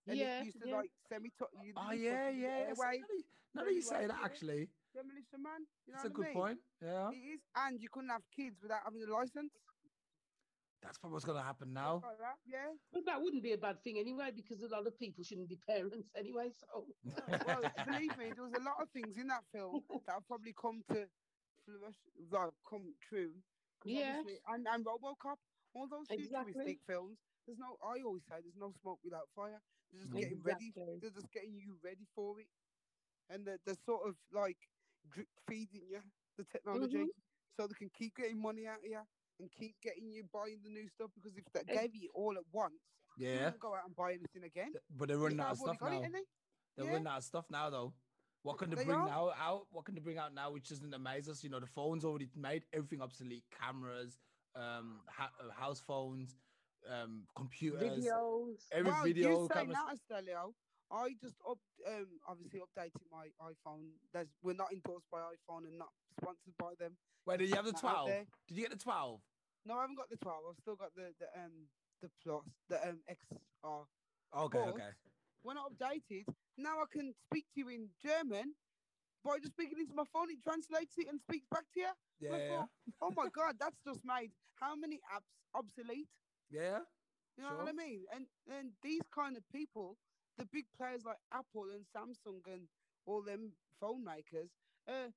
And 0.06 0.16
Yeah, 0.18 0.40
it 0.40 0.46
used 0.46 0.60
to 0.60 0.68
yeah. 0.68 0.76
like 0.76 0.90
semi 1.08 1.30
touch. 1.38 1.48
Oh 1.76 1.92
yeah, 1.92 2.28
yeah. 2.30 2.72
so 2.74 2.82
Wave. 2.82 3.00
Now 3.00 3.06
that 3.06 3.14
you- 3.14 3.24
now 3.54 3.64
that 3.64 3.74
you 3.74 3.82
say 3.82 4.06
that, 4.06 4.20
actually, 4.22 4.68
Demolition 4.94 5.42
Man. 5.42 5.66
You 5.86 5.92
know 5.92 5.98
it's 6.00 6.04
a 6.04 6.08
what 6.08 6.12
I 6.12 6.16
good 6.16 6.26
mean? 6.26 6.34
point. 6.34 6.58
Yeah, 6.82 7.08
It 7.10 7.24
is, 7.34 7.40
and 7.56 7.80
you 7.80 7.88
couldn't 7.90 8.10
have 8.10 8.22
kids 8.34 8.56
without 8.62 8.80
having 8.84 9.02
a 9.02 9.12
license. 9.12 9.52
that's 10.82 10.98
probably 10.98 11.14
what's 11.14 11.24
gonna 11.24 11.42
happen 11.42 11.72
now. 11.72 12.02
Like 12.02 12.18
that, 12.18 12.38
yeah. 12.46 12.74
but 12.92 13.06
that 13.06 13.20
wouldn't 13.22 13.42
be 13.42 13.52
a 13.52 13.58
bad 13.58 13.82
thing 13.84 13.98
anyway 13.98 14.30
because 14.34 14.60
a 14.62 14.68
lot 14.68 14.86
of 14.86 14.98
people 14.98 15.22
shouldn't 15.24 15.48
be 15.48 15.56
parents 15.68 16.10
anyway. 16.16 16.50
So 16.58 16.86
Well, 17.46 17.62
believe 17.86 18.16
me, 18.18 18.32
there 18.34 18.44
was 18.44 18.54
a 18.58 18.62
lot 18.64 18.76
of 18.82 18.88
things 18.90 19.16
in 19.16 19.28
that 19.28 19.44
film 19.52 19.80
that 20.06 20.12
have 20.14 20.26
probably 20.26 20.54
come 20.60 20.82
to 20.90 21.06
flourish, 21.64 21.96
like 22.30 22.50
come 22.68 22.94
true. 23.08 23.30
Yeah. 23.84 24.18
obviously- 24.18 24.40
And 24.48 24.66
and 24.66 24.84
RoboCop, 24.84 25.38
all 25.74 25.86
those 25.88 26.06
Exactly. 26.10 26.52
futuristic 26.52 26.78
films. 26.86 27.18
There's 27.46 27.58
no. 27.58 27.74
I 27.82 28.02
always 28.06 28.22
say 28.28 28.38
there's 28.42 28.58
no 28.58 28.72
smoke 28.82 28.98
without 29.02 29.26
fire. 29.34 29.58
They're 29.90 30.02
just 30.02 30.12
getting 30.14 30.42
ready. 30.42 30.68
Exactly. 30.70 30.98
They're 31.00 31.10
just 31.10 31.30
getting 31.32 31.54
you 31.58 31.74
ready 31.82 32.06
for 32.14 32.38
it, 32.40 32.46
and 33.28 33.44
they're, 33.46 33.58
they're 33.66 33.82
sort 33.86 34.06
of 34.06 34.14
like 34.32 34.58
drip 35.10 35.28
feeding 35.48 35.82
you 35.90 36.00
the 36.38 36.44
technology, 36.44 36.96
Mm-hmm. 36.98 37.58
so 37.60 37.66
they 37.66 37.74
can 37.74 37.90
keep 37.90 38.14
getting 38.16 38.40
money 38.40 38.66
out 38.66 38.78
of 38.78 38.84
you 38.90 39.00
and 39.40 39.50
keep 39.50 39.74
getting 39.82 40.10
you 40.10 40.24
buying 40.32 40.60
the 40.62 40.70
new 40.70 40.88
stuff. 40.88 41.10
Because 41.14 41.36
if 41.36 41.44
they 41.52 41.64
gave 41.74 41.94
you 41.94 42.10
all 42.14 42.34
at 42.36 42.44
once, 42.52 42.74
Yeah, 43.18 43.44
wouldn't 43.44 43.60
go 43.60 43.74
out 43.74 43.86
and 43.86 43.94
buy 43.96 44.12
anything 44.12 44.44
again. 44.44 44.72
but 44.96 45.08
they're 45.08 45.18
running 45.18 45.40
out 45.40 45.52
of 45.52 45.58
stuff 45.58 45.78
got 45.78 45.92
it, 45.92 46.00
now. 46.02 46.08
they? 46.12 46.24
They're 46.76 46.86
Yeah. 46.86 46.92
running 46.92 47.06
out 47.08 47.18
of 47.18 47.24
stuff 47.24 47.44
now, 47.50 47.68
though. 47.70 47.92
What 48.42 48.58
can 48.58 48.70
they, 48.70 48.76
They 48.76 48.84
bring 48.84 48.98
are. 48.98 49.06
now 49.06 49.30
out? 49.38 49.66
What 49.70 49.84
can 49.84 49.94
they 49.94 50.00
bring 50.00 50.18
out 50.18 50.32
now, 50.34 50.50
which 50.50 50.68
doesn't 50.68 50.92
amaze 50.92 51.28
us? 51.28 51.44
You 51.44 51.50
know, 51.50 51.60
the 51.60 51.66
phones 51.66 52.04
already 52.04 52.28
made 52.34 52.64
everything 52.72 53.00
obsolete. 53.00 53.44
Cameras, 53.50 54.18
um, 54.56 55.00
ha- 55.08 55.30
uh, 55.40 55.50
house 55.52 55.80
phones, 55.80 56.36
um, 56.88 57.28
computers, 57.36 57.82
videos. 58.04 58.56
every 58.72 58.90
well, 58.90 59.04
video. 59.04 59.30
you 59.42 59.48
say 59.48 59.54
cameras. 59.54 59.76
that, 60.08 60.24
Estelio. 60.24 60.54
I 60.92 61.08
just 61.20 61.36
up, 61.48 61.58
um, 61.88 62.06
obviously 62.28 62.60
updated 62.60 63.00
my 63.10 63.28
iPhone. 63.40 63.88
There's, 64.12 64.28
we're 64.42 64.52
not 64.54 64.72
endorsed 64.72 65.06
by 65.10 65.20
iPhone 65.20 65.64
and 65.66 65.78
not 65.78 65.88
sponsored 66.20 66.56
by 66.58 66.74
them. 66.78 66.92
Wait, 67.26 67.38
did 67.38 67.48
you 67.48 67.56
have 67.56 67.64
the 67.64 67.72
twelve? 67.72 68.08
Did 68.46 68.56
you 68.56 68.62
get 68.62 68.70
the 68.70 68.76
twelve? 68.76 69.20
No, 69.64 69.78
I 69.78 69.82
haven't 69.82 69.96
got 69.96 70.10
the 70.10 70.16
12. 70.16 70.42
I've 70.50 70.56
still 70.60 70.74
got 70.74 70.90
the 70.96 71.14
the 71.20 71.26
um 71.40 71.52
the 72.02 72.10
plus 72.22 72.42
the 72.68 72.76
um 72.88 72.98
XR. 73.08 73.86
Okay, 74.36 74.58
But- 74.58 74.68
okay. 74.74 74.90
When 75.42 75.56
I 75.58 75.66
updated, 75.66 76.24
now 76.56 76.78
I 76.82 76.84
can 76.92 77.12
speak 77.26 77.46
to 77.54 77.60
you 77.60 77.68
in 77.68 77.88
German 78.04 78.54
by 79.24 79.38
just 79.38 79.52
speaking 79.54 79.78
into 79.80 79.94
my 79.94 80.04
phone. 80.12 80.30
It 80.30 80.42
translates 80.42 80.94
it 80.98 81.08
and 81.08 81.20
speaks 81.20 81.46
back 81.50 81.64
to 81.74 81.80
you. 81.80 81.88
Yeah, 82.20 82.34
I 82.34 82.38
yeah, 82.38 82.48
thought, 82.48 82.68
oh 83.00 83.10
my 83.16 83.28
god, 83.34 83.56
that's 83.58 83.78
just 83.84 84.00
made 84.04 84.30
how 84.60 84.76
many 84.76 85.00
apps 85.14 85.30
obsolete? 85.54 86.08
yeah. 86.50 86.80
You 87.36 87.44
know 87.44 87.56
what 87.56 87.68
I 87.68 87.72
mean? 87.72 88.04
And 88.14 88.26
and 88.52 88.72
these 88.82 89.00
kind 89.14 89.36
of 89.38 89.42
people, 89.50 89.96
the 90.38 90.46
big 90.52 90.64
players 90.76 91.04
like 91.04 91.18
Apple 91.32 91.66
and 91.72 91.84
Samsung 91.94 92.40
and 92.52 92.68
all 93.06 93.22
them 93.22 93.52
phone 93.80 94.04
makers, 94.04 94.50
uh, 94.88 95.10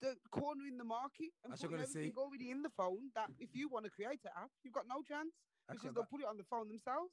they're 0.00 0.18
cornering 0.30 0.78
the 0.78 0.84
market 0.84 1.30
and 1.44 1.52
That's 1.52 1.62
putting 1.62 1.78
everything 1.78 2.12
already 2.16 2.50
in 2.50 2.62
the 2.62 2.70
phone. 2.76 3.10
That 3.14 3.30
if 3.38 3.50
you 3.54 3.68
want 3.68 3.84
to 3.84 3.90
create 3.90 4.20
an 4.24 4.32
app, 4.36 4.50
you've 4.64 4.74
got 4.74 4.86
no 4.88 5.02
chance 5.02 5.30
because 5.68 5.94
they'll 5.94 6.02
got, 6.02 6.10
put 6.10 6.20
it 6.20 6.26
on 6.26 6.36
the 6.36 6.44
phone 6.44 6.68
themselves. 6.68 7.12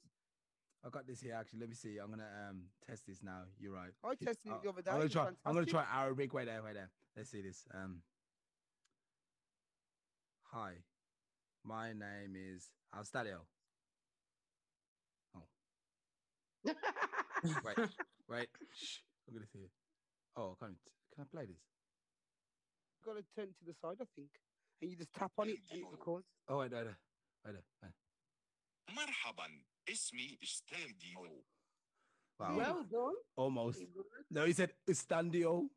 I 0.84 0.88
got 0.88 1.06
this 1.06 1.20
here. 1.20 1.36
Actually, 1.38 1.60
let 1.60 1.68
me 1.68 1.74
see. 1.74 1.98
I'm 1.98 2.10
gonna 2.10 2.28
um 2.48 2.62
test 2.86 3.06
this 3.06 3.22
now. 3.22 3.42
You're 3.58 3.74
right. 3.74 3.92
I 4.02 4.14
tested 4.14 4.52
it 4.52 4.62
the 4.62 4.70
other 4.70 4.82
day. 4.82 4.90
I'm 4.90 4.98
gonna 4.98 5.08
try. 5.08 5.28
I'm 5.44 5.54
gonna 5.54 5.66
try 5.66 5.84
Arabic. 5.92 6.32
Wait 6.32 6.46
there. 6.46 6.62
Wait 6.62 6.74
there. 6.74 6.90
Let's 7.16 7.30
see 7.30 7.42
this. 7.42 7.64
Um. 7.72 8.02
Hi, 10.52 10.72
my 11.64 11.92
name 11.92 12.34
is 12.34 12.70
Alstadio 12.92 13.46
Wait, 16.65 17.77
wait. 18.29 18.49
Shh. 18.73 18.99
I'm 19.27 19.33
gonna 19.33 19.45
see 19.53 19.59
it. 19.59 19.71
Oh, 20.35 20.55
can 20.59 20.69
I, 20.69 20.73
can 21.13 21.23
I 21.23 21.27
play 21.35 21.45
this? 21.45 21.61
Got 23.05 23.17
to 23.17 23.23
turn 23.35 23.47
to 23.47 23.65
the 23.65 23.73
side, 23.81 23.97
I 24.01 24.05
think, 24.15 24.29
and 24.81 24.89
you 24.91 24.97
just 24.97 25.13
tap 25.13 25.31
on 25.37 25.49
it 25.49 25.57
and 25.71 25.81
it 25.81 25.85
records. 25.91 26.25
Oh 26.49 26.57
wait, 26.59 26.71
wait, 26.71 26.85
wait, 26.85 26.95
wait, 27.45 27.55
wait. 27.83 27.91
مرحبا 28.89 29.47
اسمي 29.89 30.37
استانديو 30.43 31.43
Wow. 32.37 32.57
Well 32.57 32.83
done. 32.91 33.15
Almost. 33.37 33.81
It 33.81 33.89
worked. 33.95 34.29
No, 34.29 34.45
he 34.45 34.51
said 34.51 34.71
Istandio. 34.89 35.69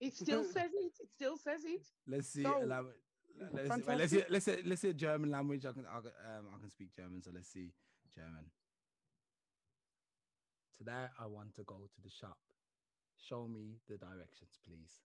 It 0.00 0.16
still 0.16 0.42
says 0.42 0.70
it. 0.74 0.92
It 1.00 1.08
still 1.14 1.36
says 1.36 1.62
it. 1.64 1.86
Let's 2.08 2.26
see. 2.26 2.42
So, 2.42 2.64
allow 2.64 2.86
it. 2.86 2.98
Let's, 3.52 3.74
see- 3.74 3.82
wait, 3.86 3.98
let's 3.98 4.12
see. 4.12 4.18
fantastic. 4.18 4.26
Let's 4.30 4.44
see. 4.44 4.56
Let's 4.66 4.80
see 4.82 4.92
German 4.92 5.30
language. 5.30 5.64
I 5.64 5.72
can. 5.72 5.86
I 5.86 6.00
can, 6.00 6.12
um, 6.30 6.44
I 6.54 6.58
can 6.60 6.70
speak 6.70 6.88
German. 6.96 7.22
So 7.22 7.30
let's 7.32 7.48
see 7.48 7.70
German. 8.12 8.50
Today 10.77 11.07
I 11.19 11.25
want 11.27 11.55
to 11.55 11.63
go 11.63 11.87
to 11.87 11.99
the 12.03 12.09
shop. 12.09 12.37
Show 13.17 13.47
me 13.47 13.79
the 13.87 13.97
directions, 13.97 14.59
please. 14.67 15.01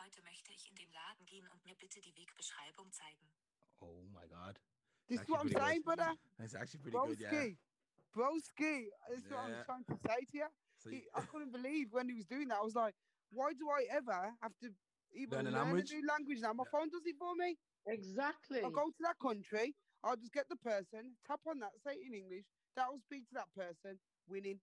Heute 0.00 0.22
möchte 0.22 0.52
ich 0.52 0.68
in 0.70 0.76
den 0.76 0.90
Laden 0.92 1.26
gehen 1.26 1.46
und 1.52 1.64
mir 1.64 1.74
bitte 1.76 2.00
die 2.00 2.14
Wegbeschreibung 2.16 2.90
zeigen. 2.92 3.28
Oh 3.80 4.04
my 4.12 4.26
god, 4.28 4.58
This 5.08 5.20
is 5.20 5.28
what 5.28 5.40
I'm 5.40 5.50
pretty 5.50 5.54
good. 5.54 5.62
saying, 5.68 5.82
brother. 5.82 6.12
that's 6.38 6.54
actually 6.54 6.80
pretty 6.80 6.96
good. 6.98 7.20
Yeah. 7.20 7.30
Broski. 7.30 7.56
Broski. 8.14 8.74
This 9.10 9.24
is 9.24 9.30
what 9.30 9.40
I'm 9.44 9.64
trying 9.64 9.84
to 9.84 9.96
say 10.06 10.24
to 10.32 10.36
you. 10.38 10.48
So 10.78 10.90
He, 10.90 10.96
you- 10.96 11.10
I 11.14 11.20
couldn't 11.22 11.52
believe 11.52 11.92
when 11.92 12.08
he 12.08 12.14
was 12.14 12.26
doing 12.26 12.48
that. 12.48 12.58
I 12.58 12.64
was 12.64 12.74
like, 12.74 12.94
why 13.30 13.52
do 13.52 13.68
I 13.68 13.84
ever 13.92 14.32
have 14.42 14.52
to 14.62 14.70
even 15.12 15.44
Learn 15.44 15.46
a 15.46 15.50
learn 15.50 15.64
language? 15.68 15.90
a 15.92 15.94
new 15.96 16.06
language 16.08 16.40
now? 16.40 16.52
My 16.54 16.64
Yeah. 16.64 16.70
phone 16.72 16.88
does 16.88 17.04
it 17.06 17.16
for 17.18 17.34
me. 17.36 17.56
Exactly. 17.86 18.62
I'll 18.62 18.70
go 18.70 18.88
to 18.90 19.02
that 19.04 19.18
country. 19.18 19.74
I'll 20.02 20.16
just 20.16 20.32
get 20.32 20.48
the 20.48 20.56
person, 20.56 21.16
tap 21.26 21.40
on 21.46 21.60
that, 21.60 21.72
say 21.80 21.92
it 21.96 22.06
in 22.06 22.14
English. 22.14 22.44
That 22.76 22.90
will 22.90 23.00
speak 23.00 23.28
to 23.28 23.34
that 23.34 23.48
person. 23.56 23.98
Winning. 24.28 24.58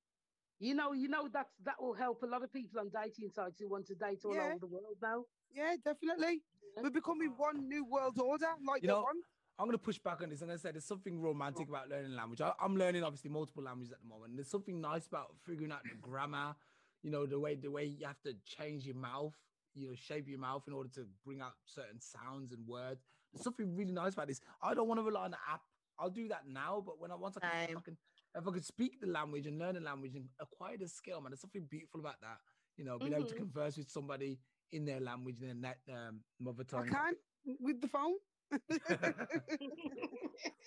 You 0.60 0.76
know, 0.76 0.94
you 0.94 1.08
know 1.08 1.28
that's 1.32 1.50
that 1.66 1.82
will 1.82 1.94
help 1.94 2.22
a 2.24 2.28
lot 2.28 2.44
of 2.44 2.52
people 2.54 2.80
on 2.80 2.90
dating 2.94 3.30
sites 3.34 3.60
who 3.60 3.68
want 3.70 3.88
to 3.88 3.96
date 3.96 4.20
all 4.26 4.36
Yeah. 4.36 4.50
over 4.50 4.60
the 4.60 4.68
world 4.68 4.98
now. 5.02 5.26
Yeah, 5.52 5.76
definitely. 5.84 6.42
Yeah. 6.76 6.84
We're 6.84 6.92
becoming 6.92 7.34
one 7.38 7.68
new 7.68 7.84
world 7.86 8.20
order, 8.20 8.48
like 8.68 8.84
You 8.84 8.88
they 8.88 8.94
know, 8.94 9.02
want. 9.02 9.26
I'm 9.58 9.68
gonna 9.68 9.78
push 9.78 9.98
back 10.00 10.22
on 10.22 10.30
this. 10.30 10.42
I'm 10.42 10.48
gonna 10.48 10.60
say 10.60 10.72
there's 10.72 10.86
something 10.86 11.20
romantic 11.20 11.68
about 11.68 11.90
learning 11.90 12.16
language. 12.16 12.42
I, 12.42 12.54
I'm 12.60 12.76
learning 12.76 13.04
obviously 13.04 13.30
multiple 13.32 13.64
languages 13.64 13.92
at 13.92 14.00
the 14.02 14.08
moment. 14.08 14.36
There's 14.36 14.50
something 14.50 14.80
nice 14.80 15.08
about 15.08 15.36
figuring 15.46 15.72
out 15.72 15.84
the 15.84 15.96
grammar. 16.02 16.56
You 17.04 17.10
know, 17.12 17.26
the 17.26 17.40
way 17.40 17.56
the 17.56 17.72
way 17.72 17.86
you 17.86 18.06
have 18.06 18.22
to 18.22 18.34
change 18.46 18.86
your 18.86 18.96
mouth. 18.96 19.36
You 19.74 19.88
know, 19.90 19.96
shape 19.96 20.28
your 20.28 20.40
mouth 20.40 20.64
in 20.68 20.74
order 20.74 20.90
to 20.96 21.08
bring 21.26 21.42
out 21.42 21.54
certain 21.66 22.00
sounds 22.02 22.52
and 22.52 22.68
words. 22.68 23.02
There's 23.34 23.44
something 23.44 23.76
really 23.76 23.94
nice 23.94 24.14
about 24.14 24.28
this. 24.28 24.42
I 24.62 24.74
don't 24.74 24.88
want 24.88 25.00
to 25.00 25.04
rely 25.04 25.24
on 25.26 25.32
the 25.32 25.38
app. 25.50 25.62
I'll 26.02 26.10
do 26.10 26.28
that 26.30 26.48
now, 26.48 26.82
but 26.86 27.00
when 27.00 27.12
I 27.12 27.16
once 27.16 27.38
I 27.38 27.42
can, 27.42 27.70
if 27.70 27.78
I 27.78 27.82
can, 27.82 27.98
if 28.36 28.48
I 28.48 28.52
could 28.52 28.66
speak 28.66 29.00
the 29.00 29.08
language 29.08 29.46
and 29.46 29.60
learn 29.60 29.76
the 29.76 29.82
language 29.82 30.16
and 30.16 30.28
acquire 30.40 30.78
the 30.78 30.88
skill, 30.88 31.22
man, 31.22 31.32
there's 31.32 31.42
something 31.42 31.68
beautiful 31.70 32.00
about 32.00 32.20
that. 32.22 32.40
You 32.76 32.86
know, 32.86 32.98
being 32.98 33.14
able 33.14 33.26
to 33.26 33.36
Mhm. 33.36 33.38
converse 33.38 33.78
with 33.78 33.90
somebody 33.92 34.40
in 34.72 34.86
their 34.86 35.00
language, 35.00 35.40
in 35.42 35.46
their 35.46 35.54
net, 35.54 35.80
um, 35.90 36.24
mother 36.40 36.64
tongue. 36.64 36.90
I 36.90 36.90
can 36.90 37.14
with 37.60 37.82
the 37.82 37.88
phone. 37.88 38.16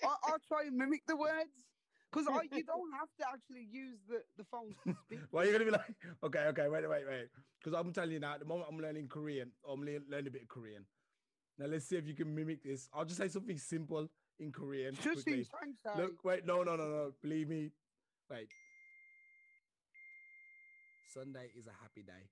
I, 0.03 0.15
I'll 0.23 0.39
try 0.47 0.63
and 0.67 0.77
mimic 0.77 1.05
the 1.05 1.17
words 1.17 1.67
because 2.11 2.27
you 2.51 2.63
don't 2.63 2.93
have 2.93 3.09
to 3.19 3.27
actually 3.27 3.67
use 3.69 3.99
the, 4.07 4.23
the 4.37 4.45
phone 4.45 4.73
to 4.85 4.93
speak. 5.05 5.19
well, 5.31 5.43
you're 5.43 5.53
gonna 5.53 5.65
be 5.65 5.71
like, 5.71 5.95
okay, 6.23 6.45
okay, 6.47 6.69
wait, 6.69 6.87
wait, 6.87 7.05
wait? 7.07 7.29
Because 7.59 7.77
I'm 7.77 7.91
telling 7.91 8.11
you 8.11 8.19
now, 8.19 8.33
at 8.35 8.39
the 8.39 8.45
moment 8.45 8.69
I'm 8.71 8.79
learning 8.79 9.09
Korean, 9.09 9.51
I'm 9.67 9.81
le- 9.81 9.99
learning 10.07 10.27
a 10.27 10.31
bit 10.31 10.43
of 10.43 10.47
Korean. 10.47 10.85
Now 11.57 11.65
let's 11.65 11.85
see 11.85 11.97
if 11.97 12.07
you 12.07 12.15
can 12.15 12.33
mimic 12.33 12.63
this. 12.63 12.89
I'll 12.93 13.05
just 13.05 13.19
say 13.19 13.27
something 13.27 13.57
simple 13.57 14.09
in 14.38 14.52
Korean. 14.52 14.94
Just 14.94 15.24
quickly. 15.24 15.44
see, 15.44 15.50
thanks, 15.60 15.78
Harry. 15.84 16.06
Look, 16.06 16.24
wait, 16.24 16.46
no, 16.46 16.62
no, 16.62 16.76
no, 16.76 16.88
no. 16.88 17.12
Believe 17.22 17.48
me. 17.48 17.70
Wait. 18.30 18.48
Sunday 21.12 21.50
is 21.58 21.66
a 21.66 21.74
happy 21.82 22.02
day. 22.02 22.30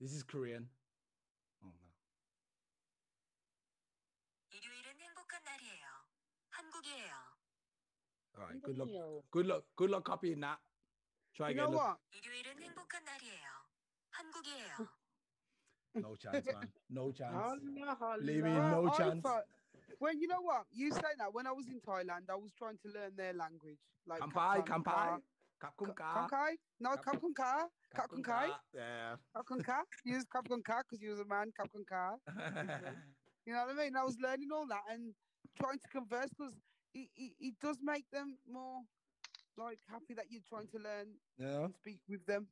This 0.00 0.12
is 0.14 0.22
Korean. 0.22 0.68
Oh 1.62 1.68
no. 1.68 1.88
일요일은 4.56 4.98
행복한 5.00 5.40
날이에요. 5.44 5.86
한국이에요. 6.50 7.12
All 8.38 8.44
right, 8.46 8.62
good 8.62 8.78
luck. 8.78 8.88
Unreal. 8.88 9.24
Good 9.30 9.46
luck. 9.46 9.64
Good 9.76 9.90
luck 9.90 10.04
copying 10.04 10.40
that. 10.40 10.58
Try 11.34 11.48
you 11.50 11.54
again. 11.54 11.64
know 11.64 11.70
look. 11.70 11.82
what? 11.82 11.98
일요일은 12.12 12.62
행복한 12.62 13.04
날이에요. 13.04 13.48
한국이에요. 14.10 14.88
No 15.96 16.14
chance, 16.16 16.46
man. 16.46 16.72
No 16.88 17.10
chance. 17.12 17.34
Holla, 17.34 17.94
holla. 17.98 18.18
Believe 18.22 18.44
me, 18.44 18.50
Well, 18.54 18.70
no 18.84 18.88
I 18.92 18.96
chance. 18.96 19.20
thought- 19.22 19.46
when 19.99 20.19
you 20.19 20.27
know 20.27 20.41
what 20.41 20.65
you 20.71 20.91
say 20.91 21.13
that 21.17 21.33
when 21.33 21.47
I 21.47 21.51
was 21.51 21.67
in 21.67 21.79
Thailand, 21.79 22.29
I 22.29 22.35
was 22.35 22.51
trying 22.57 22.77
to 22.83 22.89
learn 22.89 23.11
their 23.15 23.33
language. 23.33 23.79
Like 24.07 24.21
Kampai, 24.21 24.65
kampai. 24.65 24.83
Ka- 24.83 25.19
Kapkun 25.61 25.95
No, 26.79 26.89
Kap- 26.97 27.05
Kapkun 27.05 27.33
Ka. 27.35 27.67
Kapkun 27.95 28.19
Kapkun 28.19 28.23
Kai. 28.23 28.47
ka. 28.47 28.59
Yeah. 28.73 29.15
Kapkun 29.35 29.63
Ka. 29.63 29.83
Use 30.03 30.25
Kapkun 30.25 30.63
Ka 30.63 30.81
because 30.83 31.01
you 31.01 31.09
was 31.11 31.19
a 31.19 31.25
man. 31.25 31.51
Kapkun 31.57 31.85
Ka. 31.87 32.15
You 33.45 33.53
know 33.53 33.63
what 33.67 33.77
I 33.77 33.83
mean? 33.83 33.95
I 33.95 34.03
was 34.03 34.17
learning 34.19 34.49
all 34.51 34.65
that 34.67 34.81
and 34.89 35.13
trying 35.61 35.77
to 35.77 35.87
converse 35.89 36.29
because 36.35 36.55
it, 36.95 37.09
it, 37.15 37.33
it 37.39 37.53
does 37.61 37.77
make 37.83 38.05
them 38.11 38.37
more 38.51 38.81
like 39.55 39.77
happy 39.87 40.15
that 40.15 40.25
you're 40.29 40.41
trying 40.49 40.67
to 40.69 40.79
learn 40.79 41.13
yeah. 41.37 41.65
and 41.65 41.73
speak 41.75 41.99
with 42.09 42.25
them. 42.25 42.47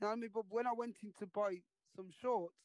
You 0.00 0.06
know 0.06 0.08
what 0.08 0.12
I 0.16 0.20
mean? 0.20 0.30
But 0.32 0.44
when 0.48 0.66
I 0.66 0.72
went 0.72 0.96
in 1.02 1.12
to 1.18 1.26
buy 1.26 1.60
some 1.94 2.08
shorts, 2.10 2.56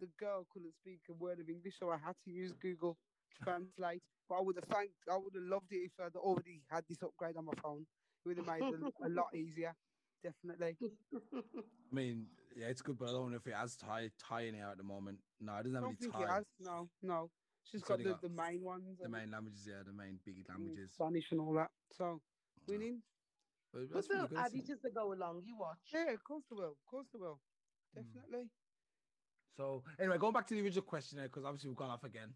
the 0.00 0.08
girl 0.18 0.46
couldn't 0.52 0.74
speak 0.74 1.00
a 1.08 1.12
word 1.12 1.38
of 1.38 1.48
English, 1.48 1.78
so 1.78 1.90
I 1.90 1.98
had 1.98 2.16
to 2.24 2.30
use 2.30 2.52
Google 2.60 2.96
Translate. 3.42 4.02
But 4.28 4.34
I 4.36 4.40
would 4.42 4.56
have 4.56 4.64
thanked, 4.64 4.94
I 5.10 5.16
would 5.16 5.34
have 5.34 5.44
loved 5.44 5.72
it 5.72 5.76
if 5.76 5.92
I'd 6.00 6.16
already 6.16 6.62
had 6.70 6.84
this 6.88 7.02
upgrade 7.02 7.36
on 7.36 7.46
my 7.46 7.54
phone. 7.62 7.86
It 8.24 8.28
would 8.28 8.36
have 8.38 8.46
made 8.46 8.62
it 8.62 8.92
a, 9.02 9.06
a 9.06 9.08
lot 9.08 9.34
easier, 9.34 9.74
definitely. 10.22 10.76
I 11.14 11.94
mean, 11.94 12.26
yeah, 12.56 12.66
it's 12.66 12.82
good, 12.82 12.98
but 12.98 13.08
I 13.08 13.12
don't 13.12 13.30
know 13.30 13.36
if 13.36 13.46
it 13.46 13.54
has 13.54 13.76
Thai 13.76 14.10
Thai 14.18 14.40
in 14.42 14.54
here 14.54 14.66
at 14.66 14.76
the 14.76 14.82
moment. 14.84 15.18
No, 15.40 15.56
it 15.56 15.62
doesn't 15.62 15.76
I 15.76 15.80
have 15.80 15.84
don't 15.84 15.96
any 16.02 16.10
think 16.10 16.12
Thai. 16.12 16.22
it 16.22 16.28
has. 16.28 16.44
No, 16.60 16.88
no. 17.02 17.30
It's 17.62 17.72
just 17.72 17.82
It's 17.82 17.88
got 17.88 17.98
the, 17.98 18.04
got 18.04 18.22
the 18.22 18.28
main 18.28 18.62
ones. 18.62 18.98
The 19.00 19.08
main 19.08 19.30
languages, 19.30 19.66
yeah, 19.66 19.82
the 19.86 19.92
main 19.92 20.18
big 20.24 20.44
mm, 20.44 20.48
languages. 20.48 20.92
Spanish 20.92 21.32
and 21.32 21.40
all 21.40 21.54
that. 21.54 21.70
So, 21.92 22.20
winning. 22.66 23.02
But 23.72 23.88
But 23.88 23.94
that's 23.94 24.08
really 24.10 24.28
they'll 24.28 24.38
add 24.38 24.54
it 24.54 24.68
it? 24.68 24.70
as 24.70 24.80
they 24.82 24.90
go 24.90 25.12
along. 25.12 25.42
You 25.44 25.56
watch. 25.58 25.78
Yeah, 25.92 26.10
of 26.12 26.24
course 26.24 26.44
they 26.50 26.56
will. 26.56 26.72
Of 26.72 26.84
course 26.90 27.06
they 27.12 27.18
will. 27.18 27.40
Mm. 27.96 28.02
Definitely. 28.04 28.50
So 29.56 29.82
anyway, 29.98 30.18
going 30.18 30.32
back 30.32 30.46
to 30.48 30.54
the 30.54 30.62
original 30.62 30.84
question 30.84 31.18
because 31.22 31.44
obviously 31.44 31.68
we've 31.68 31.76
gone 31.76 31.90
off 31.90 32.04
again. 32.04 32.34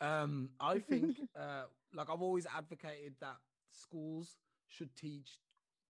Um, 0.00 0.50
I 0.60 0.78
think, 0.78 1.16
uh, 1.38 1.64
like 1.94 2.10
I've 2.10 2.22
always 2.22 2.46
advocated 2.46 3.14
that 3.20 3.36
schools 3.70 4.36
should 4.68 4.94
teach. 4.96 5.38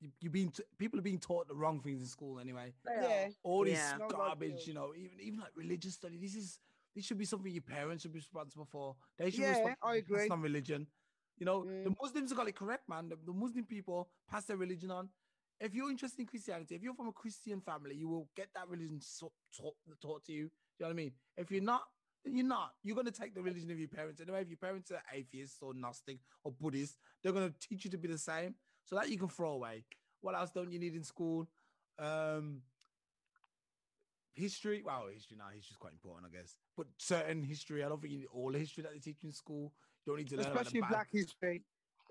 You, 0.00 0.10
you've 0.20 0.32
been 0.32 0.50
t- 0.50 0.62
people 0.78 0.98
are 0.98 1.02
being 1.02 1.18
taught 1.18 1.48
the 1.48 1.54
wrong 1.54 1.80
things 1.80 2.00
in 2.00 2.06
school 2.06 2.38
anyway. 2.38 2.72
Yeah. 2.86 3.28
All 3.42 3.64
this 3.64 3.72
Yeah. 3.78 3.98
Garbage, 4.08 4.66
you 4.66 4.72
you 4.72 4.74
know, 4.74 4.92
even 4.94 5.18
even 5.20 5.40
like 5.40 5.52
religious 5.56 5.94
study. 5.94 6.18
This 6.18 6.34
is 6.34 6.58
this 6.94 7.04
should 7.04 7.18
be 7.18 7.24
something 7.24 7.50
your 7.52 7.62
parents 7.62 8.02
should 8.02 8.12
be 8.12 8.18
responsible 8.18 8.66
for. 8.70 8.96
They 9.18 9.30
should. 9.30 9.38
be 9.38 9.42
Yeah, 9.44 9.50
responsible 9.50 9.78
I 9.88 9.92
for 9.92 9.98
agree. 9.98 10.16
passing 10.18 10.32
on 10.32 10.42
religion. 10.42 10.86
You 11.38 11.46
know, 11.46 11.64
the 11.64 11.90
Mm. 11.90 11.96
Muslims 12.00 12.32
got 12.32 12.48
it 12.48 12.54
correct, 12.56 12.88
man. 12.88 13.08
The, 13.08 13.16
the 13.24 13.32
Muslim 13.32 13.64
people 13.66 14.08
pass 14.30 14.44
their 14.46 14.56
religion 14.56 14.90
on. 14.90 15.10
If 15.60 15.74
you're 15.74 15.90
interested 15.90 16.20
in 16.20 16.26
Christianity, 16.26 16.74
if 16.74 16.82
you're 16.82 16.94
from 16.94 17.08
a 17.08 17.12
Christian 17.12 17.60
family, 17.62 17.94
you 17.94 18.08
will 18.08 18.28
get 18.36 18.48
that 18.54 18.68
religion 18.68 19.00
so, 19.00 19.32
taught, 19.56 19.74
taught 20.02 20.24
to 20.24 20.32
you. 20.32 20.44
Do 20.44 20.48
you 20.48 20.84
know 20.84 20.86
what 20.88 20.92
I 20.92 20.96
mean? 20.96 21.12
If 21.36 21.50
you're 21.50 21.62
not, 21.62 21.82
then 21.95 21.95
you're 22.32 22.46
not. 22.46 22.72
You're 22.82 22.94
going 22.94 23.06
to 23.06 23.12
take 23.12 23.34
the 23.34 23.42
religion 23.42 23.70
of 23.70 23.78
your 23.78 23.88
parents. 23.88 24.20
Anyway, 24.20 24.42
if 24.42 24.48
your 24.48 24.58
parents 24.58 24.90
are 24.90 25.02
atheists 25.14 25.58
or 25.62 25.74
Gnostic 25.74 26.18
or 26.44 26.52
Buddhist, 26.52 26.96
they're 27.22 27.32
going 27.32 27.48
to 27.48 27.68
teach 27.68 27.84
you 27.84 27.90
to 27.90 27.98
be 27.98 28.08
the 28.08 28.18
same. 28.18 28.54
So 28.84 28.96
that 28.96 29.08
you 29.08 29.18
can 29.18 29.28
throw 29.28 29.52
away. 29.52 29.84
What 30.20 30.36
else 30.36 30.50
don't 30.50 30.70
you 30.70 30.78
need 30.78 30.94
in 30.94 31.02
school? 31.02 31.48
Um, 31.98 32.62
history. 34.34 34.82
Well, 34.84 35.06
history 35.12 35.36
now, 35.36 35.46
history 35.52 35.72
is 35.72 35.76
quite 35.76 35.92
important, 35.92 36.30
I 36.32 36.36
guess. 36.36 36.54
But 36.76 36.86
certain 36.98 37.42
history, 37.42 37.84
I 37.84 37.88
don't 37.88 38.00
think 38.00 38.12
you 38.12 38.18
need 38.20 38.28
all 38.32 38.52
the 38.52 38.58
history 38.58 38.82
that 38.84 38.92
they 38.92 39.00
teach 39.00 39.24
in 39.24 39.32
school. 39.32 39.72
You 40.04 40.12
don't 40.12 40.18
need 40.18 40.28
to 40.28 40.36
learn 40.36 40.46
Especially 40.46 40.80
Black 40.88 41.08
History. 41.12 41.62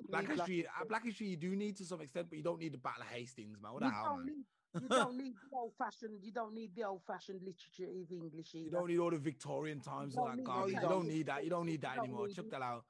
Black 0.10 0.28
history, 0.28 0.66
uh, 0.68 0.84
black 0.90 1.06
history, 1.06 1.28
you 1.28 1.38
do 1.38 1.56
need 1.56 1.78
to 1.78 1.86
some 1.86 2.02
extent, 2.02 2.28
but 2.30 2.38
you 2.38 2.44
don't 2.44 2.60
need 2.60 2.74
the 2.74 2.78
Battle 2.78 3.04
of 3.04 3.08
Hastings, 3.08 3.58
man. 3.62 3.72
What 3.72 3.82
the 3.82 3.90
hell, 3.90 4.18
man? 4.18 4.44
You 4.82 4.88
don't 4.90 5.18
need 5.18 5.34
the 5.52 5.58
old 5.58 5.74
fashioned. 5.78 6.20
You 6.24 6.32
don't 6.32 6.54
need 6.54 6.72
the 6.76 6.84
old 6.84 7.02
fashioned 7.06 7.42
literature 7.42 7.92
of 7.92 8.12
English 8.12 8.54
either. 8.56 8.66
You 8.66 8.72
don't 8.72 8.88
need 8.88 9.00
all 9.00 9.12
the 9.12 9.18
Victorian 9.18 9.80
times, 9.80 10.14
You 10.16 10.22
all 10.22 10.28
don't 10.28 10.38
that 10.38 10.42
need 10.42 10.46
garbage. 10.46 10.74
that. 10.76 10.82
You 10.84 10.90
don't 10.90 11.08
need 11.08 11.26
that. 11.28 11.44
You 11.44 11.50
don't 11.50 11.66
need 11.66 11.82
that 11.82 11.96
don't 11.96 12.06
anymore. 12.06 12.28
need 12.28 12.36
Chuck 12.36 12.46
it. 12.46 12.52
that 12.52 12.62
out. 12.62 12.84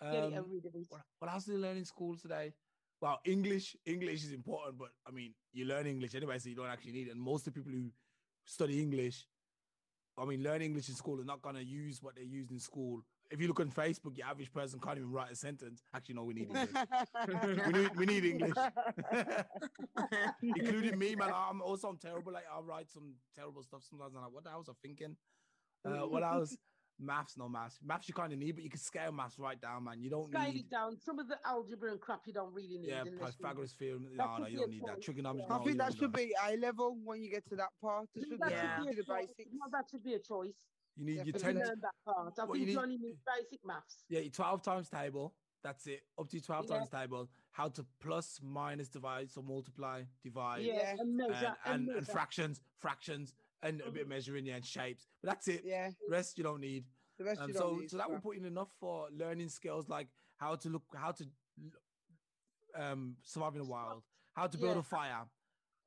Um, 0.00 0.08
and 0.14 0.44
rid 0.50 0.66
of 0.66 0.74
it. 0.74 0.86
what, 0.88 1.00
what 1.18 1.32
else 1.32 1.44
do 1.44 1.52
you 1.52 1.58
learn 1.58 1.76
in 1.76 1.84
school 1.84 2.16
today? 2.16 2.52
Well, 3.00 3.20
English. 3.24 3.76
English 3.84 4.24
is 4.24 4.32
important, 4.32 4.78
but 4.78 4.88
I 5.06 5.10
mean, 5.10 5.34
you 5.52 5.64
learn 5.66 5.86
English 5.86 6.14
anyway, 6.14 6.38
so 6.38 6.48
you 6.48 6.56
don't 6.56 6.66
actually 6.68 6.92
need 6.92 7.08
it. 7.08 7.12
And 7.12 7.20
most 7.20 7.46
of 7.46 7.52
the 7.54 7.60
people 7.60 7.72
who 7.72 7.90
study 8.44 8.80
English, 8.80 9.26
I 10.18 10.24
mean, 10.24 10.42
learn 10.42 10.62
English 10.62 10.88
in 10.88 10.94
school 10.94 11.20
are 11.20 11.24
not 11.24 11.42
going 11.42 11.56
to 11.56 11.64
use 11.64 12.02
what 12.02 12.16
they 12.16 12.22
used 12.22 12.50
in 12.50 12.58
school. 12.58 13.02
If 13.30 13.40
you 13.40 13.48
look 13.48 13.60
on 13.60 13.70
Facebook, 13.70 14.16
your 14.16 14.26
average 14.28 14.52
person 14.52 14.78
can't 14.80 14.98
even 14.98 15.10
write 15.10 15.32
a 15.32 15.36
sentence. 15.36 15.82
Actually, 15.94 16.14
no, 16.14 16.24
we 16.24 16.34
need 16.34 16.48
English. 16.48 16.68
we 17.66 17.72
need 17.72 17.96
we 17.96 18.06
need 18.06 18.24
English. 18.24 18.54
including 20.42 20.98
me, 20.98 21.16
man. 21.16 21.32
I'm 21.34 21.60
also 21.60 21.88
I'm 21.88 21.98
terrible. 21.98 22.32
Like 22.32 22.44
I'll 22.52 22.62
write 22.62 22.90
some 22.90 23.14
terrible 23.34 23.62
stuff 23.62 23.82
sometimes. 23.88 24.14
I'm 24.14 24.22
like, 24.22 24.32
what 24.32 24.44
the 24.44 24.50
hell 24.50 24.60
was 24.60 24.68
I 24.68 24.72
thinking? 24.82 25.16
Uh, 25.84 26.06
what 26.06 26.22
else? 26.22 26.56
Maths, 26.98 27.36
no 27.36 27.46
maths. 27.46 27.78
Maths 27.84 28.08
you 28.08 28.14
kind 28.14 28.32
of 28.32 28.38
need, 28.38 28.52
but 28.52 28.64
you 28.64 28.70
can 28.70 28.80
scale 28.80 29.12
maths 29.12 29.38
right 29.38 29.60
down, 29.60 29.84
man. 29.84 30.00
You 30.00 30.08
don't 30.08 30.30
Scale 30.30 30.50
need 30.50 30.60
it 30.60 30.70
down. 30.70 30.96
Some 30.98 31.18
of 31.18 31.28
the 31.28 31.36
algebra 31.44 31.90
and 31.90 32.00
crap 32.00 32.20
you 32.26 32.32
don't 32.32 32.54
really 32.54 32.78
need. 32.78 32.88
yeah 32.88 33.02
unless 33.02 33.34
you- 33.38 33.44
Pythagoras 33.44 33.72
theorem. 33.72 34.06
That 34.16 34.26
No, 34.26 34.36
no, 34.38 34.46
you 34.46 34.58
don't 34.58 34.70
need 34.70 34.82
that. 34.86 35.02
Trigonometry. 35.02 35.46
I 35.50 35.58
no, 35.58 35.64
think 35.64 35.78
that 35.78 35.92
should 35.92 36.16
need 36.16 36.28
be 36.28 36.34
A 36.48 36.56
level 36.56 36.96
when 37.04 37.22
you 37.22 37.30
get 37.30 37.46
to 37.48 37.56
that 37.56 37.68
part. 37.82 38.08
There 38.14 38.24
should 38.24 38.40
That 38.40 38.48
be 38.48 38.54
should 38.54 38.96
be 38.96 39.00
a 39.00 39.04
the 39.04 39.14
basics. 39.14 39.50
No, 39.52 39.66
that 39.72 39.84
should 39.90 40.04
be 40.04 40.14
a 40.14 40.18
choice. 40.18 40.64
You 40.96 41.04
need 41.04 41.14
your 41.16 41.24
Definitely. 41.32 41.38
If 41.38 41.42
ten. 41.42 41.68
learn 41.68 41.80
that 41.82 41.94
part. 42.04 42.18
I 42.38 42.44
What 42.44 42.54
think 42.54 42.56
you 42.56 42.60
you, 42.60 42.66
need- 42.66 42.78
only 42.78 42.98
basic 43.38 43.60
maths. 43.64 44.04
Yeah, 44.08 44.20
your 44.20 44.30
twelve 44.30 44.62
times 44.62 44.88
table. 44.88 45.34
That's 45.62 45.86
it. 45.88 46.02
Up 46.16 46.28
to 46.30 46.40
12 46.40 46.66
Yeah. 46.68 46.76
times 46.76 46.90
table. 46.90 47.28
How 47.50 47.68
to 47.70 47.84
plus, 47.98 48.38
minus, 48.40 48.88
divide, 48.88 49.30
so 49.32 49.42
multiply, 49.42 50.04
divide, 50.22 50.62
Yeah, 50.62 50.74
Yeah. 50.74 50.96
and 51.00 51.16
measure, 51.16 51.56
and, 51.64 51.74
and, 51.74 51.88
and, 51.88 51.98
and 51.98 52.06
fractions, 52.06 52.60
fractions, 52.78 53.34
and 53.62 53.80
a 53.80 53.90
bit 53.90 54.02
of 54.02 54.08
measuring, 54.08 54.46
yeah, 54.46 54.56
and 54.56 54.64
shapes. 54.64 55.08
But 55.22 55.30
that's 55.30 55.48
it. 55.48 55.62
Yeah. 55.64 55.90
Rest 56.08 56.38
you 56.38 56.44
don't 56.44 56.60
need. 56.60 56.84
The 57.18 57.24
rest 57.24 57.40
Um, 57.40 57.48
you 57.48 57.54
don't 57.54 57.62
so, 57.74 57.76
need, 57.80 57.90
so 57.90 57.96
that 57.96 58.08
will 58.08 58.20
put 58.20 58.36
in 58.36 58.44
enough 58.44 58.68
for 58.78 59.08
learning 59.10 59.48
skills 59.48 59.88
like 59.88 60.08
how 60.36 60.54
to 60.54 60.68
look, 60.68 60.84
how 60.94 61.10
to 61.12 61.24
um 62.76 63.16
survive 63.22 63.54
in 63.54 63.60
the 63.62 63.64
wild, 63.68 64.02
how 64.34 64.46
to 64.46 64.58
build 64.58 64.74
Yeah. 64.76 64.80
a 64.80 64.82
fire, 64.82 65.24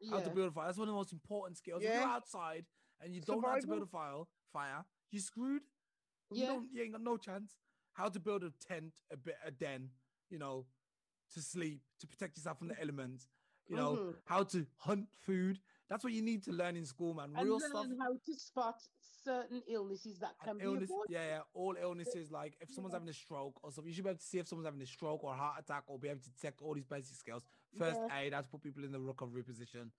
how 0.10 0.20
to 0.20 0.30
build 0.30 0.50
a 0.50 0.52
fire. 0.52 0.66
That's 0.66 0.78
one 0.78 0.88
of 0.90 0.94
the 0.94 0.98
most 0.98 1.14
important 1.14 1.58
skills. 1.58 1.84
If 1.84 1.90
you're 1.90 2.02
Yeah. 2.02 2.16
outside 2.16 2.66
and 3.00 3.14
you 3.16 3.22
don't 3.22 3.42
know 3.42 3.48
how 3.50 3.60
to 3.60 3.68
build 3.68 3.84
a 3.84 3.86
fire, 3.88 4.24
fire, 4.52 4.84
you're 5.12 5.22
screwed. 5.22 5.64
You 6.32 6.42
Yeah. 6.44 6.48
don't, 6.48 6.72
you 6.74 6.82
ain't 6.84 6.92
got 6.94 7.02
no 7.02 7.18
chance. 7.18 7.56
How 7.94 8.10
to 8.10 8.20
build 8.20 8.44
a 8.44 8.52
tent, 8.52 8.94
a 9.12 9.18
bit, 9.18 9.36
a 9.44 9.52
den, 9.52 9.90
you 10.30 10.38
know, 10.40 10.66
to 11.34 11.42
sleep, 11.42 11.82
to 12.00 12.08
protect 12.08 12.38
yourself 12.38 12.60
from 12.60 12.68
the 12.70 12.80
elements. 12.80 13.28
You 13.68 13.76
know, 13.76 13.96
Mhm. 13.98 14.22
how 14.26 14.44
to 14.46 14.66
hunt 14.78 15.14
food. 15.14 15.62
That's 15.90 16.04
what 16.04 16.14
you 16.14 16.22
need 16.24 16.44
to 16.44 16.52
learn 16.52 16.76
in 16.76 16.86
school, 16.86 17.14
man. 17.14 17.34
Real 17.34 17.42
and 17.42 17.50
learn 17.50 17.70
stuff. 17.70 17.98
how 18.00 18.18
to 18.18 18.34
spot 18.36 18.82
certain 19.00 19.62
illnesses 19.68 20.18
that 20.20 20.38
can 20.40 20.58
be 20.58 20.64
avoided. 20.64 20.90
yeah, 21.10 21.28
yeah, 21.28 21.42
all 21.54 21.76
illnesses. 21.76 22.32
Like 22.32 22.58
if 22.62 22.72
someone's 22.72 22.94
having 22.94 23.10
a 23.10 23.14
stroke 23.14 23.64
or 23.64 23.72
something, 23.72 23.90
you 23.90 23.94
should 23.96 24.04
be 24.06 24.10
able 24.10 24.20
to 24.20 24.26
see 24.26 24.40
if 24.40 24.48
someone's 24.48 24.66
having 24.66 24.82
a 24.82 24.86
stroke 24.88 25.24
or 25.24 25.34
a 25.34 25.38
heart 25.38 25.60
attack, 25.60 25.84
or 25.88 26.00
be 26.00 26.10
able 26.10 26.22
to 26.22 26.32
detect 26.32 26.62
all 26.62 26.74
these 26.74 26.86
basic 26.86 27.16
skills. 27.16 27.44
First 27.78 28.00
Yeah. 28.00 28.18
aid, 28.20 28.34
how 28.34 28.42
to 28.42 28.48
put 28.48 28.62
people 28.62 28.84
in 28.84 28.92
the 28.92 29.00
recovery 29.00 29.44
position. 29.44 29.92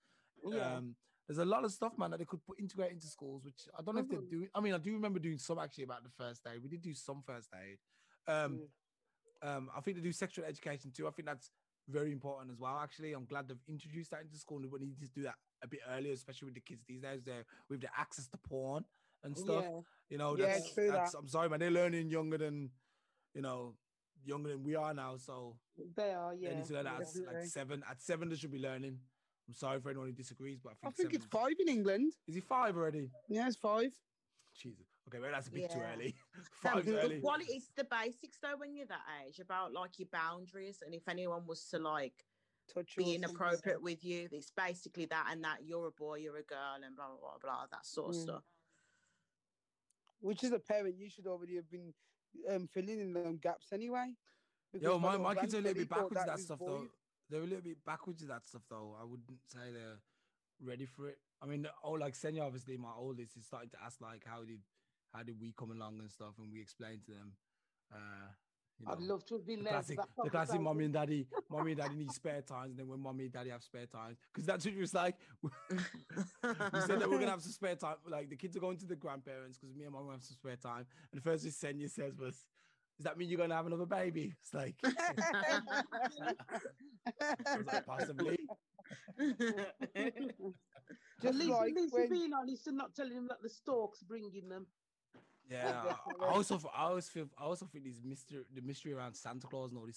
Yeah. 0.44 0.76
Um, 0.76 0.96
there's 1.31 1.39
a 1.39 1.45
lot 1.45 1.64
of 1.64 1.70
stuff, 1.70 1.97
man, 1.97 2.11
that 2.11 2.18
they 2.18 2.24
could 2.24 2.45
put 2.45 2.59
integrate 2.59 2.91
into 2.91 3.07
schools, 3.07 3.45
which 3.45 3.68
I 3.78 3.83
don't 3.83 3.95
know 3.95 4.01
if 4.01 4.09
they're 4.09 4.20
Mhm. 4.20 4.31
doing. 4.31 4.51
I 4.53 4.59
mean, 4.61 4.74
I 4.74 4.78
do 4.78 4.93
remember 4.93 5.20
doing 5.20 5.39
some 5.39 5.61
actually 5.61 5.85
about 5.85 6.03
the 6.03 6.09
first 6.11 6.45
aid. 6.49 6.61
We 6.61 6.68
did 6.68 6.83
do 6.83 6.93
some 6.93 7.22
first 7.22 7.49
aid. 7.55 7.78
Um, 8.26 8.68
um, 9.41 9.70
I 9.72 9.81
think 9.81 9.97
they 9.97 10.03
do 10.03 10.11
sexual 10.11 10.45
education 10.45 10.91
too. 10.91 11.07
I 11.07 11.12
think 11.12 11.26
that's 11.26 11.53
very 11.87 12.11
important 12.11 12.51
as 12.51 12.59
well. 12.59 12.76
Actually, 12.78 13.12
I'm 13.12 13.26
glad 13.26 13.47
they've 13.47 13.62
introduced 13.68 14.11
that 14.11 14.22
into 14.22 14.37
school. 14.39 14.59
and 14.61 14.72
We 14.72 14.81
need 14.81 14.99
to 14.99 15.07
do 15.09 15.22
that 15.22 15.37
a 15.62 15.68
bit 15.68 15.83
earlier, 15.87 16.14
especially 16.14 16.47
with 16.47 16.55
the 16.57 16.62
kids 16.62 16.85
these 16.85 17.01
days. 17.01 17.22
There 17.22 17.45
with 17.68 17.81
the 17.81 17.97
access 17.97 18.26
to 18.26 18.37
porn 18.39 18.85
and 19.22 19.39
stuff. 19.39 19.64
Yeah. 19.64 19.81
You 20.09 20.18
know, 20.18 20.37
Yeah, 20.37 20.47
that's, 20.47 20.74
true 20.74 20.91
that's 20.91 21.12
that. 21.12 21.18
I'm 21.18 21.28
sorry, 21.28 21.49
man. 21.49 21.61
They're 21.61 21.70
learning 21.70 22.11
younger 22.11 22.39
than, 22.39 22.72
you 23.35 23.43
know, 23.43 23.76
younger 24.24 24.49
than 24.49 24.64
we 24.64 24.74
are 24.74 24.93
now. 24.93 25.16
So 25.16 25.61
They 25.95 26.12
are, 26.12 26.35
Yeah, 26.35 26.51
they 26.51 26.57
need 26.57 26.64
to 26.66 26.74
learn 26.74 26.85
that 26.87 27.01
at, 27.03 27.16
like 27.35 27.47
seven. 27.47 27.85
At 27.89 28.03
seven, 28.03 28.28
they 28.28 28.37
should 28.37 28.51
be 28.51 28.59
learning. 28.59 29.01
I'm 29.51 29.55
sorry 29.55 29.80
for 29.80 29.90
anyone 29.90 30.07
who 30.07 30.12
disagrees, 30.12 30.61
but 30.62 30.74
I 30.84 30.86
I 30.86 30.90
think, 30.90 30.96
think 31.11 31.14
it's 31.14 31.24
seven- 31.24 31.40
five 31.48 31.57
in 31.59 31.68
England. 31.68 32.12
Is 32.28 32.36
he 32.36 32.40
five 32.40 32.76
already? 32.76 33.11
Yeah, 33.28 33.48
it's 33.48 33.57
five. 33.57 33.92
Jesus. 34.55 34.86
Okay, 35.09 35.18
well 35.18 35.32
that's 35.32 35.48
a 35.48 35.51
bit 35.51 35.68
too 35.72 35.78
Yeah. 35.78 35.92
early. 35.92 36.14
No, 36.36 36.40
Five's 36.74 36.86
the 36.86 37.03
early. 37.03 37.20
quality, 37.20 37.53
it's 37.55 37.70
the 37.74 37.82
basics 37.82 38.38
though 38.40 38.57
when 38.57 38.76
you're 38.76 38.86
that 38.86 39.03
age 39.26 39.40
about 39.40 39.72
like 39.72 39.98
your 39.98 40.07
boundaries 40.12 40.82
and 40.86 40.94
if 40.94 41.09
anyone 41.09 41.46
was 41.48 41.64
to 41.70 41.80
like 41.80 42.24
Touch 42.72 42.94
be 42.94 43.03
something. 43.03 43.24
inappropriate 43.24 43.82
with 43.82 44.05
you, 44.05 44.28
it's 44.30 44.53
basically 44.53 45.07
that 45.07 45.26
and 45.32 45.42
that 45.42 45.64
you're 45.64 45.88
a 45.88 45.90
boy, 45.90 46.18
you're 46.18 46.36
a 46.36 46.44
girl, 46.44 46.76
and 46.84 46.94
blah 46.94 47.09
blah 47.09 47.16
blah, 47.18 47.38
blah 47.42 47.66
that 47.72 47.84
sort 47.84 48.11
of 48.11 48.20
Mm. 48.20 48.22
stuff. 48.22 48.44
Which 50.20 50.44
is 50.44 50.53
a 50.53 50.61
parent, 50.61 50.96
you 50.96 51.09
should 51.11 51.26
already 51.26 51.57
have 51.57 51.68
been 51.68 51.92
um, 52.48 52.68
filling 52.68 53.01
in 53.01 53.12
them 53.12 53.38
gaps 53.38 53.72
anyway. 53.72 54.14
Yo, 54.74 54.96
my, 55.01 55.16
my 55.16 55.34
kids 55.34 55.55
are 55.55 55.59
a 55.59 55.62
little 55.62 55.74
bit 55.82 55.88
backwards 55.88 56.14
with 56.14 56.26
that 56.26 56.38
stuff 56.38 56.59
boys. 56.61 56.68
though. 56.68 56.88
They're 57.31 57.41
a 57.41 57.47
little 57.47 57.62
bit 57.62 57.85
backwards 57.85 58.22
with 58.22 58.31
that 58.31 58.47
stuff 58.47 58.62
though. 58.68 58.97
I 59.01 59.05
wouldn't 59.05 59.39
say 59.47 59.72
they're 59.72 60.01
ready 60.62 60.87
for 60.87 61.09
it. 61.09 61.18
I 61.43 61.47
mean, 61.47 61.66
oh, 61.85 61.93
like 61.93 62.14
Senya, 62.14 62.43
obviously, 62.43 62.76
my 62.76 62.93
oldest 62.97 63.37
is 63.37 63.47
starting 63.47 63.70
to 63.70 63.76
ask 63.85 64.01
like, 64.01 64.24
how 64.26 64.43
did 64.43 64.61
how 65.12 65.22
did 65.22 65.41
we 65.41 65.53
come 65.57 65.70
along 65.72 65.99
and 66.01 66.11
stuff, 66.11 66.35
and 66.39 66.53
we 66.53 66.61
explain 66.61 67.01
to 67.07 67.11
them. 67.12 67.33
Uh, 67.93 68.31
you 68.78 68.87
know, 68.87 68.93
I'd 68.93 69.01
love 69.01 69.26
to 69.26 69.35
have 69.35 69.47
been 69.47 69.62
the 69.62 69.70
classic, 69.70 69.99
the 70.22 70.31
classic 70.31 70.61
mommy 70.61 70.85
and 70.85 70.95
daddy, 70.95 71.26
mommy 71.51 71.72
and 71.72 71.81
daddy 71.81 71.95
need 71.97 72.12
spare 72.12 72.41
times, 72.41 72.70
and 72.70 72.78
then 72.78 72.89
when 72.89 73.01
mommy 73.01 73.24
and 73.24 73.33
daddy 73.33 73.51
have 73.51 73.62
spare 73.62 73.87
times, 73.87 74.18
because 74.33 74.47
that's 74.47 74.64
what 74.64 74.74
it 74.74 74.81
was 74.81 74.95
like. 74.95 75.16
we 75.43 75.49
said 76.87 77.01
that 77.01 77.11
we're 77.11 77.18
gonna 77.18 77.31
have 77.31 77.43
some 77.43 77.53
spare 77.53 77.74
time. 77.74 77.97
Like 78.09 78.31
the 78.31 78.37
kids 78.37 78.57
are 78.57 78.61
going 78.61 78.78
to 78.78 78.87
the 78.87 78.97
grandparents 78.97 79.59
because 79.59 79.74
me 79.76 79.85
and 79.85 79.93
mom 79.93 80.09
have 80.11 80.22
some 80.22 80.37
spare 80.37 80.57
time. 80.57 80.87
And 81.12 81.20
the 81.20 81.22
first 81.22 81.45
thing 81.45 81.53
Senya 81.53 81.91
says 81.91 82.16
was, 82.16 82.47
"Does 83.01 83.05
that 83.07 83.16
mean 83.16 83.30
you're 83.30 83.38
gonna 83.38 83.55
have 83.55 83.66
another 83.66 83.86
baby?" 83.86 84.34
It's 84.42 84.53
like, 84.53 84.74
like, 87.66 87.86
possibly. 87.86 88.38
At 89.18 90.14
Just 91.22 91.38
least, 91.38 91.51
like 91.51 91.70
at 91.70 91.76
least 91.76 91.92
when- 91.94 92.03
you're 92.03 92.11
being 92.11 92.32
honest 92.34 92.66
and 92.66 92.76
not 92.76 92.94
telling 92.94 93.14
them 93.14 93.28
that 93.28 93.42
the 93.42 93.48
stork's 93.48 94.03
bringing 94.03 94.48
them. 94.51 94.66
Yeah, 95.51 95.82
I- 96.20 96.24
I 96.24 96.28
also 96.28 96.57
f- 96.57 96.66
I 96.76 96.82
always 96.84 97.09
feel 97.09 97.26
I 97.38 97.44
also 97.44 97.64
think 97.66 97.84
these 97.84 98.03
mystery 98.05 98.44
the 98.55 98.61
mystery 98.61 98.92
around 98.92 99.14
Santa 99.14 99.46
Claus 99.46 99.70
and 99.70 99.78
all 99.80 99.86
this 99.86 99.96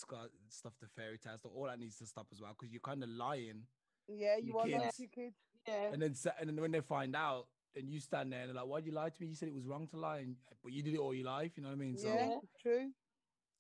stuff, 0.50 0.74
the 0.80 0.88
fairy 0.96 1.18
tales, 1.18 1.42
all 1.44 1.66
that 1.66 1.78
needs 1.80 1.98
to 1.98 2.06
stop 2.06 2.28
as 2.32 2.42
well 2.42 2.56
because 2.58 2.72
you're 2.74 2.80
kind 2.82 3.04
of 3.04 3.10
lying, 3.10 3.68
yeah, 4.08 4.38
you 4.38 4.58
are 4.58 4.66
lying 4.66 4.82
kids. 4.82 4.98
to 4.98 5.08
kids. 5.08 5.36
Yeah. 5.68 5.92
and 5.94 6.02
then 6.02 6.16
and 6.40 6.50
then 6.50 6.60
when 6.62 6.72
they 6.72 6.82
find 6.82 7.16
out, 7.16 7.48
then 7.76 7.88
you 7.88 8.00
stand 8.00 8.32
there 8.32 8.42
and 8.42 8.50
they're 8.50 8.56
like, 8.56 8.68
"Why'd 8.68 8.86
you 8.86 8.92
lie 8.92 9.10
to 9.10 9.22
me? 9.22 9.28
You 9.28 9.36
said 9.36 9.48
it 9.48 9.54
was 9.54 9.66
wrong 9.66 9.88
to 9.88 9.98
lie, 9.98 10.20
and, 10.20 10.36
but 10.64 10.72
you 10.72 10.82
did 10.84 10.94
it 10.94 11.00
all 11.00 11.14
your 11.14 11.26
life." 11.26 11.52
You 11.58 11.64
know 11.64 11.70
what 11.70 11.76
I 11.76 11.78
mean? 11.80 11.98
So 11.98 12.08
yeah, 12.08 12.36
true. 12.62 12.92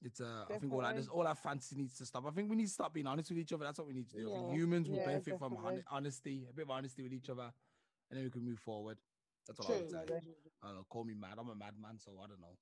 it's 0.01 0.21
uh, 0.21 0.45
I 0.53 0.57
think 0.59 0.73
all 0.73 0.81
that 0.81 0.95
just 0.95 1.09
all 1.09 1.23
that 1.23 1.37
fantasy 1.41 1.75
needs 1.75 1.97
to 1.97 2.05
stop. 2.05 2.25
I 2.27 2.31
think 2.31 2.49
we 2.49 2.55
need 2.55 2.67
to 2.67 2.71
start 2.71 2.93
being 2.93 3.07
honest 3.07 3.29
with 3.29 3.39
each 3.39 3.53
other. 3.53 3.65
That's 3.65 3.79
what 3.79 3.87
we 3.87 3.93
need 3.93 4.09
to 4.11 4.17
do. 4.17 4.29
Yeah. 4.29 4.51
humans 4.53 4.89
will 4.89 4.97
Yeah, 4.97 5.05
benefit 5.05 5.39
from 5.39 5.55
hon- 5.55 5.83
honesty, 5.89 6.45
a 6.49 6.53
bit 6.53 6.63
of 6.63 6.71
honesty 6.71 7.03
with 7.03 7.13
each 7.13 7.29
other, 7.29 7.51
and 8.09 8.17
then 8.17 8.23
we 8.23 8.29
can 8.29 8.43
move 8.43 8.59
forward. 8.59 8.97
That's 9.47 9.59
all 9.59 9.73
I 9.73 9.77
would 9.79 9.89
say. 9.89 9.97
Definitely. 9.97 10.33
I 10.61 10.67
don't 10.67 10.75
know, 10.77 10.85
call 10.89 11.03
me 11.03 11.13
mad. 11.15 11.35
I'm 11.37 11.49
a 11.49 11.55
madman, 11.55 11.99
so 11.99 12.11
I 12.23 12.27
don't 12.27 12.39
know. 12.39 12.55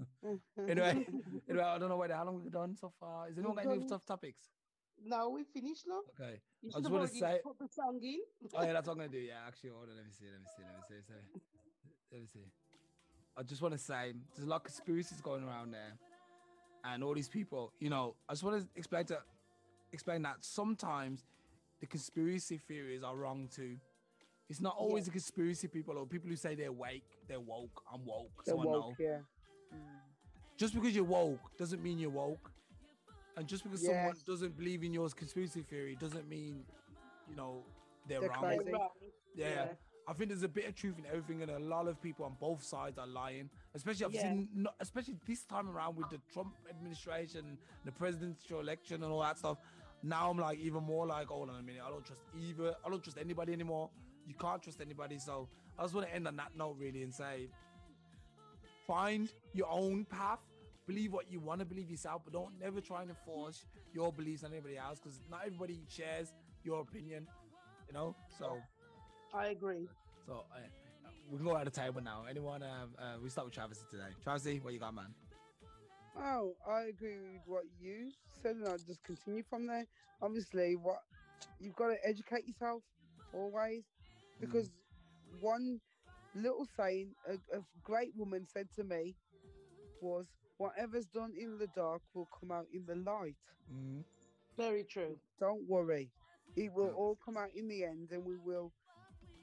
Anyway, 0.68 1.06
anyway, 1.48 1.64
I 1.64 1.78
don't 1.78 1.88
know 1.88 1.96
where 1.96 2.12
how 2.14 2.24
long 2.24 2.42
we've 2.42 2.52
done 2.52 2.76
so 2.76 2.92
far. 3.00 3.28
Is 3.28 3.38
anyone 3.38 3.56
got 3.56 3.72
any 3.72 3.86
tough 3.86 4.04
topics? 4.04 4.48
No, 5.04 5.30
we 5.30 5.44
finished, 5.44 5.86
love. 5.88 6.04
Okay. 6.20 6.40
You 6.62 6.70
I 6.74 6.80
just 6.80 6.90
wanna 6.90 7.08
say- 7.08 7.40
put 7.42 7.58
the 7.58 7.68
song 7.68 7.98
in. 8.02 8.20
Oh 8.54 8.62
yeah, 8.62 8.72
that's 8.72 8.86
what 8.86 8.92
I'm 8.94 8.98
gonna 8.98 9.08
do. 9.10 9.18
Yeah, 9.18 9.34
actually, 9.46 9.70
hold 9.70 9.88
on. 9.88 9.96
Let 9.96 10.04
me 10.04 10.12
see. 10.12 10.26
Let 10.26 10.40
me 10.40 10.46
see. 10.56 10.62
Let 10.62 10.76
me 10.76 10.82
see. 10.88 10.94
Let 11.12 11.22
me 11.22 11.30
see. 11.32 11.40
Let 12.12 12.20
me 12.22 12.26
see. 12.26 12.46
I 13.36 13.42
just 13.42 13.62
want 13.62 13.72
to 13.72 13.78
say 13.78 14.12
there's 14.34 14.46
a 14.46 14.50
lot 14.50 14.56
of 14.56 14.64
conspiracies 14.64 15.20
going 15.20 15.44
around 15.44 15.70
there, 15.72 15.92
and 16.84 17.02
all 17.02 17.14
these 17.14 17.28
people. 17.28 17.72
You 17.80 17.88
know, 17.90 18.14
I 18.28 18.32
just 18.32 18.42
want 18.42 18.60
to 18.62 18.68
explain 18.76 19.04
to 19.06 19.18
explain 19.92 20.22
that 20.22 20.36
sometimes 20.40 21.24
the 21.80 21.86
conspiracy 21.86 22.58
theories 22.58 23.02
are 23.02 23.16
wrong 23.16 23.48
too. 23.54 23.76
It's 24.50 24.60
not 24.60 24.74
always 24.76 25.04
the 25.04 25.12
conspiracy 25.12 25.68
people 25.68 25.96
or 25.96 26.04
people 26.06 26.28
who 26.28 26.36
say 26.36 26.54
they're 26.56 26.72
wake, 26.72 27.04
they're 27.28 27.40
woke. 27.40 27.82
I'm 27.92 28.04
woke, 28.04 28.42
They're 28.44 28.56
so 28.56 28.60
I 28.60 28.64
know. 28.64 28.70
woke, 28.70 28.96
yeah. 28.98 29.18
Just 30.56 30.74
because 30.74 30.94
you're 30.94 31.04
woke 31.04 31.56
doesn't 31.56 31.82
mean 31.82 31.98
you're 32.00 32.10
woke. 32.10 32.50
And 33.36 33.46
just 33.46 33.64
because 33.64 33.84
someone 33.84 34.14
doesn't 34.26 34.56
believe 34.56 34.82
in 34.82 34.92
your 34.92 35.08
conspiracy 35.10 35.62
theory 35.62 35.96
doesn't 35.98 36.28
mean, 36.28 36.64
you 37.28 37.36
know, 37.36 37.62
they're, 38.08 38.20
They're 38.20 38.28
wrong. 38.30 38.40
crazy. 38.58 38.72
Yeah. 39.34 39.48
Yeah. 39.48 39.68
I 40.08 40.12
think 40.12 40.30
there's 40.30 40.42
a 40.42 40.48
bit 40.48 40.66
of 40.66 40.74
truth 40.74 40.98
in 40.98 41.06
everything, 41.06 41.42
and 41.42 41.50
a 41.52 41.58
lot 41.60 41.86
of 41.86 42.02
people 42.02 42.24
on 42.24 42.34
both 42.40 42.64
sides 42.64 42.98
are 42.98 43.06
lying. 43.06 43.48
Especially 43.74 44.06
I've 44.06 44.12
Yeah. 44.14 44.22
seen, 44.22 44.48
no- 44.52 44.72
especially 44.80 45.14
this 45.26 45.44
time 45.44 45.68
around 45.70 45.96
with 45.96 46.10
the 46.10 46.18
Trump 46.32 46.54
administration, 46.68 47.56
the 47.84 47.92
presidential 47.92 48.58
election, 48.60 49.04
and 49.04 49.12
all 49.12 49.20
that 49.20 49.38
stuff. 49.38 49.58
Now 50.02 50.30
I'm 50.30 50.38
like 50.38 50.58
even 50.58 50.82
more 50.82 51.06
like, 51.06 51.28
hold 51.28 51.50
on 51.50 51.56
a 51.60 51.62
minute, 51.62 51.82
I 51.86 51.90
don't 51.90 52.04
trust 52.04 52.22
either. 52.40 52.74
I 52.84 52.88
don't 52.88 53.02
trust 53.02 53.18
anybody 53.18 53.52
anymore. 53.52 53.90
You 54.26 54.34
can't 54.34 54.60
trust 54.62 54.80
anybody. 54.80 55.18
So 55.18 55.48
I 55.78 55.82
just 55.82 55.94
want 55.94 56.08
to 56.08 56.14
end 56.14 56.26
on 56.26 56.36
that 56.36 56.56
note 56.56 56.76
really 56.78 57.02
and 57.02 57.14
say, 57.14 57.48
find 58.86 59.30
your 59.52 59.68
own 59.70 60.04
path. 60.06 60.40
Believe 60.90 61.12
what 61.12 61.30
you 61.30 61.38
want 61.38 61.60
to 61.60 61.64
believe 61.64 61.88
yourself, 61.88 62.22
but 62.24 62.32
don't 62.32 62.58
never 62.60 62.80
try 62.80 63.02
and 63.02 63.16
force 63.24 63.64
your 63.94 64.12
beliefs 64.12 64.42
on 64.42 64.50
anybody 64.50 64.76
else 64.76 64.98
because 64.98 65.20
not 65.30 65.42
everybody 65.46 65.78
shares 65.88 66.32
your 66.64 66.80
opinion. 66.80 67.28
You 67.86 67.94
know, 67.94 68.16
so. 68.36 68.58
I 69.32 69.46
agree. 69.50 69.86
So 70.26 70.46
uh, 70.52 70.58
we 71.30 71.36
can 71.36 71.46
go 71.46 71.56
out 71.56 71.68
of 71.68 71.72
table 71.72 72.00
now. 72.00 72.24
Anyone? 72.28 72.64
Um, 72.64 72.90
uh, 72.98 73.18
we 73.22 73.30
start 73.30 73.46
with 73.46 73.54
Travis 73.54 73.84
today. 73.88 74.10
Travis, 74.24 74.44
what 74.64 74.72
you 74.72 74.80
got, 74.80 74.92
man? 74.92 75.14
Oh, 76.18 76.56
I 76.68 76.86
agree 76.88 77.18
with 77.34 77.42
what 77.46 77.62
you 77.80 78.10
said, 78.42 78.56
and 78.56 78.66
I'll 78.66 78.76
just 78.76 79.04
continue 79.04 79.44
from 79.48 79.68
there. 79.68 79.86
Obviously, 80.20 80.74
what 80.74 81.02
you've 81.60 81.76
got 81.76 81.90
to 81.90 81.96
educate 82.04 82.48
yourself 82.48 82.82
always, 83.32 83.84
because 84.40 84.70
one 85.40 85.78
little 86.34 86.66
saying 86.76 87.14
a, 87.28 87.34
a 87.56 87.62
great 87.84 88.10
woman 88.16 88.44
said 88.52 88.66
to 88.74 88.82
me 88.82 89.14
was, 90.00 90.26
"Whatever's 90.60 91.06
done 91.06 91.32
in 91.44 91.58
the 91.58 91.68
dark 91.68 92.02
will 92.14 92.28
come 92.38 92.50
out 92.52 92.66
in 92.72 92.84
the 92.86 92.96
light." 93.10 93.36
Mm-hmm. 93.72 94.00
Very 94.56 94.84
true. 94.84 95.16
Don't 95.38 95.64
worry, 95.68 96.10
it 96.56 96.70
will 96.76 96.92
all 97.00 97.16
come 97.24 97.36
out 97.42 97.52
in 97.54 97.66
the 97.68 97.84
end, 97.84 98.10
and 98.12 98.24
we 98.24 98.36
will 98.36 98.72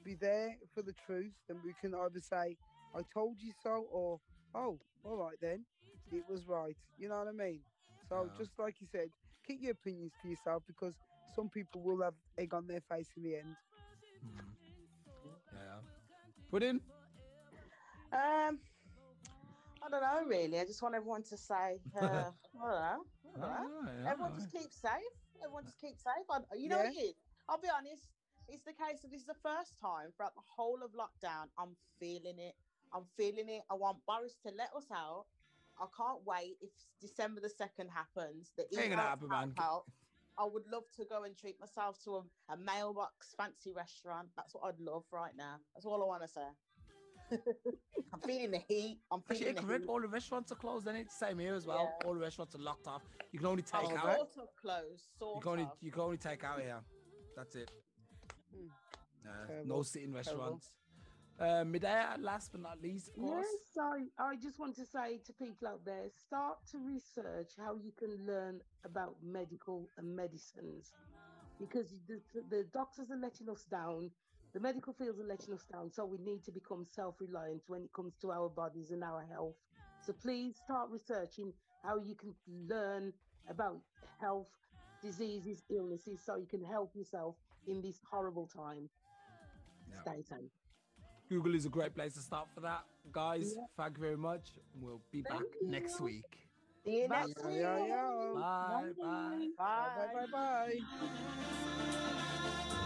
be 0.04 0.14
there 0.14 0.50
for 0.74 0.82
the 0.82 0.94
truth. 1.06 1.34
And 1.48 1.58
we 1.64 1.74
can 1.80 1.92
either 1.94 2.20
say, 2.20 2.56
"I 2.94 3.02
told 3.12 3.36
you 3.40 3.52
so," 3.62 3.74
or 3.90 4.20
"Oh, 4.54 4.78
all 5.04 5.16
right 5.16 5.38
then, 5.40 5.64
it 6.12 6.24
was 6.28 6.46
right." 6.46 6.76
You 6.98 7.08
know 7.08 7.18
what 7.18 7.28
I 7.28 7.32
mean? 7.32 7.60
So 8.08 8.24
Yeah. 8.24 8.38
just 8.38 8.58
like 8.58 8.80
you 8.80 8.86
said, 8.86 9.10
keep 9.46 9.60
your 9.60 9.72
opinions 9.72 10.12
to 10.22 10.28
yourself 10.28 10.62
because 10.66 10.94
some 11.34 11.48
people 11.48 11.82
will 11.82 12.00
have 12.02 12.14
egg 12.36 12.54
on 12.54 12.66
their 12.66 12.80
face 12.80 13.10
in 13.16 13.22
the 13.22 13.36
end. 13.36 13.56
Mm-hmm. 14.24 15.56
Yeah. 15.56 15.80
Put 16.50 16.62
in. 16.62 16.80
Um, 18.12 18.58
I 19.88 19.90
don't 19.90 20.02
know, 20.02 20.28
really. 20.28 20.60
I 20.60 20.64
just 20.64 20.82
want 20.82 20.94
everyone 20.94 21.22
to 21.24 21.36
say, 21.36 21.80
uh, 22.00 22.04
I 22.04 22.08
don't 22.08 22.34
know. 22.60 23.00
I 23.24 23.40
don't 23.40 23.40
know. 23.40 23.46
Alright, 23.46 24.06
Everyone 24.06 24.32
just 24.38 24.52
keep 24.52 24.72
safe. 24.72 25.16
Everyone 25.42 25.64
just 25.64 25.80
keep 25.80 25.96
safe. 25.96 26.28
I, 26.30 26.40
you 26.56 26.68
know 26.68 26.78
what 26.78 26.92
it 26.92 26.98
is? 26.98 27.14
I'll 27.48 27.60
be 27.60 27.68
honest. 27.72 28.08
It's 28.48 28.64
the 28.64 28.72
case 28.72 29.04
of 29.04 29.10
this 29.10 29.20
is 29.20 29.26
the 29.26 29.40
first 29.42 29.72
time 29.80 30.12
throughout 30.16 30.34
the 30.34 30.44
whole 30.44 30.80
of 30.84 30.92
lockdown. 30.92 31.48
I'm 31.58 31.76
feeling 32.00 32.38
it. 32.38 32.54
I'm 32.92 33.04
feeling 33.16 33.48
it. 33.48 33.62
I 33.70 33.74
want 33.74 33.98
Boris 34.06 34.36
to 34.44 34.52
let 34.56 34.72
us 34.76 34.88
out. 34.92 35.26
I 35.80 35.86
can't 35.96 36.20
wait 36.26 36.56
if 36.60 36.70
December 37.00 37.40
the 37.40 37.48
second 37.48 37.88
happens. 37.88 38.52
The 38.56 38.64
Ain't 38.78 38.90
gonna 38.90 39.02
happen, 39.02 39.28
man. 39.28 39.52
out. 39.60 39.84
I 40.38 40.44
would 40.44 40.64
love 40.70 40.84
to 40.96 41.04
go 41.04 41.24
and 41.24 41.36
treat 41.36 41.58
myself 41.60 41.98
to 42.04 42.16
a, 42.16 42.22
a 42.52 42.56
mailbox 42.56 43.34
fancy 43.36 43.72
restaurant. 43.72 44.28
That's 44.36 44.54
what 44.54 44.64
I'd 44.64 44.80
love 44.80 45.04
right 45.12 45.32
now. 45.36 45.56
That's 45.74 45.86
all 45.86 46.02
I 46.02 46.06
want 46.06 46.22
to 46.22 46.28
say. 46.28 46.46
I'm 48.12 48.20
feeling 48.20 48.50
the 48.52 48.58
heat. 48.68 48.98
I'm 49.10 49.22
Actually, 49.30 49.52
the 49.52 49.60
heat. 49.60 49.82
All 49.88 50.00
the 50.00 50.08
restaurants 50.08 50.50
are 50.52 50.56
closed. 50.56 50.86
Then 50.86 50.96
it's 50.96 51.16
the 51.18 51.26
same 51.26 51.38
here 51.38 51.54
as 51.54 51.66
well. 51.66 51.92
Yeah. 52.00 52.06
All 52.08 52.14
the 52.14 52.20
restaurants 52.20 52.54
are 52.54 52.58
locked 52.58 52.86
off. 52.86 53.02
You 53.32 53.38
can 53.38 53.48
only 53.48 53.62
take 53.62 53.80
Oh, 53.84 53.96
out. 53.96 54.32
sort 54.34 54.48
of 54.48 54.56
close. 54.60 55.08
Sort 55.18 55.36
You 55.36 55.40
can 55.42 55.50
only 55.52 55.64
of. 55.64 55.72
you 55.80 55.90
can 55.92 56.00
only 56.02 56.16
take 56.16 56.44
out 56.44 56.60
here. 56.60 56.78
That's 57.36 57.54
it. 57.54 57.70
Mm. 58.54 58.68
Uh, 59.26 59.28
no 59.30 59.46
Terrible, 59.46 59.84
sitting 59.84 60.12
terrible. 60.12 60.16
restaurants. 60.32 60.72
Uh, 61.40 61.62
Medea, 61.64 62.16
last 62.18 62.50
but 62.50 62.60
not 62.62 62.82
least, 62.82 63.10
of 63.10 63.14
course. 63.14 63.46
Yes, 63.48 63.84
I, 64.18 64.30
I 64.30 64.34
just 64.36 64.58
want 64.58 64.74
to 64.74 64.84
say 64.84 65.20
to 65.24 65.32
people 65.34 65.68
out 65.68 65.84
there 65.84 66.06
start 66.26 66.56
to 66.72 66.78
research 66.78 67.52
how 67.56 67.76
you 67.76 67.92
can 67.96 68.26
learn 68.26 68.60
about 68.84 69.14
medical 69.22 69.88
and 69.98 70.16
medicines 70.16 70.94
because 71.60 71.90
the, 72.08 72.20
the 72.50 72.64
doctors 72.72 73.12
are 73.12 73.16
letting 73.16 73.48
us 73.48 73.62
down, 73.70 74.10
the 74.54 74.60
medical 74.60 74.92
fields 74.92 75.20
are 75.20 75.24
letting 75.26 75.52
us 75.54 75.64
down. 75.72 75.90
So 75.90 76.04
we 76.04 76.18
need 76.18 76.44
to 76.44 76.52
become 76.52 76.84
self 76.84 77.16
reliant 77.20 77.62
when 77.66 77.82
it 77.82 77.92
comes 77.92 78.16
to 78.22 78.30
our 78.30 78.48
bodies 78.48 78.90
and 78.90 79.02
our 79.04 79.24
health. 79.24 79.56
So 80.00 80.12
please 80.12 80.56
start 80.64 80.90
researching 80.90 81.52
how 81.82 81.98
you 81.98 82.14
can 82.14 82.34
learn 82.46 83.12
about 83.48 83.80
health, 84.20 84.48
diseases, 85.02 85.62
illnesses, 85.70 86.20
so 86.24 86.36
you 86.36 86.46
can 86.46 86.64
help 86.64 86.94
yourself 86.94 87.36
in 87.66 87.82
this 87.82 88.00
horrible 88.10 88.46
time. 88.46 88.88
Yeah. 89.90 90.00
Stay 90.02 90.22
safe. 90.22 90.50
Google 91.28 91.54
is 91.54 91.66
a 91.66 91.68
great 91.68 91.94
place 91.94 92.14
to 92.14 92.20
start 92.20 92.48
for 92.54 92.60
that, 92.62 92.84
guys. 93.12 93.54
Yeah. 93.54 93.64
Thank 93.76 93.98
you 93.98 94.02
very 94.02 94.16
much. 94.16 94.58
We'll 94.80 95.02
be 95.12 95.22
back 95.22 95.40
Thank 95.60 95.70
next 95.70 96.00
week. 96.00 96.24
See 96.84 97.02
you 97.02 97.08
Bye. 97.08 97.26
next 97.26 97.42
Yeah, 97.44 97.48
week. 97.48 97.60
yeah, 97.60 97.86
yeah. 97.86 98.32
Bye, 98.34 98.92
bye. 98.98 99.48
Bye. 99.58 99.88
Bye, 99.94 100.08
bye, 100.14 100.26
bye. 100.32 100.74
We 100.98 101.04
will 102.44 102.68